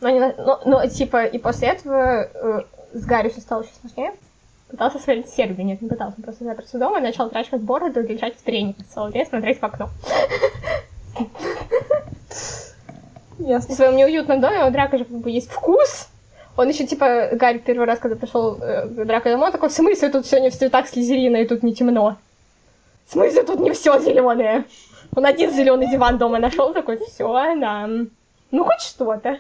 Но, 0.01 0.09
не 0.11 0.21
но, 0.21 0.61
но, 0.65 0.87
типа, 0.87 1.25
и 1.25 1.39
после 1.39 1.69
этого 1.69 2.29
э, 2.33 2.63
с 2.95 3.05
Гарри 3.05 3.29
все 3.29 3.41
стало 3.41 3.63
еще 3.63 3.73
сложнее. 3.81 4.13
Пытался 4.71 4.99
свалить 4.99 5.29
Сербию, 5.31 5.67
нет, 5.67 5.81
не 5.81 5.89
пытался, 5.89 6.15
он 6.19 6.25
просто 6.25 6.45
заперся 6.45 6.79
дома 6.79 6.99
и 6.99 7.03
начал 7.03 7.25
отращивать 7.25 7.63
бороду 7.63 8.01
и 8.03 8.07
лежать 8.07 8.37
в 8.37 8.43
трениках 8.43 8.87
целый 8.87 9.13
день, 9.13 9.27
смотреть 9.27 9.61
в 9.61 9.65
окно. 9.65 9.89
В 13.39 13.47
Ясно. 13.47 13.75
своем 13.75 13.97
неуютном 13.97 14.41
доме 14.41 14.65
у 14.65 14.71
Драка 14.71 14.99
же 14.99 15.05
как 15.05 15.17
бы 15.17 15.31
есть 15.31 15.51
вкус. 15.51 16.09
Он 16.59 16.69
еще, 16.69 16.85
типа, 16.85 17.29
Гарри 17.35 17.59
первый 17.59 17.87
раз, 17.87 18.01
когда 18.01 18.17
пришел 18.17 18.59
э, 18.61 18.89
Драко 18.89 19.31
домой, 19.31 19.53
такой, 19.53 19.69
в 19.69 19.73
смысле, 19.73 20.09
тут 20.09 20.31
не 20.33 20.51
в 20.51 20.57
цветах 20.57 20.89
слезерина, 20.89 21.37
и 21.37 21.47
тут 21.47 21.63
не 21.63 21.73
темно? 21.73 22.19
В 23.07 23.13
смысле, 23.13 23.45
тут 23.45 23.61
не 23.61 23.71
все 23.71 23.97
зеленое? 24.01 24.65
Он 25.15 25.25
один 25.25 25.53
зеленый 25.53 25.89
диван 25.89 26.19
дома 26.19 26.41
нашел, 26.41 26.75
такой, 26.75 26.99
все, 26.99 27.33
да. 27.61 27.89
Ну, 28.51 28.65
хоть 28.65 28.81
что-то. 28.81 29.39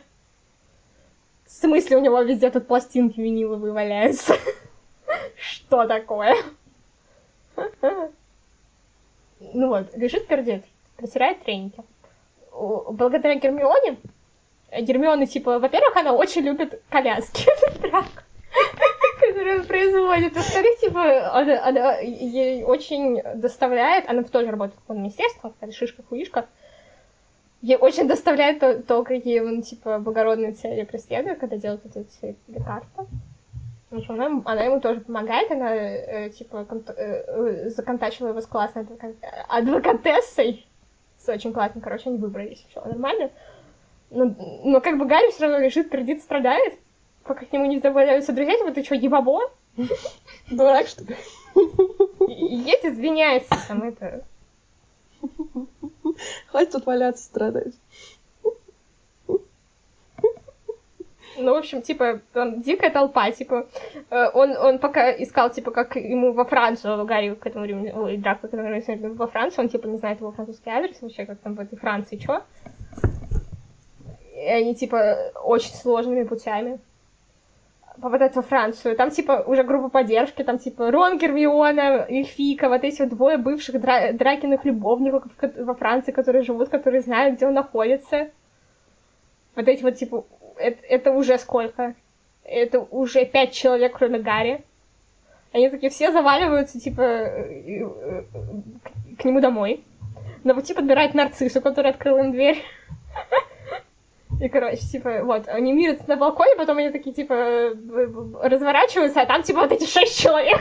В 1.45 1.51
смысле, 1.51 1.97
у 1.97 2.01
него 2.01 2.23
везде 2.23 2.51
тут 2.51 2.69
пластинки 2.69 3.19
виниловые 3.21 3.73
валяются? 3.73 4.37
Что 5.35 5.89
такое? 5.89 6.37
Ну 9.41 9.67
вот, 9.67 9.89
лежит 9.97 10.29
пердит, 10.29 10.65
протирает 10.97 11.43
треники. 11.43 11.83
Благодаря 12.53 13.35
Гермионе, 13.35 13.97
Гермиона, 14.73 15.27
типа, 15.27 15.59
во-первых, 15.59 15.97
она 15.97 16.13
очень 16.13 16.43
любит 16.43 16.81
коляски, 16.91 17.47
которые 19.21 19.61
производит. 19.61 20.35
Во-вторых, 20.35 20.79
типа, 20.81 21.33
она, 21.33 21.67
она 21.67 21.99
ей 21.99 22.65
очень 22.65 23.23
доставляет, 23.37 24.09
она 24.09 24.23
тоже 24.23 24.51
работает 24.51 24.81
в 24.87 24.95
министерстве, 24.95 25.41
какая-то 25.43 25.77
шишка-хуишка, 25.77 26.47
ей 27.63 27.77
очень 27.77 28.07
доставляет 28.07 28.61
то, 28.61 28.83
то, 28.83 29.03
какие 29.05 29.41
он, 29.41 29.63
типа, 29.63 29.99
благородные 29.99 30.53
цели 30.53 30.85
преследует, 30.85 31.39
когда 31.39 31.57
делает 31.57 31.85
эти 31.87 32.07
все 32.09 32.37
лекарства. 32.47 33.07
В 33.91 34.11
она, 34.11 34.43
она 34.45 34.63
ему 34.65 34.81
тоже 34.81 35.01
помогает, 35.01 35.51
она, 35.51 35.75
э, 35.75 36.31
типа, 36.31 36.67
конт- 36.67 36.91
э, 36.95 37.25
э, 37.27 37.71
законтачила 37.71 38.29
его 38.29 38.41
с 38.43 38.47
классной 38.47 38.83
адвока- 38.83 39.15
адвокатессой. 39.49 40.67
С 41.17 41.27
очень 41.31 41.55
классно, 41.55 41.81
короче, 41.81 42.11
они 42.11 42.19
выбрались, 42.19 42.67
все 42.69 42.85
нормально. 42.85 43.31
Но, 44.11 44.35
но 44.65 44.81
как 44.81 44.99
бы 44.99 45.05
Гарри 45.05 45.31
все 45.31 45.45
равно 45.45 45.59
лежит, 45.59 45.91
пердит, 45.91 46.23
страдает, 46.23 46.79
пока 47.25 47.45
к 47.45 47.53
нему 47.53 47.67
не 47.67 47.79
добавляются 47.79 48.33
друзья, 48.33 48.57
типа, 48.57 48.73
ты 48.73 48.83
что, 48.83 48.95
ебабо? 48.95 49.41
Дурак, 50.51 50.87
что 50.87 51.05
ли? 51.05 51.17
И 52.29 52.33
и 52.33 52.57
едет, 52.57 52.85
извиняется, 52.85 53.55
там, 53.69 53.83
это... 53.83 54.25
Хватит 56.49 56.73
тут 56.73 56.87
валяться, 56.87 57.25
страдать. 57.25 57.75
Ну, 61.41 61.55
в 61.55 61.57
общем, 61.57 61.83
типа, 61.83 62.21
он 62.35 62.63
дикая 62.63 62.91
толпа, 62.91 63.31
типа, 63.31 63.69
э, 64.11 64.31
он, 64.35 64.57
он 64.57 64.79
пока 64.81 65.13
искал, 65.13 65.51
типа, 65.51 65.71
как 65.71 65.95
ему 65.95 66.33
во 66.33 66.45
Францию, 66.45 67.05
Гарри 67.05 67.35
к 67.35 67.47
этому 67.47 67.65
времени, 67.65 67.93
ой, 67.95 68.17
Драко 68.17 68.41
к 68.41 68.45
этому 68.47 68.65
времени 68.65 68.81
съездил 68.81 69.15
во 69.15 69.29
Францию, 69.29 69.65
он, 69.65 69.71
типа, 69.71 69.87
не 69.87 69.99
знает 69.99 70.19
его 70.19 70.33
французский 70.33 70.71
адрес 70.71 71.01
вообще, 71.01 71.27
как 71.27 71.39
там 71.39 71.55
в 71.55 71.61
этой 71.61 71.79
Франции, 71.79 72.17
чё. 72.17 72.43
И 74.39 74.49
они, 74.49 74.75
типа, 74.75 75.33
очень 75.43 75.75
сложными 75.75 76.23
путями 76.23 76.79
попадают 78.01 78.37
во 78.37 78.43
Францию. 78.43 78.95
Там, 78.95 79.11
типа, 79.11 79.43
уже 79.47 79.65
группа 79.65 79.89
поддержки, 79.89 80.45
там, 80.45 80.59
типа, 80.59 80.93
Рон, 80.93 81.19
Гермиона, 81.19 82.07
Эльфика, 82.09 82.69
вот 82.69 82.85
эти 82.85 83.03
вот 83.03 83.11
двое 83.11 83.39
бывших 83.39 83.77
дра- 83.77 84.13
Дракиных 84.13 84.65
любовников 84.65 85.25
ко- 85.37 85.53
во 85.65 85.75
Франции, 85.75 86.13
которые 86.13 86.45
живут, 86.45 86.69
которые 86.69 87.01
знают, 87.01 87.37
где 87.37 87.47
он 87.47 87.55
находится. 87.55 88.31
Вот 89.57 89.67
эти 89.67 89.83
вот, 89.83 89.97
типа, 89.97 90.25
это, 90.57 90.79
это 90.87 91.11
уже 91.11 91.37
сколько? 91.39 91.95
Это 92.45 92.81
уже 92.81 93.25
пять 93.25 93.53
человек, 93.53 93.99
кроме 93.99 94.21
Гарри. 94.21 94.63
Они 95.53 95.69
такие 95.69 95.91
все 95.91 96.13
заваливаются, 96.13 96.81
типа, 96.81 97.03
к, 97.03 98.25
к 99.21 99.25
нему 99.25 99.41
домой. 99.41 99.83
На 100.45 100.55
пути 100.55 100.73
подбирает 100.73 101.15
нарциссу, 101.15 101.61
которая 101.61 101.93
открыла 101.93 102.21
им 102.21 102.31
дверь. 102.31 102.63
И, 104.41 104.49
короче, 104.49 104.77
типа, 104.77 105.25
вот, 105.25 105.49
они 105.49 105.73
мирятся 105.73 106.05
на 106.09 106.17
балконе, 106.17 106.55
потом 106.57 106.79
они 106.79 106.91
такие, 106.91 107.15
типа, 107.15 107.73
разворачиваются, 108.43 109.23
а 109.23 109.27
там, 109.27 109.43
типа, 109.43 109.63
вот 109.63 109.73
эти 109.73 109.85
шесть 109.85 110.19
человек. 110.19 110.61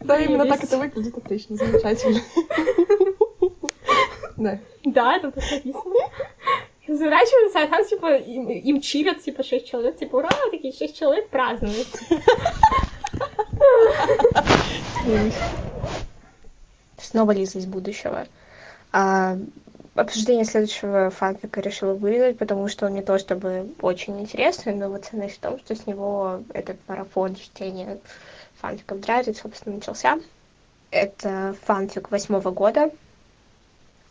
Да, 0.00 0.18
именно 0.18 0.46
так 0.46 0.64
это 0.64 0.78
выглядит 0.78 1.16
отлично, 1.16 1.56
замечательно. 1.56 2.20
Да. 4.36 4.58
Да, 4.84 5.18
тут 5.20 5.34
так 5.34 5.44
написано. 5.50 5.94
Разворачиваются, 6.86 7.62
а 7.62 7.66
там, 7.66 7.84
типа, 7.84 8.16
им, 8.16 8.48
им 8.48 8.80
чилят, 8.80 9.22
типа, 9.22 9.42
шесть 9.42 9.68
человек. 9.68 9.98
Типа, 9.98 10.16
ура, 10.16 10.30
такие 10.50 10.72
шесть 10.72 10.98
человек 10.98 11.28
празднуют. 11.28 11.88
Снова 16.96 17.32
Лиза 17.32 17.58
из 17.58 17.66
будущего. 17.66 18.26
А, 18.92 19.36
обсуждение 19.98 20.44
следующего 20.44 21.10
фанфика 21.10 21.60
решила 21.60 21.94
вырезать, 21.94 22.38
потому 22.38 22.68
что 22.68 22.86
он 22.86 22.94
не 22.94 23.02
то 23.02 23.18
чтобы 23.18 23.68
очень 23.80 24.20
интересный, 24.20 24.74
но 24.74 24.88
вот 24.88 25.04
ценность 25.04 25.36
в 25.36 25.40
том, 25.40 25.58
что 25.58 25.74
с 25.74 25.86
него 25.86 26.42
этот 26.54 26.76
марафон 26.86 27.34
чтения 27.34 27.98
фанфиков 28.60 29.00
Драйзит, 29.00 29.36
собственно, 29.36 29.76
начался. 29.76 30.20
Это 30.90 31.54
фанфик 31.64 32.10
восьмого 32.10 32.50
года, 32.50 32.90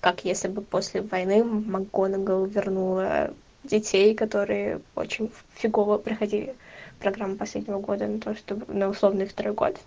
как 0.02 0.26
если 0.26 0.48
бы 0.48 0.62
после 0.62 1.02
войны 1.02 1.44
МакГонагал 1.44 2.46
вернула 2.46 3.34
детей, 3.64 4.14
которые 4.14 4.82
очень 4.96 5.32
фигово 5.56 5.98
проходили 5.98 6.56
программу 7.00 7.36
последнего 7.36 7.80
года 7.80 8.08
на 8.08 8.20
то, 8.20 8.36
чтобы 8.36 8.72
на 8.74 8.90
условный 8.90 9.26
второй 9.26 9.54
год. 9.54 9.78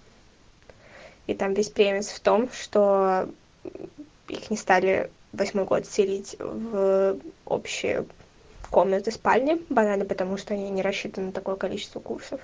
И 1.27 1.35
там 1.35 1.55
весь 1.55 1.69
премис 1.69 2.09
в 2.09 2.21
том, 2.21 2.49
что 2.53 3.29
их 4.29 4.51
не 4.51 4.57
стали 4.57 5.11
восьмой 5.33 5.65
год 5.65 5.87
селить 5.87 6.37
в 6.39 7.17
общие 7.47 8.05
комнаты 8.71 9.11
спальни, 9.11 9.61
банально 9.69 10.05
потому, 10.05 10.37
что 10.37 10.55
они 10.55 10.71
не 10.71 10.83
рассчитаны 10.83 11.29
на 11.29 11.33
такое 11.33 11.57
количество 11.57 12.01
курсов. 12.01 12.41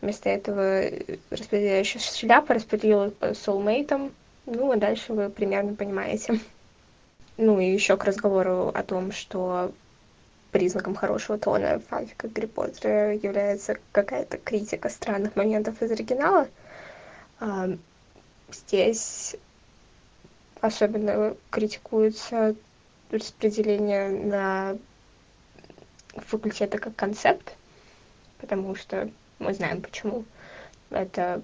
Вместо 0.00 0.28
этого 0.28 0.82
распределяющая 1.30 2.00
шляпа 2.00 2.54
распределила 2.54 3.08
их 3.08 3.14
по 3.14 3.34
соулмейтам. 3.34 4.12
Ну, 4.46 4.72
а 4.72 4.76
дальше 4.76 5.12
вы 5.12 5.28
примерно 5.30 5.74
понимаете. 5.74 6.40
Ну, 7.36 7.60
и 7.60 7.70
еще 7.70 7.96
к 7.96 8.04
разговору 8.04 8.68
о 8.74 8.82
том, 8.82 9.12
что 9.12 9.72
признаком 10.50 10.96
хорошего 10.96 11.38
тона 11.38 11.80
фанфика 11.88 12.28
Гарри 12.28 12.46
Поттера 12.46 13.14
является 13.14 13.76
какая-то 13.92 14.38
критика 14.38 14.88
странных 14.88 15.36
моментов 15.36 15.80
из 15.80 15.92
оригинала. 15.92 16.48
Здесь 18.50 19.36
особенно 20.60 21.36
критикуется 21.50 22.54
распределение 23.10 24.10
на 24.10 24.78
факультеты 26.14 26.78
как 26.78 26.94
концепт, 26.96 27.54
потому 28.38 28.74
что 28.74 29.10
мы 29.38 29.54
знаем 29.54 29.80
почему. 29.80 30.24
Это 30.90 31.42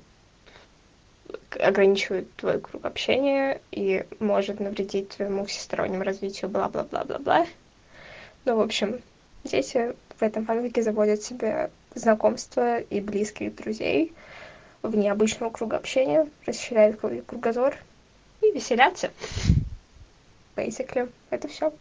ограничивает 1.58 2.32
твой 2.36 2.60
круг 2.60 2.84
общения 2.84 3.60
и 3.70 4.04
может 4.20 4.60
навредить 4.60 5.10
твоему 5.10 5.44
всестороннему 5.44 6.04
развитию, 6.04 6.50
бла-бла-бла-бла-бла. 6.50 7.46
Ну, 8.44 8.56
в 8.56 8.60
общем, 8.60 9.00
дети 9.44 9.94
в 10.18 10.22
этом 10.22 10.44
фанфике 10.46 10.82
заводят 10.82 11.22
себе 11.22 11.70
знакомства 11.94 12.78
и 12.78 13.00
близких 13.00 13.54
друзей 13.54 14.12
в 14.82 14.96
необычного 14.96 15.50
круга 15.50 15.76
общения, 15.78 16.28
расширяют 16.46 17.00
кругозор 17.00 17.76
и 18.40 18.50
веселятся. 18.52 19.10
Basically, 20.56 21.10
это 21.30 21.48
все. 21.48 21.72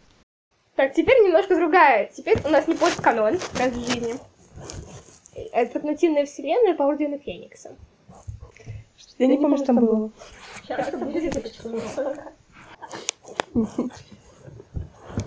Так, 0.74 0.92
теперь 0.92 1.18
немножко 1.24 1.56
другая. 1.56 2.10
Теперь 2.14 2.38
у 2.44 2.48
нас 2.48 2.68
не 2.68 2.74
постканон 2.74 3.38
раз 3.58 3.72
в 3.72 3.92
жизни. 3.92 4.14
Альтернативная 5.52 6.26
вселенная 6.26 6.74
по 6.74 6.84
Ордену 6.84 7.18
Феникса. 7.18 7.74
Я 9.18 9.26
не 9.26 9.38
помню, 9.38 9.56
что 9.56 9.66
там 9.66 9.76
было. 9.76 10.10
Сейчас. 10.62 10.92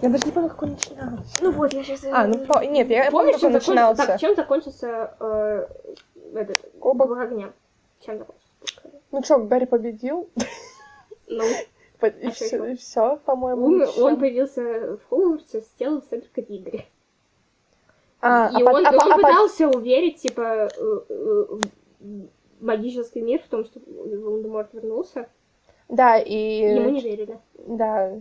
Я 0.02 0.10
даже 0.10 0.26
не 0.26 0.32
помню, 0.32 0.50
как 0.50 0.62
он 0.62 0.72
начинался. 0.72 1.24
Ну 1.42 1.52
вот, 1.52 1.74
я 1.74 1.84
сейчас... 1.84 2.04
А, 2.12 2.28
ну 2.28 2.46
по- 2.46 2.64
нет, 2.64 2.90
я 2.90 3.10
помню, 3.10 3.34
как 3.34 3.44
он 3.44 3.54
начинался. 3.54 4.06
Так, 4.06 4.20
чем 4.20 4.36
закончился 4.36 5.16
э, 5.20 5.68
этот. 6.36 6.60
Кубок 6.80 7.18
огня? 7.18 7.52
Чем 8.06 8.20
закончился? 8.20 8.82
Ну 9.12 9.24
что, 9.24 9.40
Гарри 9.40 9.66
победил, 9.66 10.30
Ну, 11.30 11.44
и 12.02 12.28
А 12.28 12.32
все, 12.76 13.18
по-моему. 13.26 13.66
он, 13.66 13.86
всё. 13.88 14.06
он 14.06 14.20
появился 14.20 14.98
в 14.98 15.10
Хогвартсе 15.10 15.62
с 15.62 15.68
телом 15.78 16.02
Седрика 16.10 16.42
Дигори. 16.42 16.86
А, 18.22 18.50
и 18.50 18.62
а 18.62 18.70
он, 18.72 18.86
а 18.86 18.90
он 18.92 19.14
а 19.14 19.16
пытался 19.16 19.68
уверить, 19.70 20.18
типа, 20.18 20.70
э, 20.76 21.00
э, 21.10 21.46
в 22.00 22.20
магический 22.60 23.22
мир 23.22 23.42
в 23.42 23.48
том, 23.48 23.64
что 23.64 23.80
Волан-де-Морт 23.86 24.74
вернулся. 24.74 25.30
Да, 25.88 26.18
и... 26.18 26.36
Ему 26.36 26.90
не 26.90 27.02
верили. 27.02 27.40
Да, 27.66 28.14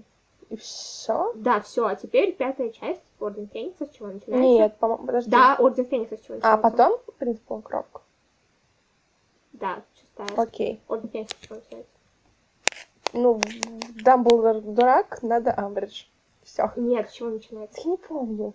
и 0.50 0.56
все? 0.56 1.32
Да, 1.34 1.60
все, 1.60 1.86
а 1.86 1.96
теперь 1.96 2.32
пятая 2.32 2.70
часть 2.70 3.02
Орден 3.20 3.48
Феникса, 3.48 3.86
с 3.86 3.90
чего 3.90 4.08
начинается? 4.08 4.48
Нет, 4.48 4.76
по-моему, 4.78 5.06
подожди. 5.06 5.30
Да, 5.30 5.56
Орден 5.58 5.84
Феникса 5.84 6.16
с 6.16 6.20
чего 6.20 6.38
А 6.42 6.56
начинается? 6.56 6.70
потом 6.70 7.00
принц 7.18 7.38
полукровка. 7.40 8.00
Да, 9.52 9.82
шестая. 9.94 10.28
Окей. 10.36 10.80
Орден 10.88 11.08
Феникса 11.10 11.34
с 11.38 11.46
чего 11.46 11.56
начинается? 11.56 11.97
Ну, 13.12 13.40
Дамблдор 14.02 14.60
дурак, 14.60 15.22
надо 15.22 15.54
Амбридж. 15.56 16.04
Все. 16.44 16.72
Нет, 16.76 17.10
с 17.10 17.12
чего 17.12 17.30
начинается? 17.30 17.80
Я 17.84 17.90
не 17.90 17.96
помню. 17.96 18.54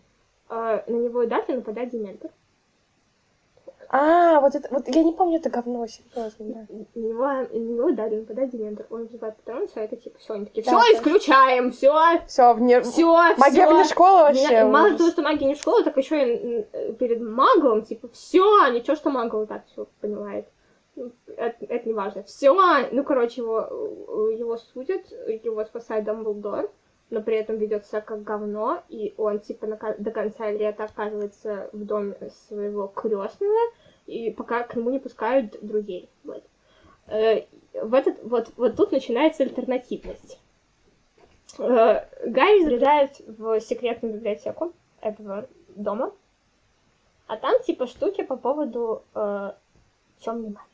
А, 0.49 0.83
на 0.87 0.95
него 0.95 1.23
и 1.23 1.27
Даффи 1.27 1.51
нападает 1.51 1.89
Дементор. 1.89 2.31
А, 3.95 4.39
вот 4.39 4.55
это, 4.55 4.67
вот 4.71 4.87
я 4.87 5.03
не 5.03 5.11
помню 5.11 5.37
это 5.37 5.51
говно, 5.51 5.85
серьезно, 5.85 6.31
да. 6.39 6.65
На 6.95 6.99
него, 6.99 7.25
на 7.27 7.57
него 7.57 7.91
да, 7.91 8.07
нападает 8.07 8.49
Дементор. 8.49 8.87
Он 8.89 9.05
взрывает 9.05 9.35
Патронуса, 9.37 9.73
а 9.75 9.81
это 9.81 9.97
типа 9.97 10.17
все, 10.17 10.33
они 10.33 10.45
такие, 10.45 10.63
Да, 10.63 10.79
все, 10.79 10.79
точно. 10.79 10.97
исключаем, 10.97 11.71
все, 11.71 11.93
Все, 12.27 12.53
вне... 12.55 12.81
все, 12.81 13.35
Магия 13.37 13.67
вне 13.67 13.83
школы 13.83 14.21
вообще. 14.21 14.63
Мало 14.65 14.87
ужас. 14.87 14.97
того, 14.97 15.11
что 15.11 15.21
магия 15.21 15.45
не 15.45 15.53
в 15.53 15.59
школу, 15.59 15.83
так 15.83 15.95
еще 15.97 16.35
и 16.35 16.93
перед 16.93 17.21
маглом, 17.21 17.83
типа, 17.83 18.09
все, 18.13 18.67
ничего, 18.69 18.95
что 18.95 19.11
магл 19.11 19.45
так 19.45 19.61
все 19.67 19.85
понимает. 20.01 20.47
Это, 20.95 21.65
это 21.65 21.87
не 21.87 21.93
важно. 21.93 22.23
Все, 22.23 22.53
ну, 22.91 23.03
короче, 23.03 23.41
его, 23.41 23.61
э, 23.61 24.35
его 24.37 24.57
судят, 24.57 25.11
его 25.27 25.63
спасает 25.65 26.03
Дамблдор, 26.03 26.69
но 27.09 27.21
при 27.21 27.35
этом 27.35 27.57
ведет 27.57 27.85
себя 27.85 28.01
как 28.01 28.23
говно, 28.23 28.81
и 28.89 29.13
он, 29.17 29.39
типа, 29.39 29.67
на 29.67 29.77
до 29.97 30.11
конца 30.11 30.51
лета 30.51 30.85
оказывается 30.85 31.69
в 31.71 31.85
доме 31.85 32.15
своего 32.47 32.87
крестного, 32.87 33.59
и 34.05 34.31
пока 34.31 34.63
к 34.63 34.75
нему 34.75 34.89
не 34.91 34.99
пускают 34.99 35.57
друзей. 35.61 36.09
Вот. 36.23 36.43
Э, 37.07 37.45
В 37.73 37.93
этот, 37.93 38.23
вот, 38.23 38.51
вот 38.57 38.75
тут 38.75 38.91
начинается 38.91 39.43
альтернативность. 39.43 40.39
Э, 41.57 42.05
Гарри 42.25 42.63
залезает 42.63 43.19
в 43.27 43.59
секретную 43.61 44.15
библиотеку 44.15 44.73
этого 45.01 45.47
дома, 45.69 46.13
а 47.27 47.37
там 47.37 47.61
типа 47.63 47.87
штуки 47.87 48.23
по 48.23 48.37
поводу 48.37 49.03
э, 49.13 49.53
темной 50.19 50.49
магии. 50.49 50.72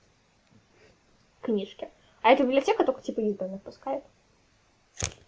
Книжки. 1.42 1.90
А 2.22 2.32
эта 2.32 2.44
библиотека 2.44 2.84
только 2.84 3.02
типа 3.02 3.22
избранных 3.22 3.62
пускает. 3.62 4.04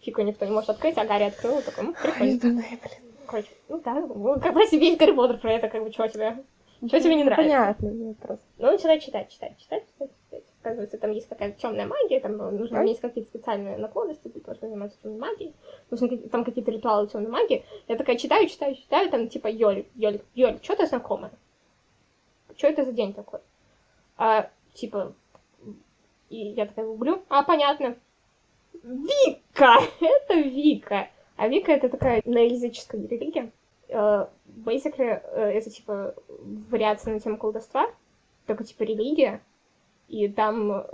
Фига 0.00 0.22
никто 0.22 0.44
не 0.44 0.50
может 0.50 0.70
открыть, 0.70 0.98
а 0.98 1.04
Гарри 1.04 1.24
открыл, 1.24 1.62
такой, 1.62 1.84
ну, 1.84 1.94
прикольно. 1.94 2.30
Избранная, 2.30 2.68
блин. 2.68 3.12
Короче, 3.26 3.48
ну 3.68 3.80
да, 3.80 3.94
ну, 3.94 4.14
бы 4.36 4.66
себе 4.66 4.96
Гарри 4.96 5.12
Поттер 5.12 5.38
про 5.38 5.52
это, 5.52 5.68
как 5.68 5.82
бы, 5.82 5.90
чего 5.90 6.06
тебе? 6.08 6.36
Что 6.86 7.00
тебе 7.00 7.14
не 7.14 7.24
нравится? 7.24 7.48
Понятно, 7.48 7.86
нет, 7.86 8.18
просто. 8.18 8.44
Ну, 8.58 8.72
начинай 8.72 8.98
читать, 9.00 9.30
читать, 9.30 9.56
читать, 9.58 9.84
читать, 9.86 10.10
читать. 10.24 10.42
Оказывается, 10.60 10.98
там 10.98 11.12
есть 11.12 11.28
какая-то 11.28 11.60
темная 11.60 11.86
магия, 11.86 12.20
там 12.20 12.40
э, 12.42 12.50
нужно 12.50 12.78
Так. 12.78 12.86
иметь 12.86 13.00
какие-то 13.00 13.30
специальные 13.30 13.78
наклонности 13.78 14.28
для 14.28 14.40
того, 14.40 14.56
чтобы 14.56 14.70
заниматься 14.72 14.98
темной 15.02 15.18
магией. 15.18 15.54
Нужно 15.90 16.08
какие- 16.08 16.28
там 16.28 16.44
какие-то 16.44 16.70
ритуалы 16.72 17.06
темной 17.06 17.30
магии. 17.30 17.64
Я 17.86 17.96
такая 17.96 18.16
читаю, 18.16 18.48
читаю, 18.48 18.74
читаю, 18.74 19.08
там 19.10 19.28
типа 19.28 19.46
Йоль, 19.46 19.86
Йоль, 19.94 20.20
Йоль, 20.34 20.58
что-то 20.62 20.86
знакомое. 20.86 21.30
Что 22.56 22.66
это 22.66 22.84
за 22.84 22.92
день 22.92 23.12
такой? 23.14 23.40
А, 24.16 24.50
типа, 24.74 25.14
и 26.32 26.52
я 26.54 26.66
такая 26.66 26.86
гуглю, 26.86 27.22
а, 27.28 27.42
понятно. 27.42 27.94
Вика! 28.82 29.76
Это 30.00 30.34
Вика! 30.34 31.08
А 31.36 31.48
Вика 31.48 31.72
это 31.72 31.88
такая 31.88 32.22
неоязыческая 32.24 33.06
религия. 33.06 33.50
Э, 33.88 34.26
Basically, 34.46 35.20
э, 35.22 35.52
это 35.54 35.70
типа 35.70 36.14
вариация 36.70 37.14
на 37.14 37.20
тему 37.20 37.36
колдовства, 37.36 37.86
только 38.46 38.64
типа 38.64 38.82
религия. 38.82 39.40
И 40.08 40.28
там 40.28 40.84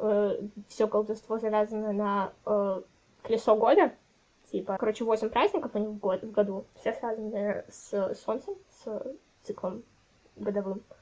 все 0.69 0.87
колдовство 0.87 1.39
завязано 1.39 1.93
на 1.93 2.33
э, 2.47 2.83
колесо 3.23 3.57
года. 3.57 3.93
Типа, 4.53 4.77
короче, 4.79 5.05
8 5.05 5.29
праздников 5.29 5.75
у 5.75 5.79
них 5.79 5.89
в, 5.89 5.99
год, 5.99 6.23
в 6.23 6.31
году. 6.31 6.65
Все 6.81 6.93
связаны 6.95 7.65
с 7.69 8.15
солнцем, 8.25 8.55
с 8.71 9.03
циклом 9.43 9.83
годовым. 10.37 10.83
Э, 10.91 10.95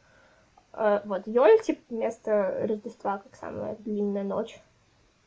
вот, 0.76 1.26
Йоль, 1.26 1.60
типа, 1.62 1.80
вместо 1.88 2.66
Рождества, 2.66 3.18
как 3.18 3.34
самая 3.34 3.76
длинная 3.76 4.24
ночь. 4.24 4.60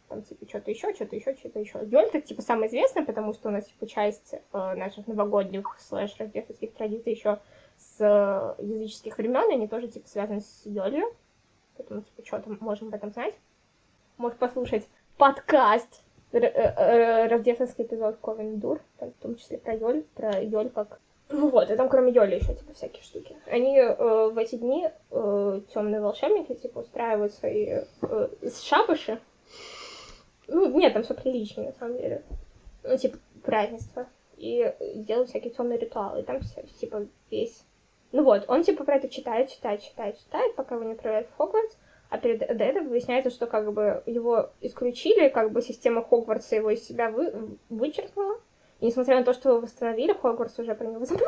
Там, 0.10 0.24
типа, 0.24 0.48
что-то 0.48 0.72
еще, 0.72 0.94
что-то 0.94 1.16
еще, 1.16 1.36
что-то 1.36 1.60
еще. 1.60 1.80
Йоль, 1.84 2.06
это, 2.06 2.22
типа, 2.22 2.42
самое 2.42 2.68
известное, 2.68 3.06
потому 3.06 3.34
что 3.34 3.50
у 3.50 3.52
нас, 3.52 3.66
типа, 3.66 3.88
часть 3.88 4.34
э, 4.34 4.40
наших 4.76 5.08
новогодних 5.08 5.78
слэш 5.80 6.16
рождественских 6.18 6.74
традиций 6.74 7.14
еще 7.14 7.40
с 7.78 8.00
э, 8.00 8.64
языческих 8.64 9.18
времен, 9.18 9.52
и 9.52 9.54
они 9.54 9.68
тоже, 9.68 9.88
типа, 9.88 10.08
связаны 10.08 10.42
с 10.42 10.64
Йолью. 10.66 11.14
Поэтому, 11.78 12.02
типа, 12.02 12.26
что-то 12.26 12.58
можем 12.60 12.88
об 12.88 12.96
этом 12.96 13.12
знать. 13.12 13.36
Можешь 14.18 14.38
послушать 14.38 14.88
подкаст, 15.18 16.04
э, 16.32 16.40
э, 16.40 17.28
рождественский 17.28 17.86
эпизод 17.86 18.18
Ковен 18.18 18.60
Дур, 18.60 18.82
в 19.00 19.12
том 19.22 19.36
числе 19.36 19.60
про 19.60 19.76
Йоль, 19.76 20.04
про 20.16 20.42
Йоль 20.42 20.70
как... 20.70 21.00
Ну 21.30 21.50
вот, 21.50 21.70
и 21.70 21.76
там 21.76 21.90
кроме 21.90 22.12
Йоли 22.12 22.36
еще, 22.36 22.54
типа, 22.56 22.74
всякие 22.74 23.04
штуки. 23.04 23.36
Они 23.46 23.78
э, 23.78 24.30
в 24.30 24.38
эти 24.38 24.56
дни, 24.56 24.90
темные 25.12 26.02
волшебники, 26.02 26.56
типа, 26.56 26.80
устраивают 26.80 27.34
свои 27.34 27.82
э, 28.02 28.28
шабаши. 28.64 29.20
Ну, 30.48 30.68
нет, 30.78 30.94
там 30.94 31.04
все 31.04 31.14
прилично, 31.14 31.64
на 31.64 31.72
самом 31.74 31.98
деле. 31.98 32.24
Ну, 32.84 32.98
типа, 32.98 33.18
празднество. 33.44 34.08
и 34.38 34.74
делают 34.96 35.30
всякие 35.30 35.52
темные 35.54 35.78
ритуалы. 35.78 36.22
И 36.22 36.24
там 36.24 36.38
вся- 36.38 36.66
типа 36.80 37.06
весь... 37.30 37.64
Ну 38.12 38.24
вот, 38.24 38.46
он 38.48 38.64
типа 38.64 38.84
про 38.84 38.96
это 38.96 39.08
читает, 39.10 39.52
читает, 39.52 39.84
читает, 39.84 40.18
читает, 40.18 40.56
пока 40.56 40.76
его 40.76 40.84
не 40.86 40.94
отправляют 40.94 41.28
в 41.28 41.38
Хогвартс. 41.38 41.76
А 42.10 42.18
перед 42.18 42.40
до 42.40 42.64
этого 42.64 42.88
выясняется, 42.88 43.30
что 43.30 43.46
как 43.46 43.72
бы 43.72 44.02
его 44.08 44.50
исключили, 44.62 45.30
как 45.30 45.52
бы 45.52 45.62
система 45.62 46.02
Хогвартса 46.04 46.56
его 46.56 46.72
из 46.72 46.84
себя 46.84 47.12
вы, 47.12 47.32
вычеркнула. 47.70 48.40
И 48.80 48.86
несмотря 48.86 49.18
на 49.20 49.26
то, 49.26 49.34
что 49.34 49.50
его 49.50 49.62
восстановили, 49.62 50.14
Хогвартс 50.14 50.58
уже 50.60 50.74
про 50.76 50.88
него 50.88 51.06
забыл. 51.06 51.28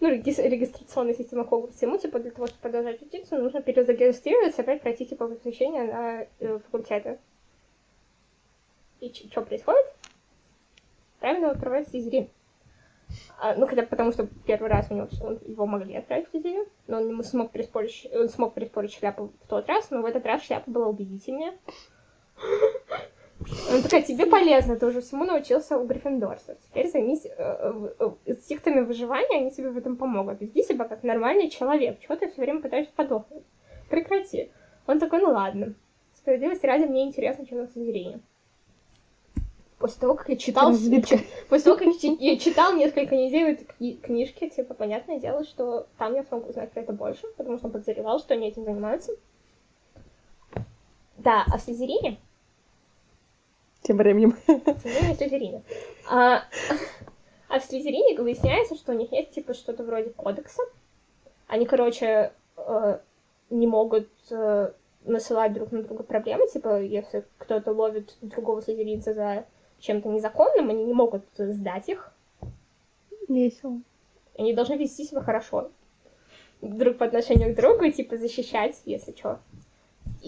Ну, 0.00 0.10
реги- 0.10 0.48
регистрационная 0.48 1.14
система 1.14 1.44
Хогвартса. 1.44 1.86
Ему, 1.86 1.98
типа, 1.98 2.18
для 2.18 2.30
того, 2.30 2.46
чтобы 2.46 2.60
продолжать 2.60 3.02
учиться, 3.02 3.36
нужно 3.38 3.62
перезарегистрироваться, 3.62 4.62
опять 4.62 4.82
пройти, 4.82 5.06
типа, 5.06 5.26
возвращение 5.26 5.84
на 5.84 6.26
э, 6.40 6.58
факультеты. 6.58 7.18
И 9.00 9.12
что 9.30 9.42
происходит? 9.42 9.84
Правильно 11.20 11.46
его 11.46 11.52
отправляют 11.52 11.88
в 11.88 11.90
Слизерин. 11.90 12.28
А, 13.38 13.54
ну, 13.54 13.66
хотя 13.66 13.82
потому, 13.84 14.12
что 14.12 14.28
первый 14.46 14.68
раз 14.68 14.86
у 14.90 14.94
него 14.94 15.08
он- 15.22 15.40
его 15.46 15.66
могли 15.66 15.96
отправить 15.96 16.28
в 16.28 16.30
Слизерин, 16.30 16.66
но 16.86 16.98
он 16.98 17.16
не 17.16 17.22
смог 17.22 17.50
переспорить, 17.50 18.06
он 18.12 18.28
смог 18.28 18.54
переспорить 18.54 18.92
шляпу 18.92 19.32
в 19.42 19.48
тот 19.48 19.66
раз, 19.68 19.90
но 19.90 20.02
в 20.02 20.04
этот 20.04 20.26
раз 20.26 20.42
шляпа 20.42 20.70
была 20.70 20.86
убедительнее. 20.86 21.56
Она 23.70 23.82
такая, 23.82 24.02
тебе 24.02 24.26
полезно, 24.26 24.76
ты 24.76 24.86
уже 24.86 25.00
всему 25.00 25.24
научился 25.24 25.78
у 25.78 25.86
гриффиндорцев. 25.86 26.58
Теперь 26.68 26.90
займись 26.90 27.24
э, 27.24 27.30
э, 27.38 28.10
э, 28.26 28.82
выживания, 28.82 29.38
они 29.38 29.50
тебе 29.52 29.70
в 29.70 29.78
этом 29.78 29.96
помогут. 29.96 30.40
Веди 30.40 30.62
себя 30.64 30.86
как 30.86 31.04
нормальный 31.04 31.48
человек. 31.48 32.00
Чего 32.00 32.16
ты 32.16 32.28
все 32.28 32.40
время 32.40 32.60
пытаешься 32.60 32.92
подохнуть? 32.94 33.44
Прекрати. 33.88 34.50
Он 34.86 34.98
такой, 34.98 35.20
ну 35.20 35.30
ладно. 35.30 35.74
Справедливости 36.16 36.66
ради, 36.66 36.84
мне 36.84 37.04
интересно, 37.04 37.46
что 37.46 37.56
там 37.56 37.68
с 37.68 37.72
зрением. 37.72 38.22
После 39.78 40.00
того, 40.00 40.14
как 40.14 40.28
я 40.28 40.36
читал... 40.36 40.72
После 41.48 41.64
того, 41.64 41.76
как 41.76 41.86
я 41.86 41.98
чи- 41.98 42.16
я 42.18 42.36
читал 42.36 42.74
несколько 42.74 43.14
недель 43.14 43.52
этой 43.52 43.68
кни- 43.78 44.00
книжки, 44.00 44.48
типа, 44.48 44.74
понятное 44.74 45.20
дело, 45.20 45.44
что 45.44 45.86
там 45.96 46.16
я 46.16 46.24
смогу 46.24 46.48
узнать 46.48 46.72
про 46.72 46.80
это 46.80 46.92
больше, 46.92 47.28
потому 47.36 47.58
что 47.58 47.66
он 47.68 47.72
подозревал, 47.72 48.18
что 48.18 48.34
они 48.34 48.48
этим 48.48 48.64
занимаются. 48.64 49.12
Да, 51.18 51.44
а 51.52 51.58
Слизерине 51.58 52.18
Тем 53.88 53.96
временем. 53.96 54.36
Слизерин 54.82 55.12
и 55.12 55.14
Слизерина. 55.14 55.62
А, 56.10 56.42
а 57.48 57.58
в 57.58 57.64
Слизерине 57.64 58.20
выясняется, 58.20 58.74
что 58.74 58.92
у 58.92 58.94
них 58.94 59.10
есть 59.12 59.30
типа 59.30 59.54
что-то 59.54 59.82
вроде 59.82 60.10
кодекса. 60.10 60.62
Они, 61.46 61.64
короче, 61.64 62.32
э, 62.58 62.98
не 63.48 63.66
могут 63.66 64.10
э, 64.30 64.72
насылать 65.06 65.54
друг 65.54 65.72
на 65.72 65.82
друга 65.82 66.02
проблемы. 66.02 66.48
Типа, 66.48 66.82
если 66.82 67.24
кто-то 67.38 67.72
ловит 67.72 68.14
другого 68.20 68.60
слизеринца 68.60 69.14
за 69.14 69.46
чем-то 69.78 70.10
незаконным, 70.10 70.68
они 70.68 70.84
не 70.84 70.92
могут 70.92 71.24
сдать 71.38 71.88
их. 71.88 72.12
Весело. 73.26 73.80
Они 74.36 74.52
должны 74.52 74.74
вести 74.74 75.04
себя 75.04 75.22
хорошо. 75.22 75.70
Друг 76.60 76.98
по 76.98 77.06
отношению 77.06 77.54
к 77.54 77.56
другу 77.56 77.90
типа, 77.90 78.18
защищать, 78.18 78.82
если 78.84 79.12
что. 79.16 79.40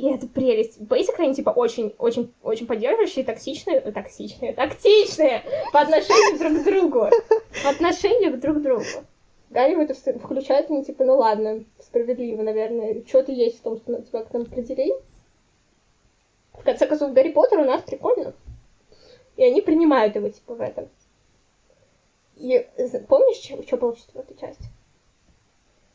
И 0.01 0.07
это 0.07 0.27
прелесть. 0.27 0.81
Бейсик, 0.81 1.21
они, 1.21 1.35
типа, 1.35 1.51
очень, 1.51 1.95
очень, 1.99 2.33
очень 2.43 2.67
поддерживающие, 2.67 3.23
токсичные, 3.23 3.83
токсичные, 3.83 4.55
тактичные 4.55 5.43
по 5.75 5.81
отношению 5.81 6.39
друг 6.39 6.63
к 6.63 6.65
другу. 6.65 7.11
По 7.63 7.69
отношению 7.69 8.41
друг 8.41 8.57
к 8.57 8.63
другу. 8.63 8.85
Гарри 9.51 9.75
в 9.75 9.81
это 9.81 9.93
включает, 10.19 10.71
они, 10.71 10.87
типа, 10.87 11.05
ну 11.05 11.19
ладно, 11.19 11.65
справедливо, 11.81 12.41
наверное. 12.41 13.05
Что-то 13.07 13.31
есть 13.33 13.59
в 13.59 13.63
том, 13.63 13.77
что 13.77 14.01
тебя 14.01 14.23
к 14.23 14.33
нам 14.33 14.43
определили. 14.45 14.95
В 16.55 16.65
конце 16.65 16.87
концов, 16.87 17.13
Гарри 17.13 17.33
Поттер 17.33 17.59
у 17.59 17.65
нас 17.65 17.83
прикольно. 17.83 18.33
И 19.37 19.45
они 19.45 19.61
принимают 19.61 20.17
его, 20.17 20.31
типа, 20.31 20.55
в 20.55 20.63
этом. 20.63 20.89
И 22.37 22.67
помнишь, 23.07 23.67
что 23.67 23.77
было 23.77 23.95
в 23.95 23.99
четвертой 23.99 24.39
части? 24.39 24.65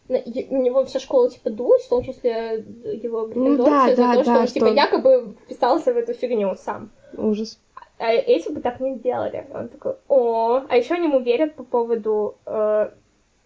На, 0.08 0.18
е- 0.18 0.48
на 0.52 0.58
него 0.62 0.86
вся 0.86 1.00
школа 1.00 1.30
типа 1.30 1.50
дулась, 1.50 1.84
в 1.86 1.90
том 1.90 2.04
числе 2.04 2.64
его 2.84 3.28
Ну 3.34 3.58
да, 3.58 3.90
за 3.90 3.96
да, 3.96 4.14
то, 4.14 4.22
что 4.24 4.34
да, 4.34 4.40
он 4.42 4.48
что 4.48 4.54
типа 4.54 4.66
якобы 4.68 5.34
вписался 5.46 5.94
в 5.94 5.98
эту 5.98 6.14
фигню 6.14 6.56
сам. 6.56 6.92
Ужас. 7.18 7.60
А 7.98 8.12
эти 8.12 8.52
бы 8.52 8.62
так 8.62 8.80
не 8.80 8.96
сделали. 8.96 9.48
Он 9.54 9.68
такой, 9.70 9.96
о, 10.08 10.62
а 10.70 10.78
еще 10.78 10.96
они 10.96 11.06
ему 11.08 11.20
верят 11.22 11.56
по 11.56 11.64
поводу 11.64 12.36
э, 12.46 12.90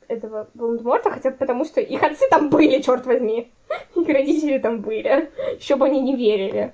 этого 0.07 0.47
Волан-де-Морта, 0.55 1.11
хотя 1.11 1.29
бы 1.31 1.37
потому, 1.37 1.65
что 1.65 1.79
их 1.81 2.01
отцы 2.03 2.25
там 2.29 2.49
были, 2.49 2.81
черт 2.81 3.05
возьми. 3.05 3.51
Их 3.95 4.07
родители 4.07 4.57
там 4.57 4.81
были. 4.81 5.29
Еще 5.57 5.75
бы 5.75 5.85
они 5.85 6.01
не 6.01 6.15
верили. 6.15 6.73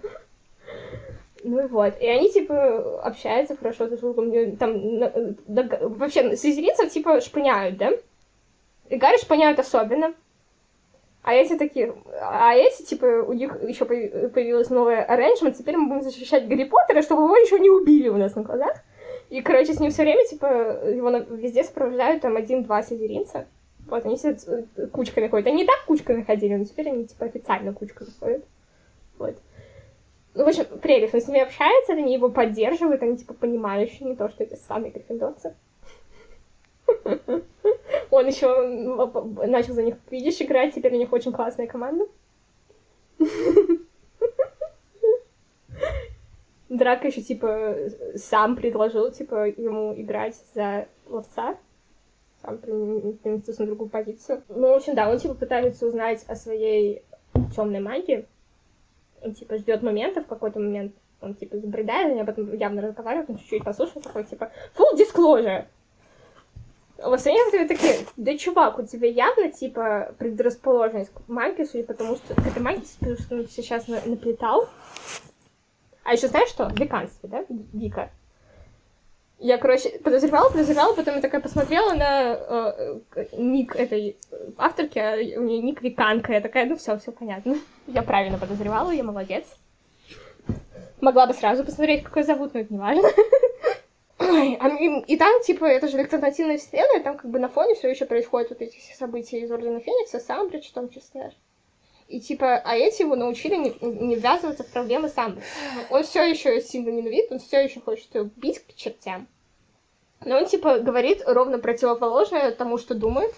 Ну 1.44 1.64
и 1.64 1.68
вот. 1.68 1.94
И 2.02 2.08
они, 2.08 2.32
типа, 2.32 3.02
общаются 3.02 3.56
хорошо 3.56 3.86
друг 3.88 4.00
с 4.00 4.02
другом. 4.02 4.56
Там, 4.58 4.98
на- 5.00 5.12
дог- 5.48 5.80
вообще, 5.98 6.36
слизеринцев, 6.38 6.92
типа, 6.92 7.22
шпыняют, 7.22 7.78
да? 7.78 7.92
И 8.90 8.98
Гарри 8.98 9.18
шпыняют 9.18 9.60
особенно. 9.60 10.14
А 11.24 11.34
эти 11.34 11.58
такие... 11.58 11.96
А 12.22 12.54
эти, 12.54 12.84
типа, 12.84 13.24
у 13.28 13.34
них 13.34 13.62
еще 13.64 13.86
появилась 13.86 14.70
новая 14.70 15.04
арранжмент, 15.04 15.58
теперь 15.58 15.76
мы 15.76 15.88
будем 15.88 16.04
защищать 16.04 16.48
Гарри 16.48 16.66
Поттера, 16.66 17.02
чтобы 17.02 17.24
его 17.24 17.36
еще 17.36 17.60
не 17.60 17.70
убили 17.70 18.10
у 18.10 18.18
нас 18.18 18.36
на 18.36 18.44
глазах. 18.44 18.78
И, 19.32 19.42
короче, 19.42 19.74
с 19.74 19.80
ним 19.80 19.90
все 19.90 20.04
время, 20.04 20.24
типа, 20.28 20.46
его 20.88 21.10
на- 21.10 21.20
везде 21.20 21.64
сопровождают 21.64 22.22
там 22.22 22.36
один-два 22.36 22.84
слизеринца. 22.84 23.48
Вот, 23.88 24.06
они 24.06 24.18
все 24.18 24.38
э, 24.48 24.88
кучками 24.88 25.28
ходят. 25.28 25.48
Они 25.48 25.64
и 25.64 25.66
так 25.66 25.84
кучками 25.88 26.22
ходили, 26.24 26.56
но 26.56 26.66
теперь 26.66 26.90
они, 26.90 27.08
типа, 27.08 27.26
официально 27.26 27.74
кучками 27.74 28.10
ходят. 28.20 28.46
Вот. 29.18 29.36
Ну, 30.36 30.44
в 30.44 30.48
общем, 30.48 30.66
прелесть. 30.80 31.14
Он 31.16 31.22
с 31.22 31.28
ними 31.28 31.42
общается, 31.42 31.94
они 31.94 32.14
его 32.14 32.30
поддерживают, 32.30 33.02
они, 33.02 33.18
типа, 33.18 33.34
понимающие, 33.34 34.08
не 34.08 34.16
то, 34.16 34.30
что 34.30 34.44
эти 34.44 34.56
самые 34.68 34.92
гриффиндорцы. 34.92 35.56
Он 38.12 38.28
еще 38.28 38.68
начал 39.48 39.74
за 39.74 39.84
них 39.84 39.96
видишь 40.10 40.42
играть, 40.42 40.74
теперь 40.74 40.94
у 40.94 40.98
них 40.98 41.12
очень 41.12 41.32
классная 41.32 41.68
команда. 41.68 42.06
Драка 46.70 47.08
еще, 47.08 47.22
типа, 47.22 47.76
сам 48.16 48.56
предложил, 48.56 49.12
типа, 49.12 49.48
ему 49.50 49.94
играть 49.96 50.36
за 50.54 50.88
ловца. 51.08 51.58
Сам 52.42 52.58
переместился 52.58 53.62
на 53.62 53.68
другую 53.68 53.90
позицию. 53.90 54.44
Ну, 54.50 54.70
в 54.72 54.74
общем, 54.76 54.96
да, 54.96 55.10
он, 55.10 55.20
типа, 55.20 55.36
пытается 55.36 55.88
узнать 55.88 56.26
о 56.28 56.36
своей 56.36 57.04
темной 57.56 57.80
магии. 57.80 58.26
Он, 59.22 59.34
типа, 59.34 59.58
ждет 59.58 59.84
момента, 59.84 60.22
в 60.22 60.28
какой-то 60.28 60.60
момент 60.60 60.94
он, 61.22 61.34
типа, 61.36 61.58
забредает, 61.58 62.12
они 62.12 62.22
об 62.22 62.30
этом 62.30 62.54
явно 62.56 62.82
разговаривают, 62.82 63.30
он 63.30 63.38
чуть-чуть 63.38 63.64
послушал, 63.64 64.02
такой, 64.02 64.26
типа, 64.26 64.52
full 64.78 64.98
disclosure. 64.98 65.66
Тебе 66.98 67.68
такие, 67.68 68.06
да 68.16 68.38
чувак, 68.38 68.80
у 68.80 68.84
тебя 68.84 69.08
явно, 69.08 69.52
типа, 69.52 70.14
предрасположенность 70.18 71.12
к 71.14 71.28
магии, 71.28 71.64
судя 71.64 71.84
по 71.84 71.94
тому, 71.94 72.16
что 72.16 72.34
этой 72.34 72.62
магии, 72.62 72.84
потому 73.00 73.18
что 73.18 73.36
он 73.36 73.48
сейчас 73.48 73.88
на- 73.88 74.02
наплетал. 74.06 74.70
А 76.04 76.14
еще 76.14 76.28
знаешь 76.28 76.50
что? 76.50 76.70
В 76.70 76.80
веканстве, 76.80 77.30
да? 77.30 77.46
Вика. 77.74 78.10
Я, 79.40 79.58
короче, 79.58 79.90
подозревала, 80.00 80.50
подозревала, 80.50 80.94
потом 80.94 81.16
я 81.16 81.22
такая 81.22 81.42
посмотрела 81.42 81.94
на 81.94 82.34
э, 82.34 83.00
э, 83.16 83.26
ник 83.38 83.76
этой 83.76 84.16
авторки, 84.58 84.98
а 84.98 85.16
у 85.40 85.44
нее 85.44 85.62
ник 85.62 85.82
Виканка. 85.82 86.32
Я 86.32 86.42
такая, 86.42 86.66
ну 86.66 86.78
все, 86.78 86.98
все 86.98 87.12
понятно. 87.12 87.58
Я 87.88 88.02
правильно 88.02 88.38
подозревала, 88.38 88.92
я 88.92 89.04
молодец. 89.04 89.46
Могла 91.02 91.28
бы 91.28 91.34
сразу 91.34 91.66
посмотреть, 91.66 92.04
какой 92.04 92.24
зовут, 92.24 92.54
но 92.54 92.62
это 92.62 92.72
не 92.74 92.80
важно. 92.80 93.10
Ой, 94.28 94.58
а 94.60 94.70
и, 94.70 95.02
и 95.02 95.18
там, 95.18 95.42
типа, 95.44 95.66
это 95.66 95.88
же 95.88 95.98
альтернативная 95.98 96.58
вселенная, 96.58 97.04
там 97.04 97.18
как 97.18 97.30
бы 97.30 97.40
на 97.40 97.50
фоне 97.50 97.76
все 97.76 97.90
еще 97.90 98.06
происходят 98.06 98.50
вот 98.50 98.62
эти 98.62 98.78
все 98.78 98.96
события 98.96 99.40
из 99.40 99.52
Ордена 99.52 99.80
Феникса, 99.80 100.20
Самбридж 100.20 100.70
в 100.70 100.74
том 100.74 100.90
числе. 100.90 101.34
И 102.08 102.20
типа, 102.20 102.58
а 102.58 102.76
эти 102.76 103.02
его 103.02 103.16
научили 103.16 103.56
не, 103.56 103.76
не 103.82 104.16
ввязываться 104.16 104.64
в 104.64 104.72
проблемы 104.72 105.10
сам. 105.10 105.40
Он 105.90 106.04
все 106.04 106.24
еще 106.24 106.62
сильно 106.62 106.90
ненавидит, 106.90 107.32
он 107.32 107.40
все 107.40 107.64
еще 107.64 107.82
хочет 107.82 108.14
ее 108.14 108.30
бить 108.36 108.60
к 108.60 108.76
чертям. 108.76 109.28
Но 110.24 110.38
он, 110.38 110.46
типа, 110.46 110.80
говорит 110.80 111.24
ровно 111.26 111.58
противоположное 111.58 112.52
тому, 112.52 112.78
что 112.78 112.96
думает. 112.96 113.34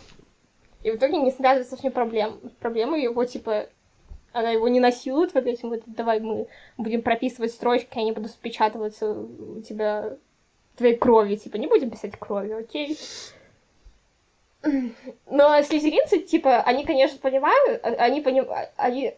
И 0.84 0.92
в 0.92 0.96
итоге 0.96 1.18
не 1.18 1.32
связывается 1.32 1.76
с 1.76 1.84
ней 1.84 1.90
проблем. 1.90 2.40
Проблема 2.60 3.00
его, 3.00 3.24
типа, 3.26 3.68
она 4.32 4.52
его 4.52 4.68
не 4.68 4.80
насилует 4.80 5.34
вот 5.34 5.46
этим 5.46 5.70
вот, 5.70 5.84
давай 5.86 6.20
мы 6.20 6.48
будем 6.78 7.02
прописывать 7.02 7.52
строчки, 7.52 7.98
они 7.98 8.12
будут 8.12 8.32
впечатываться 8.32 9.12
у 9.12 9.62
тебя 9.62 10.18
твоей 10.78 10.96
крови, 10.96 11.36
типа, 11.36 11.58
не 11.58 11.68
будем 11.68 11.90
писать 11.90 12.18
крови, 12.18 12.52
окей? 12.54 12.98
Но 15.30 15.62
слизеринцы, 15.62 16.20
типа, 16.20 16.62
они, 16.62 16.86
конечно, 16.86 17.20
понимают, 17.20 17.80
а- 17.84 17.90
они 18.04 18.22
понимают, 18.22 18.70
они, 18.76 19.14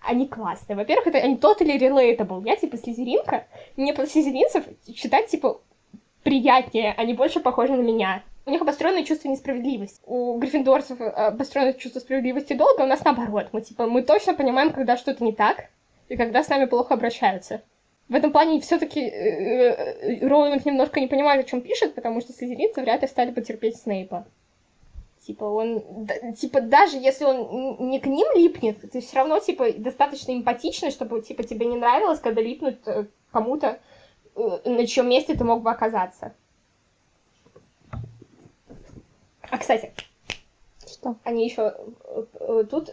они 0.00 0.26
классные. 0.28 0.76
Во-первых, 0.76 1.08
это 1.08 1.18
они 1.18 1.36
totally 1.36 1.78
relatable. 1.78 2.42
Я, 2.46 2.56
типа, 2.56 2.76
слизеринка, 2.76 3.46
мне 3.76 3.92
под 3.94 4.10
слизеринцев 4.10 4.64
читать, 4.94 5.28
типа, 5.28 5.60
приятнее, 6.22 6.94
они 6.96 7.14
больше 7.14 7.40
похожи 7.40 7.72
на 7.72 7.82
меня. 7.82 8.22
У 8.46 8.50
них 8.50 8.62
обостренное 8.62 9.04
чувство 9.04 9.28
несправедливости. 9.28 10.00
У 10.06 10.38
гриффиндорцев 10.38 11.00
э, 11.00 11.08
обостренное 11.08 11.74
чувство 11.74 12.00
справедливости 12.00 12.54
долго, 12.54 12.82
у 12.82 12.86
нас 12.86 13.04
наоборот. 13.04 13.48
Мы, 13.52 13.60
типа, 13.60 13.86
мы 13.86 14.02
точно 14.02 14.34
понимаем, 14.34 14.72
когда 14.72 14.96
что-то 14.96 15.22
не 15.22 15.32
так, 15.32 15.66
и 16.08 16.16
когда 16.16 16.42
с 16.42 16.48
нами 16.48 16.64
плохо 16.64 16.94
обращаются. 16.94 17.62
В 18.08 18.14
этом 18.14 18.32
плане 18.32 18.60
все-таки 18.60 19.10
Роулинг 20.22 20.64
немножко 20.64 21.00
не 21.00 21.08
понимает, 21.08 21.44
о 21.44 21.48
чем 21.48 21.60
пишет, 21.60 21.94
потому 21.94 22.20
что 22.20 22.32
слизеринцы 22.32 22.80
вряд 22.80 23.02
ли 23.02 23.08
стали 23.08 23.32
потерпеть 23.32 23.76
Снейпа. 23.76 24.26
Типа 25.26 25.44
он, 25.44 25.84
да, 26.06 26.32
типа 26.32 26.62
даже 26.62 26.96
если 26.96 27.24
он 27.24 27.90
не 27.90 28.00
к 28.00 28.06
ним 28.06 28.26
липнет, 28.34 28.78
ты 28.90 29.02
все 29.02 29.16
равно 29.16 29.38
типа 29.40 29.72
достаточно 29.74 30.32
эмпатичный, 30.32 30.90
чтобы 30.90 31.20
типа 31.20 31.42
тебе 31.42 31.66
не 31.66 31.76
нравилось, 31.76 32.18
когда 32.18 32.40
липнут 32.40 32.78
э, 32.88 33.04
кому-то, 33.30 33.78
э, 34.36 34.58
на 34.64 34.86
чьем 34.86 35.10
месте 35.10 35.34
ты 35.34 35.44
мог 35.44 35.62
бы 35.62 35.70
оказаться. 35.70 36.32
А 39.42 39.58
кстати, 39.58 39.92
Что? 40.86 41.16
они 41.24 41.44
еще 41.44 41.74
э, 42.40 42.64
тут 42.70 42.88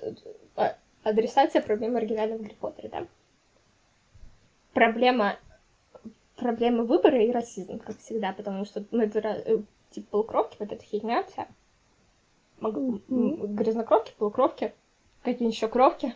э, 0.58 0.74
адресация 1.04 1.62
проблемы 1.62 2.00
оригинального 2.00 2.40
Гарри 2.40 2.56
Поттера, 2.60 2.90
да? 2.90 3.08
Проблема 4.76 5.38
проблема 6.36 6.84
выбора 6.84 7.24
и 7.24 7.32
расизм, 7.32 7.80
как 7.80 7.98
всегда, 7.98 8.34
потому 8.34 8.66
что 8.66 8.84
это 8.92 9.20
э, 9.46 9.58
типа 9.92 10.08
полукровки, 10.12 10.58
вот 10.60 10.70
эта 10.72 10.84
херня 10.84 11.24
вся. 11.24 11.48
Мог- 12.60 12.76
м, 13.10 13.56
Грязнокровки, 13.56 14.14
полукровки, 14.18 14.74
какие-нибудь 15.24 15.56
еще 15.56 15.70
кровки. 15.70 16.14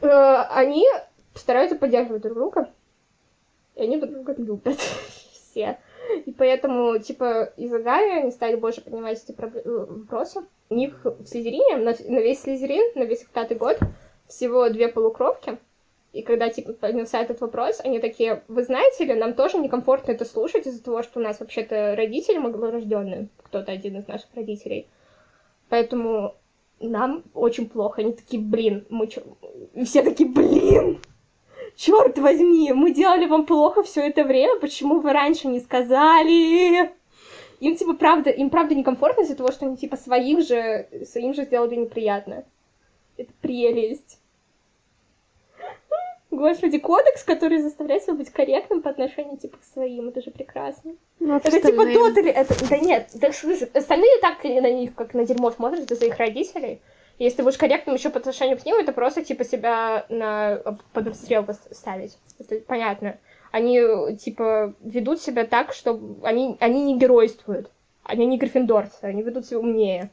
Э, 0.00 0.08
Они 0.50 0.86
стараются 1.34 1.76
поддерживать 1.76 2.22
друг 2.22 2.34
друга, 2.34 2.70
и 3.74 3.82
они 3.82 3.98
друг 3.98 4.12
друга 4.12 4.34
любят 4.38 4.78
все. 5.32 5.78
И 6.24 6.32
поэтому, 6.32 6.98
типа, 6.98 7.52
из-за 7.58 7.78
Гарри 7.78 8.20
они 8.22 8.30
стали 8.30 8.56
больше 8.56 8.80
поднимать 8.80 9.22
эти 9.22 9.36
э, 9.38 9.86
вопросы. 9.86 10.40
У 10.70 10.74
них 10.74 10.98
в 11.04 11.26
Слизерине, 11.26 11.76
на, 11.76 11.92
на 11.92 12.20
весь 12.20 12.40
Слизерин, 12.40 12.92
на 12.98 13.04
весь 13.04 13.22
пятый 13.24 13.58
год, 13.58 13.78
всего 14.28 14.70
две 14.70 14.88
полукровки. 14.88 15.58
И 16.12 16.22
когда, 16.22 16.50
типа, 16.50 16.74
поднялся 16.74 17.18
этот 17.18 17.40
вопрос, 17.40 17.80
они 17.82 17.98
такие, 17.98 18.42
вы 18.46 18.64
знаете 18.64 19.04
ли, 19.06 19.14
нам 19.14 19.32
тоже 19.32 19.58
некомфортно 19.58 20.12
это 20.12 20.26
слушать 20.26 20.66
из-за 20.66 20.84
того, 20.84 21.02
что 21.02 21.20
у 21.20 21.22
нас 21.22 21.40
вообще-то 21.40 21.96
родители 21.96 22.36
малорожденные, 22.36 23.28
кто-то 23.42 23.72
один 23.72 23.96
из 23.96 24.06
наших 24.06 24.28
родителей. 24.34 24.88
Поэтому 25.70 26.34
нам 26.80 27.24
очень 27.32 27.68
плохо. 27.68 28.02
Они 28.02 28.12
такие, 28.12 28.42
блин, 28.42 28.84
мы 28.90 29.06
чё... 29.06 29.22
И 29.74 29.84
все 29.84 30.02
такие, 30.02 30.28
блин, 30.28 31.00
черт 31.76 32.18
возьми, 32.18 32.72
мы 32.72 32.92
делали 32.92 33.26
вам 33.26 33.46
плохо 33.46 33.82
все 33.82 34.06
это 34.06 34.24
время, 34.24 34.58
почему 34.60 35.00
вы 35.00 35.12
раньше 35.12 35.48
не 35.48 35.60
сказали? 35.60 36.92
Им, 37.60 37.76
типа, 37.76 37.94
правда, 37.94 38.28
им 38.28 38.50
правда 38.50 38.74
некомфортно 38.74 39.22
из-за 39.22 39.36
того, 39.36 39.50
что 39.50 39.64
они, 39.64 39.76
типа, 39.76 39.96
своих 39.96 40.46
же, 40.46 40.88
своим 41.06 41.32
же 41.32 41.44
сделали 41.44 41.76
неприятно. 41.76 42.44
Это 43.16 43.32
прелесть. 43.40 44.18
Господи, 46.32 46.78
кодекс, 46.78 47.24
который 47.24 47.58
заставляет 47.60 48.04
тебя 48.04 48.14
быть 48.14 48.30
корректным 48.30 48.80
по 48.80 48.88
отношению, 48.88 49.36
типа, 49.36 49.58
к 49.58 49.64
своим, 49.64 50.08
это 50.08 50.22
же 50.22 50.30
прекрасно. 50.30 50.94
Ну, 51.20 51.36
Это 51.36 51.60
типа 51.60 51.84
тот 51.92 52.16
или 52.16 52.30
это... 52.30 52.54
Да 52.70 52.78
нет, 52.78 53.10
да, 53.12 53.30
слушай, 53.32 53.68
остальные 53.74 54.18
так 54.22 54.42
на 54.42 54.70
них, 54.70 54.94
как 54.94 55.12
на 55.12 55.26
дерьмо 55.26 55.50
смотрят 55.50 55.90
из-за 55.90 56.06
их 56.06 56.16
родителей. 56.16 56.80
Если 57.18 57.36
ты 57.36 57.42
будешь 57.42 57.58
корректным 57.58 57.96
еще 57.96 58.08
по 58.08 58.18
отношению 58.18 58.56
к 58.58 58.64
ним, 58.64 58.76
это 58.78 58.92
просто, 58.92 59.22
типа, 59.22 59.44
себя 59.44 60.06
на... 60.08 60.78
под 60.94 61.08
обстрел 61.08 61.46
ставить. 61.70 62.16
Это 62.38 62.60
понятно. 62.66 63.18
Они, 63.50 63.78
типа, 64.16 64.72
ведут 64.80 65.20
себя 65.20 65.44
так, 65.44 65.74
что 65.74 66.00
они, 66.22 66.56
они 66.60 66.82
не 66.82 66.98
геройствуют. 66.98 67.70
Они 68.04 68.24
не 68.24 68.38
гриффиндорцы, 68.38 69.04
они 69.04 69.22
ведут 69.22 69.44
себя 69.44 69.58
умнее. 69.58 70.10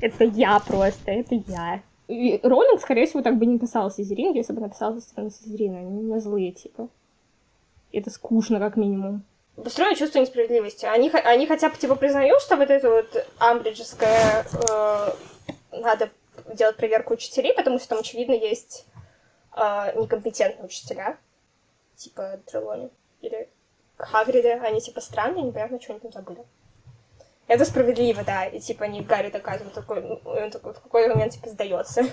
Это 0.00 0.22
я 0.22 0.60
просто, 0.60 1.10
это 1.10 1.34
я. 1.34 1.82
Роллинг, 2.08 2.80
скорее 2.80 3.06
всего, 3.06 3.22
так 3.22 3.36
бы 3.36 3.44
не 3.44 3.58
писал 3.58 3.90
Слизерин, 3.90 4.32
если 4.32 4.54
бы 4.54 4.62
написал 4.62 4.94
со 4.94 5.00
стороны 5.00 5.30
Слизерина. 5.30 5.78
Они 5.78 6.02
не 6.02 6.20
злые, 6.20 6.52
типа. 6.52 6.88
Это 7.92 8.10
скучно, 8.10 8.58
как 8.58 8.76
минимум. 8.76 9.24
Построено 9.62 9.94
чувство 9.94 10.20
несправедливости. 10.20 10.86
Они, 10.86 11.10
они 11.10 11.46
хотя 11.46 11.68
бы, 11.68 11.76
типа, 11.76 11.96
признают, 11.96 12.40
что 12.40 12.56
вот 12.56 12.70
это 12.70 12.90
вот 12.90 13.26
амбриджское 13.38 14.44
э, 14.52 15.12
надо 15.72 16.10
делать 16.54 16.76
проверку 16.76 17.14
учителей, 17.14 17.52
потому 17.52 17.78
что 17.78 17.90
там, 17.90 17.98
очевидно, 17.98 18.32
есть 18.32 18.86
э, 19.54 20.00
некомпетентные 20.00 20.64
учителя. 20.64 21.18
Типа 21.96 22.40
Трелони. 22.46 22.90
Или 23.20 23.48
Хагриды. 23.96 24.52
Они, 24.52 24.80
типа, 24.80 25.00
странные, 25.02 25.44
непонятно, 25.44 25.80
что 25.80 25.92
они 25.92 26.00
там 26.00 26.12
забыли. 26.12 26.44
Это 27.48 27.64
справедливо, 27.64 28.22
да. 28.24 28.44
И, 28.44 28.60
типа, 28.60 28.84
они 28.84 29.00
Гарри 29.00 29.30
доказывают, 29.30 29.74
такой, 29.74 30.02
ну, 30.02 30.20
он 30.24 30.50
такой 30.50 30.74
в 30.74 30.80
какой-то 30.80 31.14
момент, 31.14 31.32
типа, 31.32 31.48
сдается. 31.48 32.02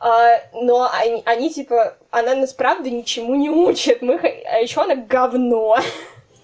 А, 0.00 0.28
но 0.52 0.88
они, 0.92 1.24
они, 1.26 1.52
типа, 1.52 1.96
она 2.12 2.36
нас 2.36 2.54
правда 2.54 2.88
ничему 2.88 3.34
не 3.34 3.50
учит. 3.50 4.00
Мы, 4.00 4.14
а 4.14 4.58
еще 4.58 4.82
она 4.82 4.94
говно. 4.94 5.76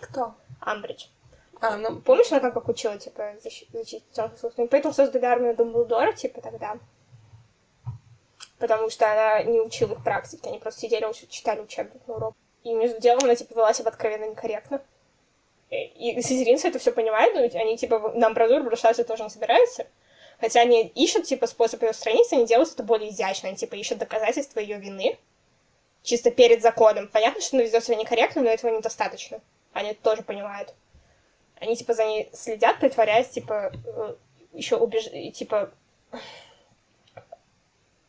Кто? 0.01 0.35
Амбридж. 0.59 1.07
А, 1.61 1.77
ну, 1.77 2.01
Помнишь, 2.01 2.33
она 2.33 2.51
как 2.51 2.69
учила, 2.69 2.99
типа, 2.99 3.37
защи- 3.45 3.69
защитить 3.73 4.03
искусств? 4.13 4.59
Поэтому 4.69 4.93
создали 4.93 5.25
армию 5.25 5.55
Дамблдора, 5.55 6.13
типа, 6.13 6.41
тогда. 6.41 6.79
Потому 8.59 8.91
что 8.91 9.11
она 9.13 9.45
не 9.45 9.61
учила 9.61 9.93
их 9.93 10.03
практике, 10.03 10.49
они 10.49 10.59
просто 10.59 10.81
сидели, 10.81 11.07
читали 11.29 11.61
учебник 11.61 12.07
на 12.09 12.15
урок. 12.15 12.35
И 12.65 12.75
между 12.75 13.01
делом 13.01 13.23
она, 13.23 13.37
типа, 13.37 13.55
вела 13.55 13.73
себя 13.73 13.91
откровенно 13.91 14.31
некорректно. 14.31 14.81
И, 15.75 16.21
слизеринцы 16.23 16.69
это 16.69 16.79
все 16.79 16.93
понимают, 16.93 17.35
но 17.35 17.41
ведь 17.41 17.55
они, 17.55 17.77
типа, 17.77 18.13
на 18.15 18.29
амбразуру 18.29 18.65
бросаться 18.65 19.05
тоже 19.05 19.25
не 19.25 19.31
собираются. 19.31 19.87
Хотя 20.41 20.61
они 20.61 20.89
ищут, 20.95 21.25
типа, 21.25 21.47
способ 21.47 21.83
ее 21.83 21.91
устранить, 21.91 22.33
они 22.33 22.47
делают 22.47 22.73
это 22.73 22.83
более 22.83 23.11
изящно. 23.11 23.49
Они, 23.49 23.57
типа, 23.57 23.75
ищут 23.77 23.99
доказательства 23.99 24.61
ее 24.61 24.79
вины. 24.79 25.19
Чисто 26.03 26.31
перед 26.31 26.61
законом. 26.63 27.09
Понятно, 27.09 27.41
что 27.41 27.57
она 27.57 27.65
ведет 27.65 27.85
себя 27.85 27.97
некорректно, 27.97 28.43
но 28.43 28.51
этого 28.51 28.71
недостаточно. 28.71 29.41
Они 29.73 29.91
это 29.91 30.03
тоже 30.03 30.23
понимают. 30.23 30.75
Они, 31.61 31.77
типа, 31.77 31.95
за 31.95 32.05
ней 32.05 32.29
следят, 32.33 32.79
притворяясь, 32.79 33.29
типа, 33.29 33.73
еще 34.53 34.77
убеж... 34.77 35.05
типа, 35.33 35.73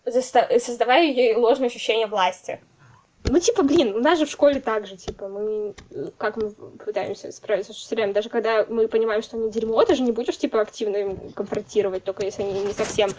заста- 0.05 0.59
создавая 0.59 1.03
ей 1.03 1.35
ложное 1.35 1.67
ощущение 1.67 2.07
власти. 2.07 2.61
Ну, 3.27 3.39
типа, 3.39 3.63
блин, 3.63 3.95
у 3.95 3.99
нас 3.99 4.19
же 4.19 4.25
в 4.25 4.29
школе 4.29 4.59
так 4.59 4.85
же, 4.85 4.97
типа, 4.97 5.27
мы, 5.27 5.73
как 6.17 6.37
мы 6.37 6.51
пытаемся 6.51 7.31
справиться 7.31 7.73
с 7.73 7.77
учителями, 7.77 8.13
даже 8.13 8.29
когда 8.29 8.65
мы 8.69 8.87
понимаем, 8.87 9.21
что 9.21 9.37
они 9.37 9.49
дерьмо, 9.49 9.83
ты 9.83 9.95
же 9.95 10.03
не 10.03 10.11
будешь, 10.11 10.37
типа, 10.37 10.61
активно 10.61 10.97
им 10.97 11.31
конфронтировать, 11.31 12.03
только 12.03 12.23
если 12.23 12.43
они 12.43 12.59
не 12.61 12.73
совсем, 12.73 13.09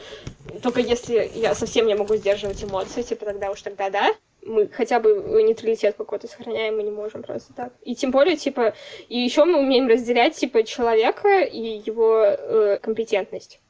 только 0.62 0.80
если 0.80 1.30
я 1.34 1.54
совсем 1.54 1.86
не 1.86 1.94
могу 1.94 2.14
сдерживать 2.16 2.62
эмоции, 2.62 3.02
типа, 3.02 3.26
тогда 3.26 3.50
уж 3.50 3.62
тогда 3.62 3.90
да, 3.90 4.14
мы 4.42 4.68
хотя 4.68 5.00
бы 5.00 5.42
нейтралитет 5.42 5.96
какой-то 5.96 6.28
сохраняем, 6.28 6.76
мы 6.76 6.84
не 6.84 6.90
можем 6.90 7.22
просто 7.22 7.52
так. 7.52 7.72
И 7.82 7.94
тем 7.94 8.12
более, 8.12 8.36
типа, 8.36 8.74
и 9.09 9.18
еще 9.18 9.44
мы 9.44 9.59
умеем 9.59 9.88
разделять, 9.88 10.36
типа, 10.36 10.62
человека 10.62 11.40
и 11.40 11.82
его 11.84 12.22
э, 12.22 12.78
компетентность. 12.80 13.61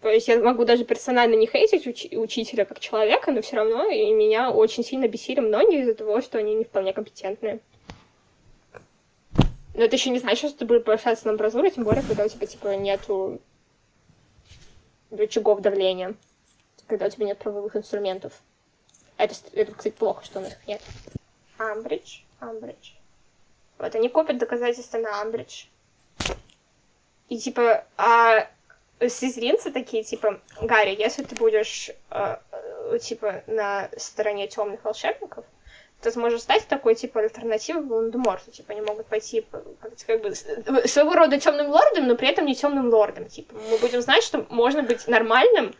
То 0.00 0.08
есть 0.08 0.28
я 0.28 0.38
могу 0.38 0.64
даже 0.64 0.84
персонально 0.84 1.34
не 1.34 1.46
хейтить 1.46 1.86
уч- 1.86 2.16
учителя 2.16 2.64
как 2.64 2.78
человека, 2.78 3.32
но 3.32 3.42
все 3.42 3.56
равно 3.56 3.88
и 3.90 4.12
меня 4.12 4.50
очень 4.50 4.84
сильно 4.84 5.08
бесили 5.08 5.40
многие 5.40 5.80
из-за 5.80 5.94
того, 5.94 6.20
что 6.20 6.38
они 6.38 6.54
не 6.54 6.64
вполне 6.64 6.92
компетентные. 6.92 7.60
Но 9.74 9.84
это 9.84 9.96
еще 9.96 10.10
не 10.10 10.18
значит, 10.18 10.50
что 10.50 10.60
ты 10.60 10.64
будешь 10.66 10.84
повышаться 10.84 11.26
на 11.26 11.32
амбразуру, 11.32 11.68
тем 11.70 11.84
более, 11.84 12.02
когда 12.02 12.24
у 12.24 12.28
тебя, 12.28 12.46
типа, 12.46 12.76
нету 12.76 13.40
рычагов 15.10 15.60
давления. 15.60 16.14
Когда 16.86 17.06
у 17.06 17.10
тебя 17.10 17.26
нет 17.26 17.38
правовых 17.38 17.76
инструментов. 17.76 18.32
Это, 19.16 19.34
это, 19.52 19.72
кстати, 19.72 19.94
плохо, 19.94 20.24
что 20.24 20.38
у 20.38 20.42
нас 20.42 20.52
их 20.52 20.66
нет. 20.66 20.80
Амбридж, 21.58 22.20
Амбридж. 22.40 22.92
Вот, 23.78 23.94
они 23.94 24.08
копят 24.08 24.38
доказательства 24.38 24.98
на 24.98 25.20
Амбридж. 25.20 25.66
И, 27.28 27.38
типа, 27.38 27.84
а 27.96 28.48
слизеринцы 29.08 29.70
такие, 29.70 30.02
типа, 30.02 30.40
Гарри, 30.60 30.96
если 30.98 31.22
ты 31.22 31.34
будешь, 31.36 31.90
э, 32.10 32.36
э, 32.90 32.98
типа, 33.00 33.42
на 33.46 33.88
стороне 33.96 34.48
темных 34.48 34.84
волшебников, 34.84 35.44
ты 36.00 36.10
сможешь 36.12 36.42
стать 36.42 36.66
такой, 36.68 36.94
типа, 36.94 37.20
альтернативой 37.20 37.82
Волан-де-Морту. 37.84 38.50
Типа, 38.52 38.72
они 38.72 38.80
могут 38.82 39.06
пойти, 39.06 39.40
п- 39.40 39.62
как, 39.80 39.92
как 40.06 40.22
бы, 40.22 40.28
э, 40.28 40.86
своего 40.88 41.14
рода 41.14 41.38
темным 41.40 41.70
лордом, 41.70 42.06
но 42.06 42.14
при 42.16 42.28
этом 42.28 42.46
не 42.46 42.54
темным 42.54 42.88
лордом. 42.88 43.26
Типа, 43.26 43.54
мы 43.70 43.78
будем 43.78 44.00
знать, 44.00 44.22
что 44.22 44.46
можно 44.48 44.82
быть 44.82 45.08
нормальным 45.08 45.74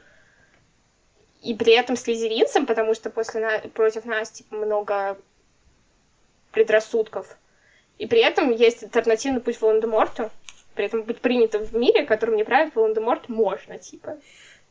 и 1.43 1.55
при 1.55 1.73
этом 1.73 1.97
слизеринцем, 1.97 2.66
потому 2.66 2.95
что 2.95 3.11
после 3.11 3.41
на- 3.41 3.59
против 3.69 4.05
нас, 4.07 4.31
типа, 4.31 4.57
много 4.57 5.16
предрассудков. 6.53 7.37
И 7.99 8.07
при 8.07 8.21
этом 8.21 8.51
есть 8.51 8.83
альтернативный 8.83 9.41
путь 9.41 9.61
Волан-де-Морту, 9.61 10.31
при 10.79 10.87
этом 10.87 11.03
быть 11.03 11.20
принятым 11.20 11.64
в 11.64 11.74
мире, 11.74 12.07
которым 12.07 12.37
не 12.37 12.45
правит 12.45 12.76
Волан-де-Морт, 12.76 13.29
можно, 13.29 13.79
типа. 13.79 14.16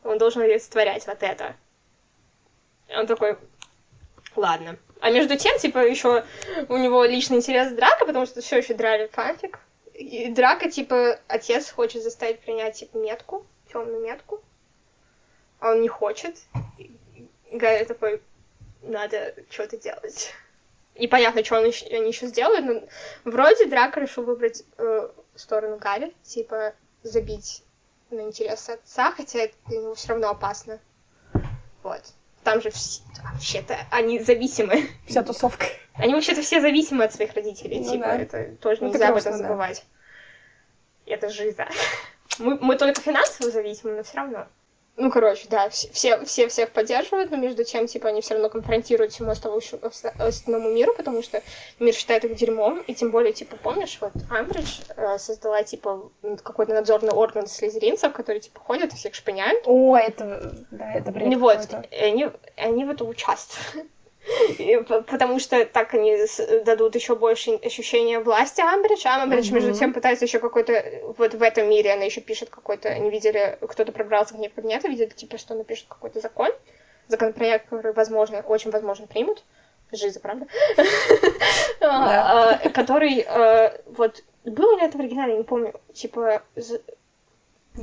Он 0.06 0.18
должен 0.18 0.42
олицетворять 0.42 1.06
вот 1.06 1.22
это. 1.22 1.54
Он 2.88 3.06
такой, 3.06 3.38
ладно. 4.38 4.78
А 5.02 5.12
между 5.12 5.36
тем, 5.38 5.60
типа, 5.60 5.80
еще 5.86 6.24
у 6.70 6.78
него 6.78 7.04
личный 7.04 7.38
интерес 7.38 7.74
Драка, 7.74 8.06
потому 8.06 8.26
что 8.26 8.40
все 8.40 8.60
еще 8.60 8.74
драли 8.74 9.08
фанфик. 9.08 9.60
И 9.96 10.32
Драка, 10.32 10.72
типа, 10.72 11.20
отец 11.28 11.70
хочет 11.72 12.02
заставить 12.02 12.40
принять, 12.40 12.76
типа, 12.76 12.96
метку, 12.96 13.46
темную 13.74 14.02
метку. 14.02 14.42
А 15.60 15.72
он 15.72 15.82
не 15.82 15.90
хочет. 15.90 16.38
И 16.78 17.28
Гарри 17.52 17.84
такой, 17.84 18.22
надо 18.82 19.36
что-то 19.50 19.76
делать. 19.76 20.34
непонятно, 20.98 21.44
что 21.44 21.58
они 21.58 21.70
еще 21.70 22.28
сделают, 22.28 22.66
но 22.66 22.82
вроде 23.30 23.66
Драко 23.66 24.00
решил 24.00 24.24
выбрать 24.24 24.64
э, 24.78 25.10
сторону 25.40 25.78
Гарри, 25.78 26.16
типа 26.24 26.74
забить 27.04 27.64
на 28.10 28.22
интерес 28.22 28.70
отца, 28.70 29.12
хотя 29.12 29.40
это 29.40 29.56
для 29.68 29.80
него 29.80 29.96
все 29.96 30.10
равно 30.10 30.30
опасно. 30.30 30.80
Вот. 31.84 32.02
Там 32.44 32.62
же 32.62 32.70
все, 32.70 33.02
вообще-то 33.24 33.78
они 33.92 34.20
зависимы. 34.20 34.90
Вся 35.06 35.24
тусовка. 35.24 35.66
Они 35.96 36.14
вообще-то 36.14 36.42
все 36.42 36.62
зависимы 36.62 37.04
от 37.04 37.14
своих 37.14 37.34
родителей, 37.34 37.80
Ну 37.80 37.92
типа, 37.92 38.06
да. 38.06 38.18
это 38.18 38.56
тоже 38.62 38.82
Ну, 38.82 38.90
нельзя 38.90 39.06
это 39.06 39.14
об 39.14 39.18
этом 39.18 39.32
грустно, 39.32 39.32
да. 39.32 39.48
забывать. 39.50 39.86
Это 41.06 41.30
жиза. 41.30 41.68
Мы, 42.40 42.58
мы 42.60 42.78
только 42.78 43.02
финансово 43.02 43.50
зависимы, 43.50 43.96
но 43.96 44.04
все 44.04 44.18
равно. 44.18 44.48
Ну, 44.98 45.12
короче, 45.12 45.48
да, 45.48 45.70
все, 45.70 45.90
все, 45.92 46.26
все 46.26 46.48
всех 46.48 46.72
поддерживают, 46.72 47.30
но 47.30 47.38
между 47.38 47.64
тем, 47.64 47.86
типа, 47.86 48.10
они 48.10 48.22
все 48.22 48.34
равно 48.34 48.50
конфронтируют 48.50 49.14
всему 49.14 49.30
остальному 49.30 50.70
миру, 50.72 50.94
потому 50.98 51.22
что 51.22 51.44
мир 51.80 51.94
считает 51.94 52.26
их 52.26 52.36
дерьмом, 52.36 52.82
и 52.82 52.96
тем 52.96 53.12
более, 53.12 53.32
типа, 53.32 53.58
помнишь, 53.58 54.00
вот 54.02 54.12
Амбридж 54.32 54.80
э, 54.96 55.20
создала, 55.20 55.62
типа, 55.62 56.10
какой-то 56.44 56.74
надзорный 56.74 57.12
орган 57.12 57.46
слизеринцев, 57.46 58.12
которые, 58.12 58.42
типа, 58.42 58.60
ходят 58.60 58.92
и 58.92 58.96
всех 58.96 59.14
шпыняют. 59.14 59.62
О, 59.66 59.96
это, 59.96 60.66
да, 60.72 60.92
это 60.94 61.12
бред 61.12 61.28
Ну 61.28 61.40
вот, 61.40 61.60
они, 61.92 62.30
они 62.56 62.86
в 62.86 62.90
этом 62.90 63.08
участвуют. 63.08 63.88
Потому 65.08 65.40
что 65.40 65.66
так 65.66 65.94
они 65.94 66.18
дадут 66.66 66.96
еще 66.96 67.16
больше 67.16 67.56
ощущения 67.56 68.20
власти 68.20 68.62
Амбридж, 68.62 69.06
а 69.06 69.24
Амбридж, 69.24 69.52
между 69.52 69.70
Мгм. 69.70 69.80
тем, 69.80 69.94
пытается 69.94 70.26
еще 70.26 70.40
какой-то... 70.40 70.84
Вот 71.18 71.34
в 71.34 71.42
этом 71.42 71.70
мире 71.70 71.94
она 71.94 72.04
еще 72.04 72.22
пишет 72.22 72.50
какой-то... 72.50 72.90
Они 72.90 73.10
видели, 73.10 73.58
кто-то 73.62 73.92
пробрался 73.92 74.34
к 74.34 74.38
ней 74.38 74.50
в 74.50 74.54
кабинет 74.54 74.84
и 74.86 74.90
видели, 74.90 75.10
типа, 75.10 75.38
что 75.38 75.54
она 75.54 75.64
пишет 75.64 75.86
какой-то 75.88 76.20
закон, 76.20 76.50
законопроект, 77.08 77.70
который, 77.70 77.94
возможно, 77.94 78.42
очень 78.42 78.72
возможно 78.72 79.08
примут. 79.08 79.44
Жиза, 79.92 80.20
правда? 80.20 80.48
А, 81.82 82.60
а, 82.62 82.70
Который, 82.70 83.20
э, 83.20 83.82
вот, 83.86 84.22
было 84.44 84.78
ли 84.78 84.86
это 84.86 84.98
в 84.98 85.00
оригинале, 85.02 85.38
не 85.38 85.44
помню, 85.44 85.74
типа, 85.94 86.42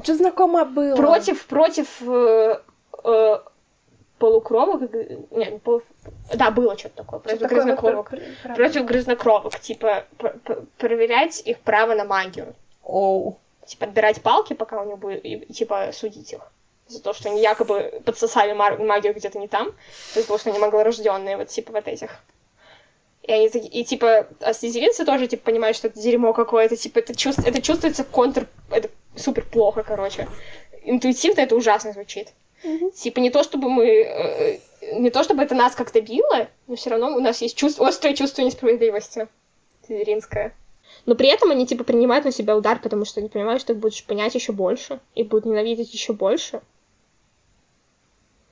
Что 0.02 0.14
знакомо 0.14 0.64
было? 0.66 0.96
против, 0.96 1.46
против 1.46 2.02
э, 2.02 2.60
э, 3.04 3.38
полукровок, 4.24 4.80
нет, 5.32 5.62
пол- 5.62 5.82
да, 6.32 6.50
было 6.50 6.78
что-то 6.78 6.96
такое, 7.04 7.20
Что 7.20 7.28
против 7.28 7.40
такое 7.42 7.58
вот 7.58 8.08
грязнокровок. 8.08 8.08
про- 8.08 8.18
про- 8.42 8.54
Против 8.54 8.84
грязнокровок, 8.86 9.60
типа, 9.60 10.04
проверять 10.78 11.42
их 11.44 11.58
право 11.58 11.94
на 11.94 12.04
магию. 12.04 12.54
Оу. 12.82 13.36
Типа, 13.66 13.84
отбирать 13.84 14.22
палки, 14.22 14.54
пока 14.54 14.80
у 14.80 14.86
них 14.86 14.98
будет, 14.98 15.22
и, 15.26 15.52
типа, 15.52 15.90
судить 15.92 16.32
их. 16.32 16.40
За 16.86 17.02
то, 17.02 17.12
что 17.12 17.28
они 17.28 17.42
якобы 17.42 18.00
подсосали 18.06 18.52
магию 18.54 19.12
где-то 19.14 19.38
не 19.38 19.48
там. 19.48 19.66
То 20.14 20.18
есть, 20.20 20.26
потому 20.28 20.38
что 20.38 20.50
они 20.50 20.58
маглорожденные, 20.58 21.36
вот, 21.36 21.48
типа, 21.48 21.72
вот 21.72 21.86
этих. 21.86 22.10
И 23.24 23.30
они 23.32 23.50
таки- 23.50 23.68
и 23.68 23.84
типа, 23.84 24.26
а 24.40 24.54
слизеринцы 24.54 25.04
тоже, 25.04 25.26
типа, 25.26 25.44
понимают, 25.44 25.76
что 25.76 25.88
это 25.88 26.00
дерьмо 26.00 26.32
какое-то, 26.32 26.76
типа, 26.76 27.00
это, 27.00 27.14
чувств, 27.14 27.42
это 27.46 27.60
чувствуется 27.60 28.04
контр, 28.04 28.46
это 28.70 28.88
супер 29.16 29.44
плохо, 29.44 29.82
короче. 29.82 30.28
Интуитивно 30.82 31.40
это 31.42 31.56
ужасно 31.56 31.92
звучит. 31.92 32.32
Типа, 32.94 33.20
не 33.20 33.30
то 33.30 33.42
чтобы 33.42 33.68
мы, 33.68 33.86
э, 33.86 34.60
не 34.94 35.10
то 35.10 35.22
чтобы 35.22 35.42
это 35.42 35.54
нас 35.54 35.74
как-то 35.74 36.00
било, 36.00 36.48
но 36.66 36.76
все 36.76 36.90
равно 36.90 37.14
у 37.14 37.20
нас 37.20 37.42
есть 37.42 37.56
чувство, 37.56 37.86
острое 37.86 38.14
чувство 38.14 38.42
несправедливости 38.42 39.28
слизеринское. 39.86 40.54
Но 41.06 41.14
при 41.14 41.28
этом 41.28 41.50
они, 41.50 41.66
типа, 41.66 41.84
принимают 41.84 42.24
на 42.24 42.32
себя 42.32 42.56
удар, 42.56 42.80
потому 42.80 43.04
что 43.04 43.20
они 43.20 43.28
понимают, 43.28 43.60
что 43.60 43.72
их 43.72 43.78
будут 43.78 43.96
шпынять 43.96 44.34
еще 44.34 44.52
больше, 44.52 45.00
и 45.14 45.22
будут 45.22 45.44
ненавидеть 45.44 45.92
еще 45.92 46.12
больше. 46.12 46.62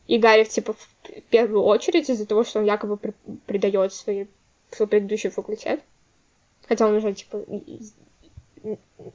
И 0.07 0.19
Гарри, 0.19 0.45
типа, 0.45 0.75
в 0.75 0.89
первую 1.31 1.63
очередь 1.63 2.11
из-за 2.11 2.27
того, 2.27 2.45
что 2.45 2.59
он 2.59 2.67
якобы 2.67 2.99
предает 3.47 3.95
свои, 3.95 4.27
свой 4.71 4.89
предыдущий 4.89 5.31
факультет. 5.31 5.81
Хотя 6.69 6.87
он 6.87 6.95
уже, 6.97 7.15
типа, 7.15 7.37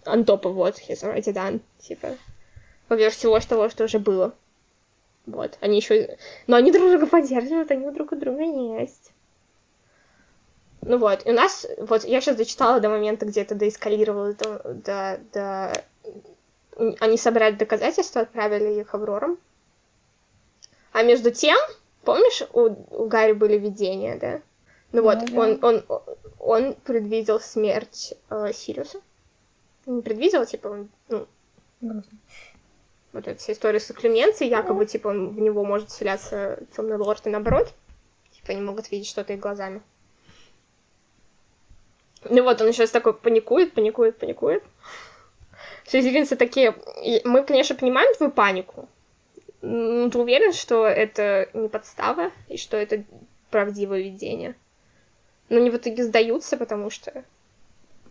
on 0.06 0.26
top 0.26 0.43
of 0.43 0.56
what 0.56 0.76
he's 0.80 1.04
already 1.04 1.34
done, 1.34 1.60
типа, 1.80 2.18
поверх 2.88 3.14
всего 3.14 3.39
того, 3.39 3.70
что 3.70 3.84
уже 3.84 4.00
было. 4.00 4.34
Вот, 5.28 5.57
они 5.59 5.78
еще... 5.78 6.17
Но 6.47 6.55
они 6.55 6.71
друг 6.71 6.89
друга 6.89 7.05
поддерживают, 7.05 7.69
они 7.69 7.91
друг 7.91 8.13
у 8.13 8.15
друга 8.15 8.43
есть. 8.43 9.11
Ну 10.82 10.97
вот, 10.97 11.25
и 11.25 11.30
у 11.30 11.34
нас... 11.34 11.67
Вот, 11.78 12.05
я 12.05 12.21
сейчас 12.21 12.38
дочитала 12.38 12.80
до 12.80 12.89
момента, 12.89 13.25
где 13.25 13.41
это 13.41 13.53
доэскалировало, 13.53 14.34
до... 14.34 14.73
до, 14.73 15.19
до... 15.34 15.73
Они 16.99 17.17
собрали 17.17 17.55
доказательства, 17.55 18.21
отправили 18.21 18.80
их 18.80 18.95
Аврорам. 18.95 19.38
А 20.93 21.03
между 21.03 21.32
тем, 21.32 21.57
помнишь, 22.03 22.43
у, 22.53 22.69
у 22.91 23.07
Гарри 23.07 23.34
были 23.34 23.57
видения, 23.57 24.17
да? 24.17 24.41
Ну 24.93 25.03
вот, 25.03 25.19
Да, 25.19 25.25
да. 25.25 25.39
он, 25.41 25.59
он, 25.61 25.86
он 26.39 26.73
предвидел 26.75 27.41
смерть 27.41 28.13
э, 28.30 28.53
Сириуса. 28.53 29.01
Не 29.86 30.01
предвидел, 30.01 30.45
типа, 30.45 30.67
он, 30.67 30.89
ну, 31.09 31.28
Грустно. 31.82 32.17
Вот 33.14 33.28
эта 33.28 33.39
вся 33.39 33.53
история 33.53 33.80
с 33.80 33.91
Клеменцией, 33.93 34.49
якобы, 34.51 34.86
типа, 34.86 35.08
он- 35.10 35.30
в 35.30 35.39
него 35.39 35.64
может 35.66 35.89
вселяться 35.89 36.60
темный 36.76 36.97
лорд 36.97 37.26
и 37.26 37.30
наоборот. 37.30 37.74
Типа, 38.32 38.51
они 38.51 38.62
могут 38.62 38.91
видеть 38.91 39.08
что-то 39.08 39.34
их 39.34 39.39
глазами. 39.39 39.82
Ну 42.30 42.43
вот, 42.43 42.62
он 42.62 42.74
сейчас 42.74 42.91
такой 42.91 43.14
паникует, 43.14 43.74
паникует, 43.74 44.18
паникует. 44.18 44.64
Слизеринцы 45.86 46.36
такие, 46.36 46.76
«И 47.03 47.22
мы, 47.24 47.43
конечно, 47.43 47.76
понимаем 47.76 48.14
твою 48.16 48.32
панику, 48.32 48.89
но 49.62 50.10
ты 50.10 50.18
уверен, 50.20 50.51
что 50.51 50.86
это 50.86 51.49
не 51.53 51.70
подстава, 51.70 52.32
и 52.49 52.58
что 52.58 52.76
это 52.76 53.03
правдивое 53.51 54.01
видение? 54.01 54.55
Но 55.49 55.58
они 55.58 55.70
в 55.70 55.78
итоге 55.78 56.03
сдаются, 56.03 56.58
потому 56.58 56.89
что... 56.89 57.24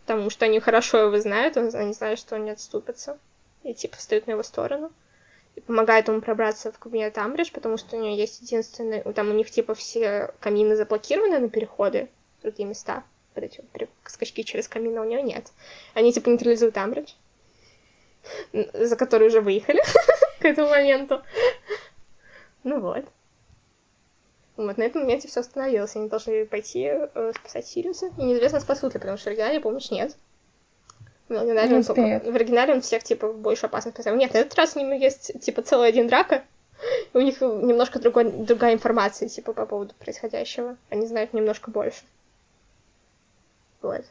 Потому 0.07 0.30
что 0.30 0.47
они 0.47 0.61
хорошо 0.61 0.99
его 0.99 1.18
знают, 1.18 1.57
он- 1.57 1.74
они 1.74 1.92
знают, 1.92 2.18
что 2.18 2.36
он 2.36 2.44
не 2.44 2.51
отступится. 2.53 3.18
И, 3.66 3.74
типа, 3.74 3.96
встают 3.96 4.28
на 4.28 4.32
его 4.32 4.44
сторону. 4.44 4.92
И 5.56 5.60
помогают 5.60 6.06
ему 6.06 6.20
пробраться 6.20 6.70
в 6.70 6.78
кабинет 6.78 7.18
Амбридж, 7.18 7.50
потому 7.52 7.76
что 7.78 7.96
у 7.96 8.00
нее 8.00 8.16
есть 8.16 8.40
единственный... 8.40 9.02
Там 9.12 9.30
у 9.30 9.32
них, 9.32 9.50
типа, 9.50 9.74
все 9.74 10.32
камины 10.38 10.76
заблокированы 10.76 11.40
на 11.40 11.48
переходы 11.48 12.08
в 12.38 12.42
другие 12.42 12.68
места. 12.68 13.02
Вот 13.34 13.42
эти 13.42 13.64
вот 13.72 13.88
скачки 14.04 14.44
через 14.44 14.68
камин, 14.68 14.96
а 14.98 15.02
у 15.02 15.04
нее 15.04 15.20
нет. 15.20 15.50
Они, 15.94 16.12
типа, 16.12 16.28
нейтрализуют 16.28 16.76
Амбридж, 16.76 17.12
за 18.52 18.94
который 18.94 19.26
уже 19.26 19.40
выехали 19.40 19.82
к 20.40 20.44
этому 20.44 20.68
моменту. 20.68 21.22
Ну 22.62 22.80
вот. 22.80 23.04
Вот, 24.56 24.78
на 24.78 24.82
этом 24.84 25.02
моменте 25.02 25.26
все 25.26 25.40
остановилось. 25.40 25.96
Они 25.96 26.08
должны 26.08 26.46
пойти 26.46 26.84
э, 26.84 27.32
спасать 27.34 27.66
Сириуса. 27.66 28.12
И 28.16 28.22
неизвестно, 28.22 28.60
спасут 28.60 28.94
ли, 28.94 29.00
потому 29.00 29.18
что 29.18 29.30
оригинале, 29.30 29.60
помнишь, 29.60 29.90
нет. 29.90 30.16
В 31.28 31.32
оригинале, 31.32 31.76
он 31.76 31.82
только- 31.82 32.30
в 32.30 32.36
оригинале 32.36 32.74
он 32.74 32.80
всех, 32.80 33.02
типа, 33.02 33.28
в 33.28 33.38
большую 33.38 33.68
опасность 33.68 33.96
поставил. 33.96 34.18
Нет, 34.18 34.32
на 34.32 34.38
этот 34.38 34.54
раз 34.54 34.72
с 34.72 34.76
ними 34.76 34.96
есть, 34.96 35.40
типа, 35.40 35.62
целый 35.62 35.88
один 35.88 36.06
драка. 36.06 36.44
И 37.12 37.16
у 37.18 37.20
них 37.20 37.40
немножко 37.40 37.98
другой, 37.98 38.30
другая 38.30 38.74
информация, 38.74 39.28
типа, 39.28 39.52
по 39.52 39.66
поводу 39.66 39.94
происходящего. 39.98 40.76
Они 40.90 41.06
знают 41.06 41.32
немножко 41.32 41.70
больше. 41.70 42.02
Вот. 43.82 44.04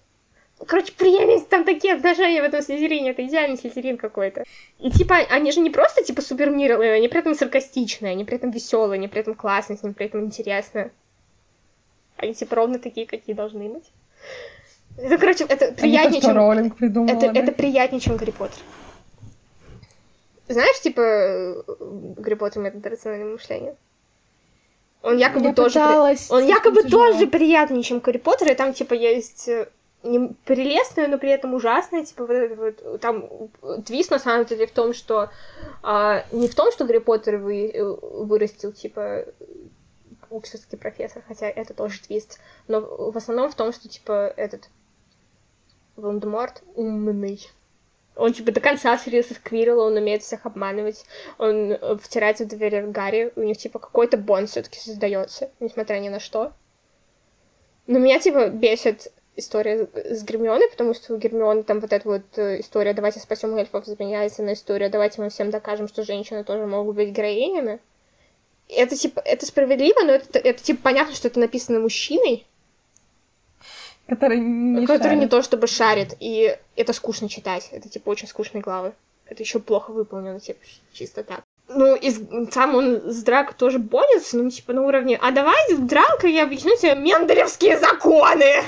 Короче, 0.65 0.93
прелесть, 0.93 1.49
там 1.49 1.65
такие 1.65 1.95
отношения 1.95 2.41
в 2.41 2.45
этом 2.45 2.61
слизерине, 2.61 3.11
это 3.11 3.25
идеальный 3.25 3.57
слизерин 3.57 3.97
какой-то. 3.97 4.43
И 4.79 4.89
типа, 4.89 5.17
они 5.17 5.51
же 5.51 5.59
не 5.59 5.69
просто 5.69 6.03
типа 6.03 6.21
супер 6.21 6.49
милые, 6.49 6.93
они 6.93 7.09
при 7.09 7.19
этом 7.19 7.35
саркастичные, 7.35 8.13
они 8.13 8.23
при 8.23 8.37
этом 8.37 8.51
веселые, 8.51 8.97
они 8.97 9.09
при 9.09 9.19
этом 9.19 9.35
классные, 9.35 9.77
ними 9.81 9.93
при 9.93 10.05
этом 10.05 10.23
интересно. 10.25 10.91
Они 12.15 12.33
типа 12.33 12.55
ровно 12.55 12.79
такие, 12.79 13.05
какие 13.05 13.35
должны 13.35 13.67
быть. 13.67 13.91
Это, 14.97 15.17
короче, 15.17 15.43
это 15.43 15.65
А 15.65 15.69
не 15.69 15.75
то, 15.75 15.81
приятнее, 15.81 16.21
чем... 16.21 16.35
Роулинг 16.35 16.75
придумала, 16.77 17.15
Это, 17.17 17.31
да? 17.31 17.39
это 17.39 17.51
приятнее, 17.51 17.99
чем 17.99 18.15
Гарри 18.17 18.31
Поттер. 18.31 18.59
Знаешь, 20.47 20.79
типа, 20.81 21.63
Гарри 22.17 22.35
Поттер 22.35 22.61
метод 22.61 22.85
рационального 22.85 23.31
мышления? 23.33 23.75
Он 25.01 25.17
якобы 25.17 25.47
Я 25.47 25.53
тоже... 25.53 25.73
при- 25.73 25.79
пыталась, 25.81 26.31
Он 26.31 26.45
якобы 26.45 26.83
тяжело. 26.83 27.11
тоже 27.11 27.27
приятнее, 27.27 27.83
чем 27.83 27.99
Гарри 27.99 28.17
Поттер, 28.17 28.51
и 28.51 28.55
там, 28.55 28.73
типа, 28.73 28.93
есть 28.93 29.47
э, 29.47 29.67
не 30.03 30.29
прелестное, 30.45 31.07
но 31.07 31.17
при 31.17 31.29
этом 31.29 31.53
ужасное, 31.53 32.03
типа, 32.05 32.25
вот 32.25 32.33
это 32.33 32.55
вот, 32.55 33.01
там 33.01 33.29
твист, 33.85 34.11
на 34.11 34.19
самом 34.19 34.45
деле, 34.45 34.65
в 34.65 34.71
том, 34.71 34.93
что 34.93 35.29
а, 35.83 36.23
не 36.31 36.47
в 36.47 36.55
том, 36.55 36.71
что 36.71 36.85
Гарри 36.85 36.99
Поттер 36.99 37.37
вы, 37.37 37.67
э, 37.69 37.83
вырастил, 37.83 38.71
типа, 38.71 39.25
оксфордский 40.31 40.77
профессор, 40.77 41.21
хотя 41.27 41.47
это 41.47 41.73
тоже 41.73 42.01
твист, 42.01 42.39
но 42.67 42.81
в 42.81 43.15
основном 43.17 43.51
в 43.51 43.55
том, 43.55 43.73
что, 43.73 43.87
типа, 43.87 44.33
этот 44.37 44.69
Волан-де-Морт 45.95 46.63
умный. 46.75 47.39
Он, 48.15 48.31
типа, 48.31 48.51
до 48.51 48.61
конца 48.61 48.97
Сириуса 48.97 49.35
Квирла, 49.35 49.83
он 49.83 49.97
умеет 49.97 50.23
всех 50.23 50.45
обманывать, 50.45 51.05
он 51.37 51.73
э, 51.73 51.97
втирается 51.97 52.45
в 52.45 52.47
доверие 52.47 52.83
к 52.83 52.91
Гарри, 52.91 53.33
у 53.35 53.41
них, 53.41 53.57
типа, 53.57 53.79
какой-то 53.79 54.17
бонд 54.17 54.49
все 54.49 54.61
таки 54.61 54.79
создается, 54.79 55.51
несмотря 55.59 55.99
ни 55.99 56.07
на 56.07 56.19
что. 56.19 56.53
Но 57.87 57.99
меня, 57.99 58.19
типа, 58.19 58.47
бесит 58.47 59.11
история 59.35 59.89
с 59.93 60.23
Гермионой, 60.23 60.69
потому 60.69 60.93
что 60.93 61.13
у 61.13 61.17
Гермионы 61.17 61.63
там 61.63 61.81
вот 61.81 61.91
эта 61.91 62.07
вот 62.07 62.23
э, 62.37 62.61
история 62.61 62.93
«давайте 62.93 63.19
спасем 63.19 63.55
эльфов» 63.57 63.85
заменяется 63.85 64.43
на 64.43 64.53
историю 64.53 64.89
«давайте 64.89 65.21
мы 65.21 65.29
всем 65.29 65.51
докажем, 65.51 65.87
что 65.87 66.03
женщины 66.03 66.43
тоже 66.43 66.65
могут 66.65 66.95
быть 66.95 67.09
героинями». 67.09 67.79
Это, 68.69 68.95
типа, 68.95 69.19
это 69.19 69.45
справедливо, 69.45 70.03
но 70.05 70.13
это, 70.13 70.39
это, 70.39 70.63
типа, 70.63 70.79
понятно, 70.83 71.13
что 71.13 71.27
это 71.27 71.39
написано 71.39 71.79
мужчиной, 71.79 72.47
Который 74.07 74.39
не 74.39 74.85
который 74.85 75.15
не 75.15 75.21
шарит. 75.21 75.31
то 75.31 75.41
чтобы 75.41 75.67
шарит, 75.67 76.15
и 76.19 76.57
это 76.75 76.93
скучно 76.93 77.27
читать. 77.27 77.69
Это, 77.71 77.89
типа, 77.89 78.09
очень 78.09 78.27
скучные 78.27 78.61
главы. 78.61 78.93
Это 79.27 79.41
еще 79.41 79.59
плохо 79.59 79.91
выполнено, 79.91 80.39
типа, 80.39 80.59
чисто 80.93 81.23
так. 81.23 81.41
Ну, 81.67 81.95
и 81.95 82.11
сам 82.51 82.75
он 82.75 83.11
с 83.11 83.23
Драко 83.23 83.55
тоже 83.55 83.79
борется, 83.79 84.37
ну, 84.37 84.51
типа, 84.51 84.73
на 84.73 84.83
уровне, 84.83 85.17
а 85.19 85.31
давай, 85.31 85.55
Драко, 85.77 86.27
я 86.27 86.43
объясню 86.43 86.75
тебе 86.77 86.93
менделевские 86.93 87.79
законы! 87.79 88.63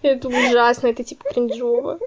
Это 0.00 0.28
ужасно, 0.28 0.86
это, 0.86 1.04
типа, 1.04 1.24
кринжово. 1.28 1.98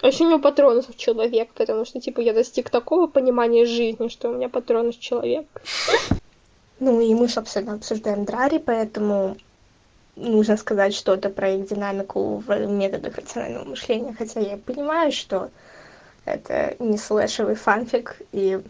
А 0.00 0.06
еще 0.06 0.24
у 0.24 0.28
него 0.28 0.38
патронусов 0.38 0.96
человек, 0.96 1.50
потому 1.54 1.84
что, 1.84 2.00
типа, 2.00 2.20
я 2.20 2.32
достиг 2.32 2.70
такого 2.70 3.08
понимания 3.08 3.66
жизни, 3.66 4.08
что 4.08 4.28
у 4.30 4.34
меня 4.34 4.48
патронус 4.48 4.96
человек. 4.96 5.46
Ну 6.78 7.00
и 7.00 7.12
мы, 7.14 7.28
собственно, 7.28 7.74
обсуждаем 7.74 8.24
Драри, 8.24 8.58
поэтому 8.58 9.36
нужно 10.20 10.56
сказать 10.56 10.94
что-то 10.94 11.30
про 11.30 11.50
их 11.50 11.68
динамику 11.68 12.36
в 12.36 12.66
методах 12.66 13.16
рационального 13.16 13.64
мышления, 13.64 14.14
хотя 14.16 14.40
я 14.40 14.56
понимаю, 14.56 15.12
что 15.12 15.50
это 16.24 16.76
не 16.78 16.98
слэшевый 16.98 17.54
фанфик, 17.54 18.16
и 18.32 18.60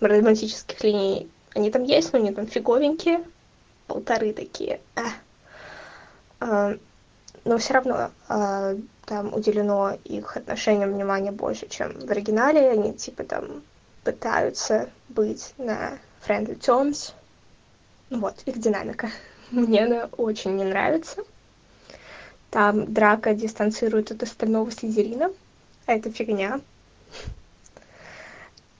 романтических 0.00 0.82
линий 0.84 1.28
они 1.54 1.70
там 1.70 1.82
есть, 1.82 2.12
но 2.12 2.18
они 2.18 2.32
там 2.32 2.46
фиговенькие, 2.46 3.24
полторы 3.86 4.32
такие. 4.32 4.80
а. 4.94 5.02
А, 6.40 6.76
Но 7.44 7.58
все 7.58 7.74
равно 7.74 8.10
а, 8.28 8.76
там 9.06 9.34
уделено 9.34 9.96
их 10.04 10.36
отношениям 10.36 10.92
внимания 10.92 11.32
больше, 11.32 11.68
чем 11.68 11.98
в 11.98 12.10
оригинале. 12.10 12.70
Они 12.70 12.92
типа 12.92 13.24
там 13.24 13.62
пытаются 14.04 14.88
быть 15.08 15.52
на 15.58 15.98
friendly 16.26 16.58
terms. 16.58 17.12
Ну 18.10 18.20
Вот, 18.20 18.36
их 18.46 18.58
динамика. 18.58 19.10
Мне 19.50 19.84
она 19.84 20.10
очень 20.16 20.56
не 20.56 20.64
нравится. 20.64 21.24
Там 22.50 22.92
Драка 22.92 23.34
дистанцирует 23.34 24.10
от 24.10 24.22
остального 24.22 24.70
Слизерина, 24.70 25.32
а 25.86 25.94
это 25.94 26.10
фигня. 26.10 26.60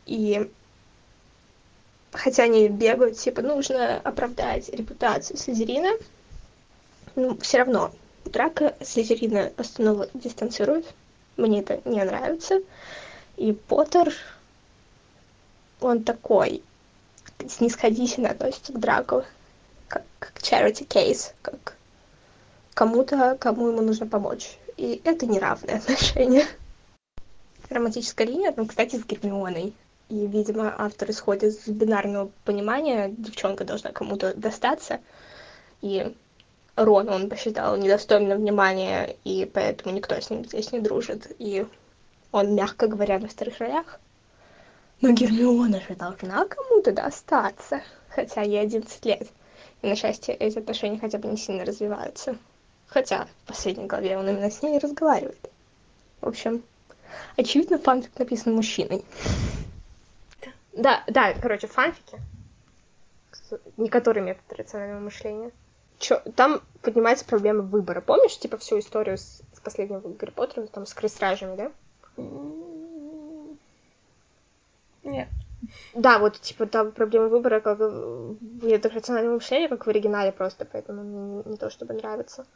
И 0.07 0.51
хотя 2.13 2.45
они 2.45 2.69
бегают, 2.69 3.19
типа, 3.19 3.43
нужно 3.43 3.99
оправдать 3.99 4.69
репутацию 4.71 5.37
Слизерина, 5.37 5.91
ну, 7.15 7.37
все 7.39 7.59
равно 7.59 7.93
Драка 8.25 8.75
Слизерина 8.83 9.53
основного 9.57 10.09
дистанцирует. 10.15 10.87
Мне 11.37 11.61
это 11.61 11.81
не 11.85 12.03
нравится. 12.03 12.61
И 13.37 13.53
Поттер, 13.53 14.13
он 15.81 16.03
такой 16.03 16.63
снисходительно 17.49 18.31
относится 18.31 18.73
к 18.73 18.81
Драку, 18.81 19.25
как 19.89 20.05
charity 20.37 20.87
case, 20.87 21.33
как 21.43 21.77
кому-то, 22.75 23.37
кому 23.41 23.69
ему 23.69 23.83
нужно 23.83 24.07
помочь. 24.07 24.59
И 24.77 25.01
это 25.05 25.27
неравное 25.27 25.77
отношение. 25.79 26.47
Романтическая 27.69 28.27
линия, 28.27 28.53
там, 28.53 28.67
кстати, 28.67 28.97
с 28.97 29.05
Гермионой. 29.05 29.75
И, 30.09 30.27
видимо, 30.27 30.75
автор 30.79 31.11
исходит 31.11 31.61
с 31.61 31.69
бинарного 31.69 32.31
понимания, 32.45 33.13
девчонка 33.19 33.65
должна 33.65 33.93
кому-то 33.93 34.33
достаться. 34.35 35.01
И 35.83 36.15
Рон 36.77 37.09
он 37.09 37.29
посчитал 37.29 37.77
недостойным 37.77 38.39
внимания, 38.39 39.17
и 39.25 39.51
поэтому 39.53 39.95
никто 39.95 40.19
с 40.19 40.31
ним 40.31 40.45
здесь 40.45 40.73
не 40.73 40.81
дружит. 40.81 41.35
И 41.39 41.67
он, 42.33 42.55
мягко 42.55 42.87
говоря, 42.87 43.19
на 43.19 43.29
вторых 43.29 43.59
ролях. 43.59 44.01
Но 45.01 45.11
Гермиона 45.11 45.81
же 45.81 45.95
должна 45.95 46.47
кому-то 46.47 46.93
достаться, 46.93 47.83
хотя 48.09 48.43
ей 48.43 48.63
11 48.63 49.05
лет. 49.05 49.29
И 49.83 49.87
на 49.87 49.97
счастье 49.97 50.35
эти 50.35 50.59
отношения 50.59 50.99
хотя 50.99 51.19
бы 51.19 51.29
не 51.29 51.37
сильно 51.37 51.65
развиваются. 51.65 52.37
Хотя 52.89 53.27
в 53.27 53.49
последней 53.49 53.87
главе 53.87 54.19
он 54.19 54.29
именно 54.29 54.51
с 54.51 54.63
ней 54.63 54.79
разговаривает. 54.79 55.51
В 56.21 56.29
общем, 56.29 56.63
очевидно, 57.37 57.79
фанфик 57.79 58.19
написан 58.19 58.55
мужчиной. 58.55 59.05
Да, 60.73 61.03
да, 61.07 61.35
короче, 61.35 61.67
фанфики, 61.67 62.19
не 63.77 63.89
которые 63.89 64.25
метод 64.25 64.59
рационального 64.59 65.01
мышления. 65.01 65.51
Чё, 65.99 66.21
там 66.37 66.63
поднимается 66.83 67.25
проблема 67.25 67.63
выбора. 67.63 68.01
Помнишь, 68.01 68.39
типа, 68.39 68.57
всю 68.59 68.79
историю 68.79 69.19
с, 69.19 69.43
с 69.53 69.61
последнего 69.61 70.01
Гарри 70.01 70.31
Поттера, 70.31 70.67
там, 70.67 70.87
с 70.87 70.95
крестражами, 70.95 71.57
да? 71.57 71.73
Нет. 75.03 75.29
Да, 75.95 76.19
вот, 76.19 76.41
типа, 76.41 76.67
там 76.67 76.93
проблема 76.93 77.29
выбора, 77.29 77.61
как 77.61 77.79
в 77.79 78.65
методах 78.65 78.95
рационального 78.95 79.35
мышления, 79.35 79.69
как 79.69 79.87
в 79.87 79.91
оригинале 79.91 80.33
просто, 80.33 80.65
поэтому 80.65 81.43
не, 81.45 81.57
то 81.57 81.71
чтобы 81.71 81.95
нравится. 81.95 82.47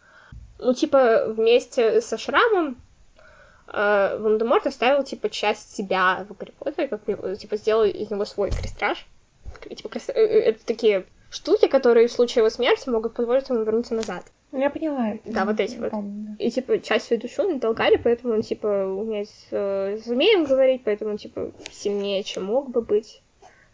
Ну, 0.58 0.74
типа, 0.74 1.26
вместе 1.26 2.00
со 2.00 2.16
Шрамом 2.16 2.80
э, 3.66 4.16
Волан-де-Морт 4.18 4.66
оставил, 4.66 5.02
типа, 5.02 5.30
часть 5.30 5.74
себя 5.74 6.26
в 6.28 6.36
Гарри 6.36 6.54
Поттере, 6.58 6.88
как, 6.88 7.04
типа, 7.38 7.56
сделал 7.56 7.84
из 7.84 8.10
него 8.10 8.24
свой 8.24 8.50
крестраж. 8.50 9.06
Типа, 9.68 9.88
крест- 9.88 10.12
э, 10.14 10.20
э, 10.20 10.40
это 10.50 10.64
такие 10.64 11.06
штуки, 11.30 11.66
которые 11.66 12.08
в 12.08 12.12
случае 12.12 12.42
его 12.42 12.50
смерти 12.50 12.88
могут 12.88 13.14
позволить 13.14 13.48
ему 13.48 13.64
вернуться 13.64 13.94
назад. 13.94 14.24
Ну, 14.52 14.60
Я 14.60 14.68
поняла. 14.68 15.18
Да, 15.24 15.46
вот 15.46 15.58
эти 15.58 15.76
вот. 15.76 15.90
Помню. 15.90 16.36
И, 16.38 16.50
типа, 16.50 16.78
часть 16.78 17.06
своей 17.06 17.20
души 17.20 17.42
он 17.42 17.58
дал 17.58 17.72
Гарри, 17.72 17.98
поэтому 18.02 18.34
он, 18.34 18.42
типа, 18.42 18.84
умеет 18.84 19.28
э, 19.50 19.96
с 19.96 20.04
змеем 20.04 20.44
говорить, 20.44 20.82
поэтому 20.84 21.12
он, 21.12 21.16
типа, 21.16 21.52
сильнее, 21.70 22.22
чем 22.22 22.44
мог 22.44 22.70
бы 22.70 22.82
быть. 22.82 23.22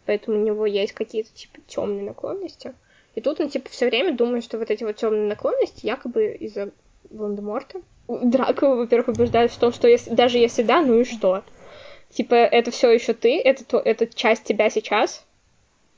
Поэтому 0.05 0.39
у 0.39 0.43
него 0.43 0.65
есть 0.65 0.93
какие-то, 0.93 1.29
типа, 1.33 1.59
темные 1.67 2.03
наклонности. 2.03 2.73
И 3.15 3.21
тут 3.21 3.41
он, 3.41 3.49
типа, 3.49 3.69
все 3.69 3.89
время 3.89 4.15
думает, 4.15 4.45
что 4.45 4.57
вот 4.57 4.71
эти 4.71 4.85
вот 4.85 4.95
темные 4.95 5.27
наклонности 5.27 5.85
якобы 5.85 6.37
из-за 6.39 6.71
Волан-де-Морта. 7.09 7.81
Драко, 8.07 8.75
во-первых, 8.75 9.09
убеждает 9.09 9.51
в 9.51 9.57
том, 9.57 9.73
что 9.73 9.87
если, 9.87 10.11
даже 10.11 10.37
если 10.37 10.63
да, 10.63 10.81
ну 10.81 10.99
и 10.99 11.03
что? 11.03 11.43
Типа, 12.09 12.35
это 12.35 12.71
все 12.71 12.89
еще 12.89 13.13
ты, 13.13 13.39
это, 13.39 13.65
то, 13.65 13.77
это 13.77 14.07
часть 14.07 14.45
тебя 14.45 14.69
сейчас, 14.69 15.25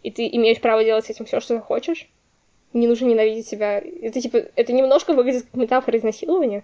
и 0.04 0.12
ты 0.12 0.28
имеешь 0.28 0.60
право 0.60 0.84
делать 0.84 1.06
с 1.06 1.10
этим 1.10 1.26
все, 1.26 1.40
что 1.40 1.56
захочешь. 1.56 2.10
Не 2.74 2.88
нужно 2.88 3.06
ненавидеть 3.08 3.48
себя. 3.48 3.80
Это 3.80 4.22
типа, 4.22 4.38
это 4.56 4.74
немножко 4.74 5.14
выглядит 5.14 5.44
как 5.44 5.56
метафора 5.56 5.98
изнасилования. 5.98 6.64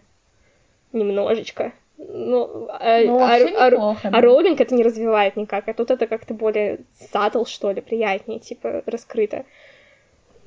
Немножечко. 0.93 1.73
Ну, 1.97 2.67
а, 2.69 3.01
Ну, 3.01 3.19
а- 3.19 3.35
а- 3.35 3.97
а 4.03 4.09
да. 4.11 4.21
Роулинг 4.21 4.61
это 4.61 4.75
не 4.75 4.83
развивает 4.83 5.35
никак, 5.35 5.67
а 5.67 5.73
тут 5.73 5.89
это 5.91 6.05
как-то 6.05 6.33
более 6.33 6.79
сатл, 7.11 7.43
что 7.45 7.71
ли, 7.71 7.81
приятнее, 7.81 8.39
типа, 8.39 8.83
раскрыто. 8.85 9.45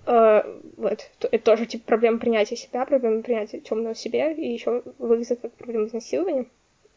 Э, 0.07 0.43
вот, 0.77 1.11
это 1.21 1.45
тоже, 1.45 1.67
типа, 1.67 1.85
проблема 1.87 2.19
принятия 2.19 2.57
себя, 2.57 2.87
проблема 2.87 3.23
принятия 3.23 3.59
темного 3.59 3.95
в 3.95 3.99
себе, 3.99 4.33
и 4.33 4.53
еще 4.53 4.83
выглядит 4.99 5.41
как 5.41 5.53
проблема 5.53 5.87
изнасилования. 5.87 6.47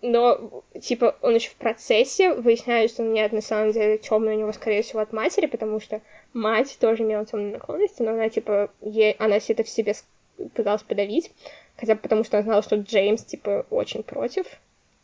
Но, 0.01 0.63
типа, 0.79 1.15
он 1.21 1.35
еще 1.35 1.49
в 1.49 1.55
процессе 1.55 2.33
выясняет, 2.33 2.91
что 2.91 3.03
нет, 3.03 3.31
на 3.31 3.41
самом 3.41 3.71
деле 3.71 3.97
темный 3.97 4.35
у 4.35 4.39
него, 4.39 4.51
скорее 4.51 4.83
всего, 4.83 4.99
от 4.99 5.13
матери, 5.13 5.47
потому 5.47 5.79
что 5.79 6.01
мать 6.33 6.77
тоже 6.79 7.03
имела 7.03 7.25
темные 7.25 7.53
наклонности, 7.53 8.01
но 8.01 8.11
она, 8.11 8.29
типа, 8.29 8.69
ей, 8.81 9.13
она 9.13 9.39
все 9.39 9.53
это 9.53 9.63
в 9.63 9.69
себе 9.69 9.93
с- 9.93 10.05
пыталась 10.53 10.83
подавить, 10.83 11.31
хотя 11.77 11.95
бы 11.95 12.01
потому, 12.01 12.23
что 12.23 12.37
она 12.37 12.43
знала, 12.43 12.61
что 12.63 12.75
Джеймс, 12.75 13.23
типа, 13.23 13.65
очень 13.69 14.03
против 14.03 14.45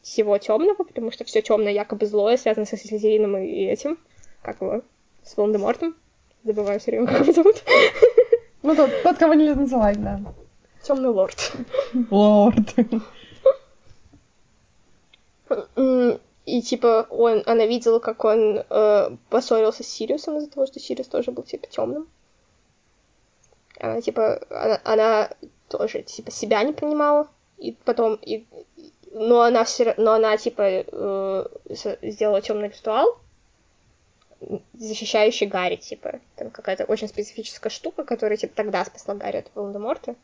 всего 0.01 0.37
темного, 0.37 0.83
потому 0.83 1.11
что 1.11 1.23
все 1.25 1.41
темное 1.41 1.71
якобы 1.71 2.05
злое 2.05 2.37
связано 2.37 2.65
со 2.65 2.77
Слизерином 2.77 3.37
и 3.37 3.65
этим, 3.65 3.97
как 4.41 4.61
его, 4.61 4.81
с 5.23 5.35
Волан-де-Мортом. 5.37 5.95
Забываю 6.43 6.79
все 6.79 6.91
время, 6.91 7.07
как 7.07 7.21
его 7.21 7.33
зовут. 7.33 7.63
Ну, 8.61 8.75
тот, 8.75 8.91
тот, 9.03 9.17
кого 9.17 9.35
нельзя 9.35 9.55
называть, 9.55 10.01
да. 10.03 10.19
Темный 10.83 11.09
лорд. 11.09 11.53
Лорд. 12.11 12.75
И 16.59 16.61
типа 16.61 17.07
он, 17.09 17.41
она 17.45 17.65
видела, 17.65 17.99
как 17.99 18.25
он 18.25 18.65
э, 18.69 19.09
поссорился 19.29 19.81
с 19.81 19.87
Сириусом 19.87 20.39
из-за 20.39 20.49
того, 20.49 20.65
что 20.67 20.77
Сириус 20.77 21.07
тоже 21.07 21.31
был 21.31 21.43
типа 21.43 21.67
темным. 21.67 22.09
Она 23.79 24.01
типа, 24.01 24.45
она, 24.49 24.81
она 24.83 25.29
тоже 25.69 26.01
типа 26.01 26.31
себя 26.31 26.61
не 26.63 26.73
принимала. 26.73 27.29
И 27.59 27.77
потом, 27.85 28.15
и, 28.15 28.45
но 29.13 29.39
она 29.43 29.63
все, 29.63 29.93
но 29.95 30.11
она 30.11 30.35
типа 30.35 30.63
э, 30.65 31.45
сделала 32.01 32.41
темный 32.41 32.67
ритуал, 32.67 33.17
защищающий 34.73 35.47
Гарри, 35.47 35.77
типа. 35.77 36.19
Там 36.35 36.51
какая-то 36.51 36.83
очень 36.83 37.07
специфическая 37.07 37.69
штука, 37.69 38.03
которая 38.03 38.35
типа 38.35 38.53
тогда 38.53 38.83
спасла 38.83 39.15
Гарри 39.15 39.37
от 39.37 39.51
Волан-де-Морта. 39.55 40.15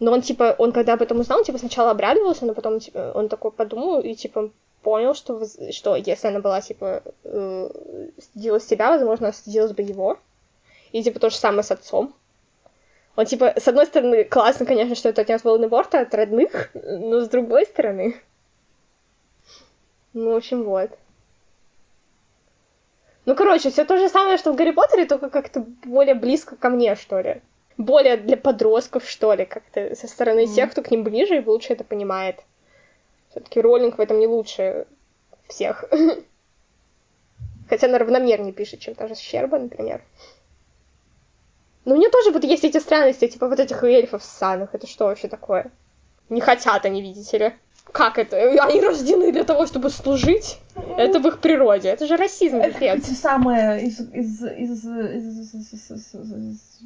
Но 0.00 0.10
он, 0.10 0.22
типа, 0.22 0.56
он 0.58 0.72
когда 0.72 0.94
об 0.94 1.02
этом 1.02 1.20
узнал, 1.20 1.44
типа, 1.44 1.58
сначала 1.58 1.92
обрадовался, 1.92 2.46
но 2.46 2.54
потом, 2.54 2.80
типа, 2.80 3.12
он 3.14 3.28
такой 3.28 3.52
подумал 3.52 4.00
и, 4.00 4.14
типа, 4.14 4.50
понял, 4.82 5.14
что, 5.14 5.42
что 5.72 5.96
если 5.96 6.28
она 6.28 6.40
была, 6.40 6.60
типа, 6.60 7.02
э, 7.24 7.70
стыдилась 8.18 8.66
себя, 8.66 8.90
возможно, 8.90 9.26
она 9.28 9.32
стыдилась 9.32 9.72
бы 9.72 9.82
его. 9.82 10.18
И, 10.92 11.02
типа, 11.02 11.20
то 11.20 11.30
же 11.30 11.36
самое 11.36 11.62
с 11.62 11.70
отцом. 11.70 12.14
Он, 13.16 13.26
типа, 13.26 13.54
с 13.56 13.68
одной 13.68 13.86
стороны, 13.86 14.24
классно, 14.24 14.66
конечно, 14.66 14.94
что 14.94 15.08
это 15.08 15.22
отец 15.22 15.44
Волан-де-Морта 15.44 16.00
от 16.00 16.14
родных, 16.14 16.70
но 16.74 17.20
с 17.20 17.28
другой 17.28 17.66
стороны... 17.66 18.16
Ну, 20.12 20.32
в 20.32 20.36
общем, 20.36 20.64
вот. 20.64 20.90
Ну, 23.26 23.34
короче, 23.36 23.70
все 23.70 23.84
то 23.84 23.96
же 23.98 24.08
самое, 24.08 24.38
что 24.38 24.52
в 24.52 24.56
Гарри 24.56 24.72
Поттере, 24.72 25.06
только 25.06 25.30
как-то 25.30 25.60
более 25.84 26.14
близко 26.14 26.56
ко 26.56 26.68
мне, 26.70 26.94
что 26.96 27.20
ли. 27.20 27.42
более 27.76 28.16
для 28.18 28.36
подростков, 28.36 29.08
что 29.08 29.32
ли, 29.34 29.44
как-то 29.46 29.94
со 29.94 30.06
стороны 30.06 30.44
Мгм. 30.46 30.54
тех, 30.54 30.70
кто 30.70 30.82
к 30.82 30.90
ним 30.90 31.02
ближе 31.02 31.38
и 31.38 31.44
лучше 31.46 31.72
это 31.72 31.82
понимает. 31.84 32.40
Все-таки 33.30 33.60
Роллинг 33.60 33.98
в 33.98 34.00
этом 34.00 34.18
не 34.18 34.26
лучше 34.26 34.86
всех. 35.48 35.84
Хотя 37.68 37.86
она 37.86 37.98
равномернее 37.98 38.52
пишет, 38.52 38.80
чем 38.80 38.94
та 38.94 39.06
же 39.06 39.14
Щерба, 39.14 39.58
например. 39.58 40.02
Но 41.84 41.94
у 41.94 41.96
нее 41.98 42.10
тоже 42.10 42.32
вот 42.32 42.44
есть 42.44 42.64
эти 42.64 42.78
странности, 42.78 43.28
типа 43.28 43.48
вот 43.48 43.60
этих 43.60 43.82
эльфов 43.84 44.24
ссаных. 44.24 44.74
Это 44.74 44.86
что 44.86 45.04
вообще 45.06 45.28
такое? 45.28 45.70
Не 46.28 46.40
хотят 46.40 46.84
они, 46.84 47.00
видите 47.02 47.38
ли. 47.38 47.52
Как 47.92 48.18
это? 48.18 48.36
Они 48.36 48.80
рождены 48.80 49.32
для 49.32 49.44
того, 49.44 49.66
чтобы 49.66 49.90
служить? 49.90 50.58
Это 50.96 51.18
в 51.18 51.26
их 51.26 51.40
природе. 51.40 51.88
Это 51.88 52.06
же 52.06 52.16
расизм, 52.16 52.56
Это 52.56 52.78
те 52.78 53.12
самые 53.14 53.84
из... 53.84 54.00
из... 54.00 54.42
из... 54.44 54.84
из... 54.84 55.54
из- 55.54 55.90
из- 55.90 56.14
из- 56.14 56.80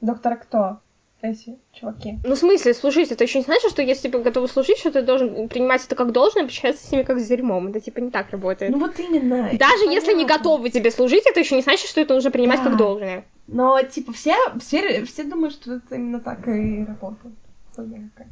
Доктора 0.00 0.36
кто? 0.36 0.78
Эти 1.24 1.58
чуваки. 1.72 2.18
Ну, 2.22 2.34
в 2.34 2.38
смысле, 2.38 2.74
служить? 2.74 3.10
Это 3.10 3.24
еще 3.24 3.38
не 3.38 3.44
значит, 3.44 3.70
что 3.70 3.80
если 3.80 4.10
ты 4.10 4.18
готов 4.18 4.50
служить, 4.50 4.76
что 4.76 4.92
ты 4.92 5.00
должен 5.00 5.48
принимать 5.48 5.82
это 5.82 5.94
как 5.94 6.12
должное, 6.12 6.44
общаться 6.44 6.86
с 6.86 6.92
ними 6.92 7.02
как 7.02 7.18
с 7.18 7.26
дерьмом. 7.26 7.68
Это 7.68 7.80
типа 7.80 8.00
не 8.00 8.10
так 8.10 8.30
работает. 8.30 8.70
Ну 8.70 8.78
вот 8.78 8.98
именно. 8.98 9.48
Даже 9.58 9.84
если 9.86 10.12
не 10.12 10.26
готовы 10.26 10.68
тебе 10.68 10.90
служить, 10.90 11.24
это 11.26 11.40
еще 11.40 11.56
не 11.56 11.62
значит, 11.62 11.88
что 11.88 12.02
это 12.02 12.12
нужно 12.12 12.30
принимать 12.30 12.58
Да. 12.58 12.64
как 12.68 12.76
должное. 12.76 13.24
Но, 13.46 13.80
типа, 13.82 14.12
все, 14.12 14.34
все, 14.60 15.06
все 15.06 15.24
думают, 15.24 15.54
что 15.54 15.76
это 15.76 15.94
именно 15.94 16.20
так 16.20 16.46
и 16.46 16.84
работает. 16.84 17.34
Какая. 17.74 18.28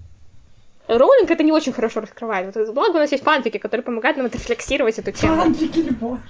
Роулинг 0.98 1.30
это 1.30 1.42
не 1.42 1.52
очень 1.52 1.72
хорошо 1.72 2.00
раскрывает. 2.00 2.54
Вот, 2.54 2.74
благо 2.74 2.96
у 2.96 2.98
нас 2.98 3.12
есть 3.12 3.24
фанфики, 3.24 3.58
которые 3.58 3.84
помогают 3.84 4.16
нам 4.16 4.26
отрефлексировать 4.26 4.98
эту 4.98 5.12
тему. 5.12 5.36
Фанфики 5.36 5.78
любовь. 5.78 6.20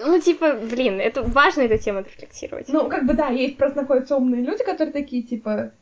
Ну, 0.00 0.20
типа, 0.20 0.54
блин, 0.54 1.00
это 1.00 1.22
важно 1.22 1.62
эту 1.62 1.82
тему 1.82 2.00
отрефлексировать. 2.00 2.68
Ну, 2.68 2.88
как 2.88 3.06
бы, 3.06 3.14
да, 3.14 3.28
есть 3.28 3.56
просто 3.56 3.82
находятся 3.82 4.16
умные 4.16 4.42
люди, 4.42 4.64
которые 4.64 4.92
такие, 4.92 5.22
типа, 5.22 5.72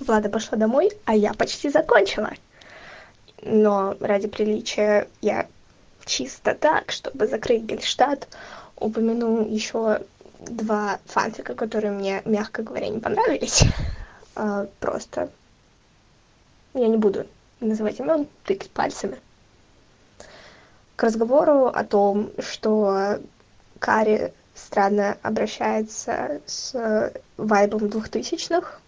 Влада 0.00 0.28
пошла 0.30 0.56
домой, 0.56 0.90
а 1.04 1.14
я 1.14 1.34
почти 1.34 1.68
закончила. 1.68 2.30
Но 3.42 3.96
ради 4.00 4.28
приличия 4.28 5.08
я 5.20 5.46
чисто 6.04 6.54
так, 6.54 6.90
чтобы 6.90 7.26
закрыть 7.26 7.62
Гельштадт, 7.62 8.28
упомяну 8.76 9.46
еще 9.46 10.00
два 10.40 10.98
фанфика, 11.06 11.54
которые 11.54 11.92
мне, 11.92 12.22
мягко 12.24 12.62
говоря, 12.62 12.88
не 12.88 13.00
понравились. 13.00 13.62
А, 14.36 14.68
Просто 14.78 15.28
я 16.74 16.88
не 16.88 16.96
буду 16.96 17.26
называть 17.60 18.00
имен, 18.00 18.26
тыкать 18.44 18.70
пальцами. 18.70 19.18
К 20.96 21.04
разговору 21.04 21.66
о 21.66 21.84
том, 21.84 22.30
что 22.38 23.18
Кари 23.78 24.32
странно 24.54 25.16
обращается 25.22 26.40
с 26.46 27.12
вайбом 27.36 27.88
двухтысячных, 27.88 28.80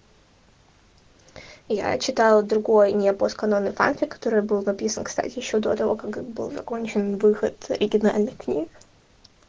я 1.68 1.98
читала 1.98 2.42
другой 2.42 2.92
не 2.92 3.12
постканонный 3.14 3.72
фанфик, 3.72 4.12
который 4.12 4.42
был 4.42 4.62
написан, 4.62 5.04
кстати, 5.04 5.38
еще 5.38 5.58
до 5.58 5.74
того, 5.74 5.96
как 5.96 6.22
был 6.22 6.50
закончен 6.50 7.16
выход 7.16 7.54
оригинальных 7.70 8.36
книг. 8.36 8.68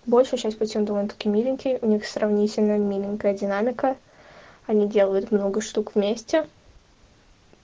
Большая 0.05 0.39
часть 0.39 0.57
путем 0.57 0.85
довольно-таки 0.85 1.27
миленький, 1.27 1.79
у 1.81 1.87
них 1.87 2.05
сравнительно 2.05 2.77
миленькая 2.77 3.33
динамика. 3.33 3.97
Они 4.67 4.87
делают 4.87 5.31
много 5.31 5.59
штук 5.59 5.95
вместе 5.95 6.47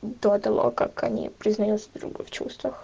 до 0.01 0.39
того, 0.39 0.71
как 0.71 1.03
они 1.03 1.29
признаются 1.29 1.89
друг 1.93 2.13
другу 2.13 2.25
в 2.25 2.31
чувствах. 2.31 2.83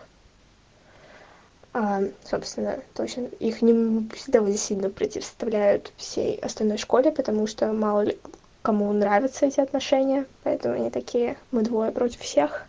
А, 1.74 2.02
собственно, 2.24 2.80
точно, 2.94 3.24
их 3.40 3.62
не 3.62 4.10
довольно 4.28 4.58
сильно 4.58 4.90
противоставляют 4.90 5.92
всей 5.98 6.38
остальной 6.38 6.78
школе, 6.78 7.12
потому 7.12 7.48
что 7.48 7.74
мало 7.74 8.02
ли 8.02 8.18
кому 8.62 8.92
нравятся 8.94 9.46
эти 9.46 9.60
отношения, 9.60 10.26
поэтому 10.44 10.76
они 10.76 10.90
такие, 10.90 11.38
мы 11.52 11.64
двое 11.64 11.92
против 11.92 12.22
всех. 12.22 12.66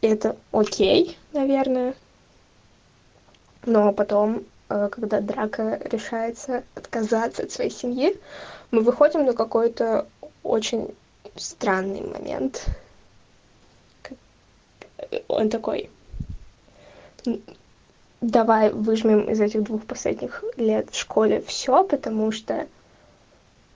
И 0.00 0.08
это 0.08 0.36
окей, 0.52 1.18
наверное. 1.32 1.94
Но 3.66 3.92
потом, 3.92 4.44
э, 4.70 4.88
когда 4.90 5.20
Драка 5.20 5.80
решается 5.84 6.64
отказаться 6.74 7.42
от 7.42 7.52
своей 7.52 7.70
семьи, 7.70 8.18
мы 8.70 8.80
выходим 8.80 9.26
на 9.26 9.34
какой-то 9.34 10.06
очень 10.42 10.94
странный 11.36 12.00
момент. 12.00 12.64
Он 15.28 15.48
такой, 15.50 15.90
«Н- 17.26 17.42
давай 18.20 18.72
выжмем 18.72 19.30
из 19.30 19.40
этих 19.40 19.62
двух 19.62 19.84
последних 19.84 20.44
лет 20.56 20.90
в 20.90 20.98
школе 20.98 21.40
все, 21.40 21.84
потому 21.84 22.32
что 22.32 22.66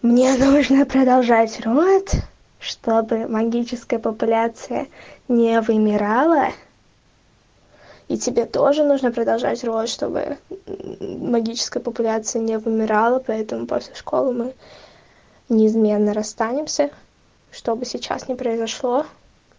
мне 0.03 0.37
нужно 0.37 0.85
продолжать 0.85 1.61
род, 1.65 2.11
чтобы 2.59 3.27
магическая 3.27 3.99
популяция 3.99 4.89
не 5.29 5.61
вымирала. 5.61 6.49
И 8.09 8.19
тебе 8.19 8.45
тоже 8.45 8.85
нужно 8.85 9.11
продолжать 9.13 9.65
род, 9.65 9.89
чтобы 9.89 10.37
магическая 11.01 11.83
популяция 11.83 12.43
не 12.43 12.59
вымирала, 12.59 13.19
поэтому 13.19 13.67
после 13.67 13.95
школы 13.95 14.33
мы 14.35 14.55
неизменно 15.49 16.13
расстанемся, 16.13 16.91
что 17.51 17.77
бы 17.77 17.87
сейчас 17.87 18.29
ни 18.29 18.35
произошло. 18.35 19.07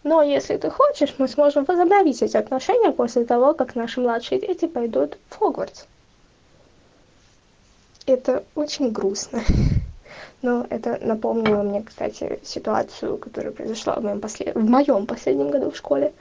Но 0.06 0.22
если 0.22 0.56
ты 0.56 0.70
хочешь, 0.70 1.16
мы 1.18 1.26
сможем 1.26 1.64
возобновить 1.64 2.22
эти 2.22 2.36
отношения 2.36 2.92
после 2.92 3.24
того, 3.24 3.54
как 3.54 3.74
наши 3.74 4.00
младшие 4.00 4.40
дети 4.40 4.68
пойдут 4.68 5.18
в 5.28 5.36
Хогвартс. 5.36 5.86
Это 8.06 8.44
очень 8.54 8.92
грустно. 8.92 9.42
Но 10.42 10.64
это 10.70 11.00
напомнило 11.02 11.64
мне, 11.64 11.82
кстати, 11.82 12.38
ситуацию, 12.44 13.18
которая 13.18 13.52
произошла 13.52 13.96
в 13.96 14.04
моем, 14.04 14.20
послед... 14.20 14.54
в 14.54 14.70
моем 14.70 15.06
последнем 15.06 15.50
году 15.50 15.72
в 15.72 15.76
школе. 15.76 16.12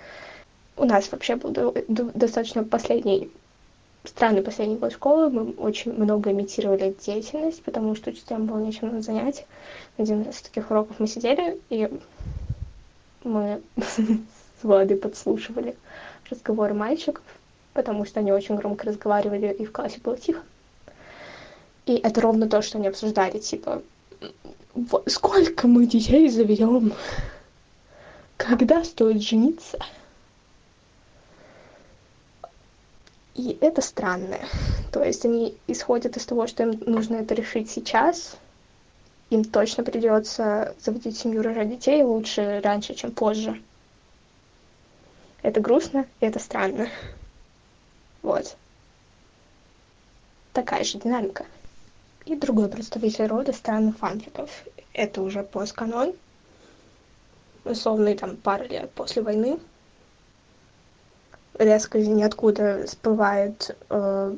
У 0.78 0.86
нас 0.86 1.12
вообще 1.12 1.36
был 1.36 1.52
до- 1.52 1.76
до- 1.88 2.12
достаточно 2.16 2.64
последний, 2.64 3.30
странный 4.04 4.42
последний 4.42 4.78
год 4.78 4.94
школы. 4.94 5.30
Мы 5.30 5.52
очень 5.52 5.94
много 5.94 6.32
имитировали 6.32 6.98
деятельность, 7.06 7.62
потому 7.62 7.94
что 7.94 8.10
учителям 8.10 8.48
было 8.48 8.58
нечем 8.58 8.96
нас 8.96 9.06
занять. 9.06 9.46
Один 10.00 10.24
из 10.24 10.42
таких 10.42 10.72
уроков 10.72 10.96
мы 10.98 11.06
сидели, 11.06 11.62
и 11.70 11.88
мы 13.26 13.62
с 13.78 14.64
Владой 14.64 14.98
подслушивали 14.98 15.76
разговоры 16.30 16.74
мальчиков, 16.74 17.24
потому 17.74 18.06
что 18.06 18.22
они 18.22 18.32
очень 18.32 18.56
громко 18.56 18.88
разговаривали, 18.88 19.54
и 19.54 19.66
в 19.66 19.72
классе 19.72 20.00
было 20.04 20.18
тихо. 20.18 20.42
И 21.86 21.96
это 21.98 22.22
ровно 22.22 22.48
то, 22.48 22.62
что 22.62 22.78
они 22.78 22.88
обсуждали, 22.88 23.38
типа, 23.38 23.84
«Во- 24.74 25.04
сколько 25.08 25.68
мы 25.68 25.86
детей 25.86 26.30
заведем? 26.30 26.94
Когда 28.38 28.84
стоит 28.84 29.22
жениться? 29.22 29.78
И 33.36 33.58
это 33.62 33.82
странно. 33.82 34.38
То 34.92 35.04
есть 35.04 35.26
они 35.26 35.58
исходят 35.68 36.18
из 36.18 36.26
того, 36.26 36.48
что 36.48 36.64
им 36.64 36.80
нужно 36.86 37.18
это 37.18 37.36
решить 37.36 37.70
сейчас. 37.70 38.38
Им 39.30 39.44
точно 39.44 39.84
придется 39.84 40.76
заводить 40.80 41.18
семью, 41.18 41.42
рожать 41.42 41.70
детей 41.70 42.04
лучше 42.04 42.62
раньше, 42.64 42.93
чем 42.93 43.12
позже. 43.12 43.62
Это 45.42 45.60
грустно, 45.60 46.06
и 46.20 46.26
это 46.26 46.39
странно. 46.39 46.89
Вот. 48.22 48.56
Такая 50.54 50.84
же 50.84 51.00
динамика. 51.00 51.46
И 52.26 52.36
другой 52.36 52.70
представитель 52.70 53.28
рода 53.28 53.54
странных 53.54 53.97
фанфиков. 53.97 54.50
Это 54.93 55.22
уже 55.22 55.43
постканон. 55.43 56.14
Условный 57.64 58.16
там 58.16 58.38
пару 58.38 58.66
лет 58.66 58.92
после 58.92 59.22
войны. 59.22 59.60
Резко 61.58 61.97
из 61.97 62.08
ниоткуда 62.08 62.86
всплывает 62.86 63.76
э, 63.89 64.36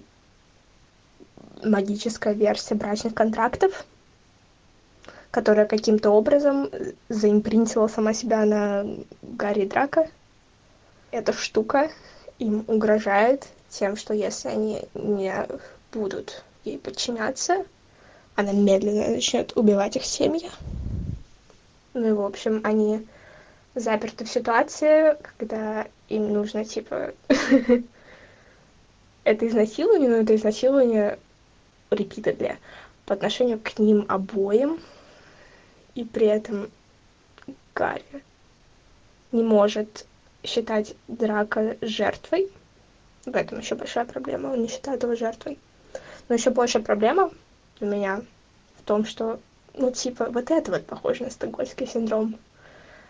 магическая 1.63 2.33
версия 2.33 2.75
брачных 2.75 3.13
контрактов, 3.13 3.85
которая 5.31 5.65
каким-то 5.65 6.11
образом 6.11 6.69
заимпринтила 7.09 7.87
сама 7.87 8.13
себя 8.13 8.45
на 8.45 8.85
Гарри 9.21 9.65
Драка. 9.65 10.09
Эта 11.11 11.33
штука 11.33 11.91
им 12.39 12.63
угрожает 12.67 13.47
тем, 13.69 13.95
что 13.95 14.13
если 14.13 14.49
они 14.49 14.83
не 14.93 15.33
будут 15.91 16.43
ей 16.63 16.77
подчиняться, 16.77 17.65
она 18.35 18.51
медленно 18.51 19.09
начнет 19.09 19.55
убивать 19.55 19.95
их 19.95 20.05
семьи. 20.05 20.49
Ну 21.93 22.07
и, 22.07 22.11
в 22.11 22.21
общем, 22.21 22.61
они 22.63 23.05
заперты 23.73 24.25
в 24.25 24.29
ситуации, 24.29 25.17
когда 25.37 25.87
им 26.09 26.31
нужно, 26.31 26.63
типа, 26.63 27.13
это 29.23 29.47
изнасилование, 29.47 30.09
но 30.09 30.17
это 30.17 30.35
изнасилование 30.35 31.19
repeatedly 31.89 32.57
по 33.05 33.13
отношению 33.13 33.59
к 33.59 33.79
ним 33.79 34.05
обоим, 34.07 34.79
и 35.97 36.03
при 36.03 36.27
этом 36.27 36.69
Гарри 37.73 38.23
не 39.31 39.41
может 39.41 40.05
считать 40.43 40.95
Драка 41.07 41.75
жертвой. 41.81 42.51
В 43.25 43.35
этом 43.35 43.59
еще 43.59 43.73
большая 43.73 44.05
проблема, 44.05 44.49
он 44.49 44.61
не 44.61 44.67
считает 44.67 45.01
его 45.01 45.15
жертвой. 45.15 45.57
Но 46.29 46.35
еще 46.35 46.51
больше 46.51 46.79
проблема 46.81 47.31
для 47.79 47.87
меня 47.87 48.21
в 48.77 48.83
том, 48.83 49.05
что, 49.05 49.39
ну, 49.73 49.91
типа, 49.91 50.29
вот 50.29 50.51
это 50.51 50.71
вот 50.71 50.85
похоже 50.85 51.23
на 51.23 51.31
стокгольмский 51.31 51.87
синдром. 51.87 52.37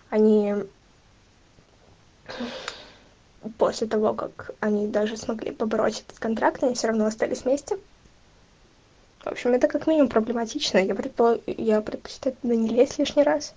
Они 0.10 0.56
после 3.58 3.86
того, 3.88 4.14
как 4.14 4.52
они 4.62 4.88
даже 4.88 5.18
смогли 5.18 5.52
побороть 5.52 6.06
этот 6.08 6.20
контракт, 6.20 6.64
они 6.64 6.74
все 6.74 6.88
равно 6.88 7.06
остались 7.06 7.44
вместе. 7.44 7.78
В 9.28 9.32
общем, 9.32 9.52
это 9.52 9.68
как 9.68 9.88
минимум 9.88 10.08
проблематично. 10.08 10.78
Я, 10.78 10.96
я 11.58 11.82
предпочитаю 11.82 12.36
туда 12.42 12.56
не 12.56 12.70
лезть 12.70 12.98
лишний 12.98 13.24
раз. 13.24 13.54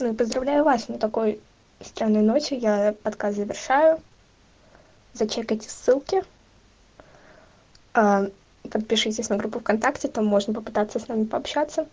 Ну 0.00 0.12
и 0.12 0.16
поздравляю 0.16 0.64
вас 0.64 0.88
на 0.88 0.98
такой 0.98 1.38
странной 1.80 2.22
ноте. 2.22 2.56
Я 2.56 2.92
подкаст 3.04 3.36
завершаю. 3.36 4.00
Зачекайте 5.12 5.70
ссылки. 5.70 6.24
А, 7.94 8.26
подпишитесь 8.68 9.28
на 9.28 9.36
группу 9.36 9.60
ВКонтакте, 9.60 10.08
там 10.08 10.26
можно 10.26 10.52
попытаться 10.52 10.98
с 10.98 11.06
нами 11.06 11.24
пообщаться. 11.26 11.86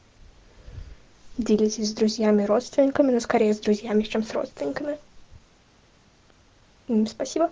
Делитесь 1.38 1.90
с 1.90 1.94
друзьями 1.94 2.44
и 2.44 2.45
родственниками, 2.48 3.11
но 3.11 3.20
скорее 3.20 3.53
с 3.53 3.60
друзьями, 3.60 4.02
чем 4.02 4.24
с 4.24 4.34
родственниками. 4.34 4.98
Спасибо. 7.06 7.52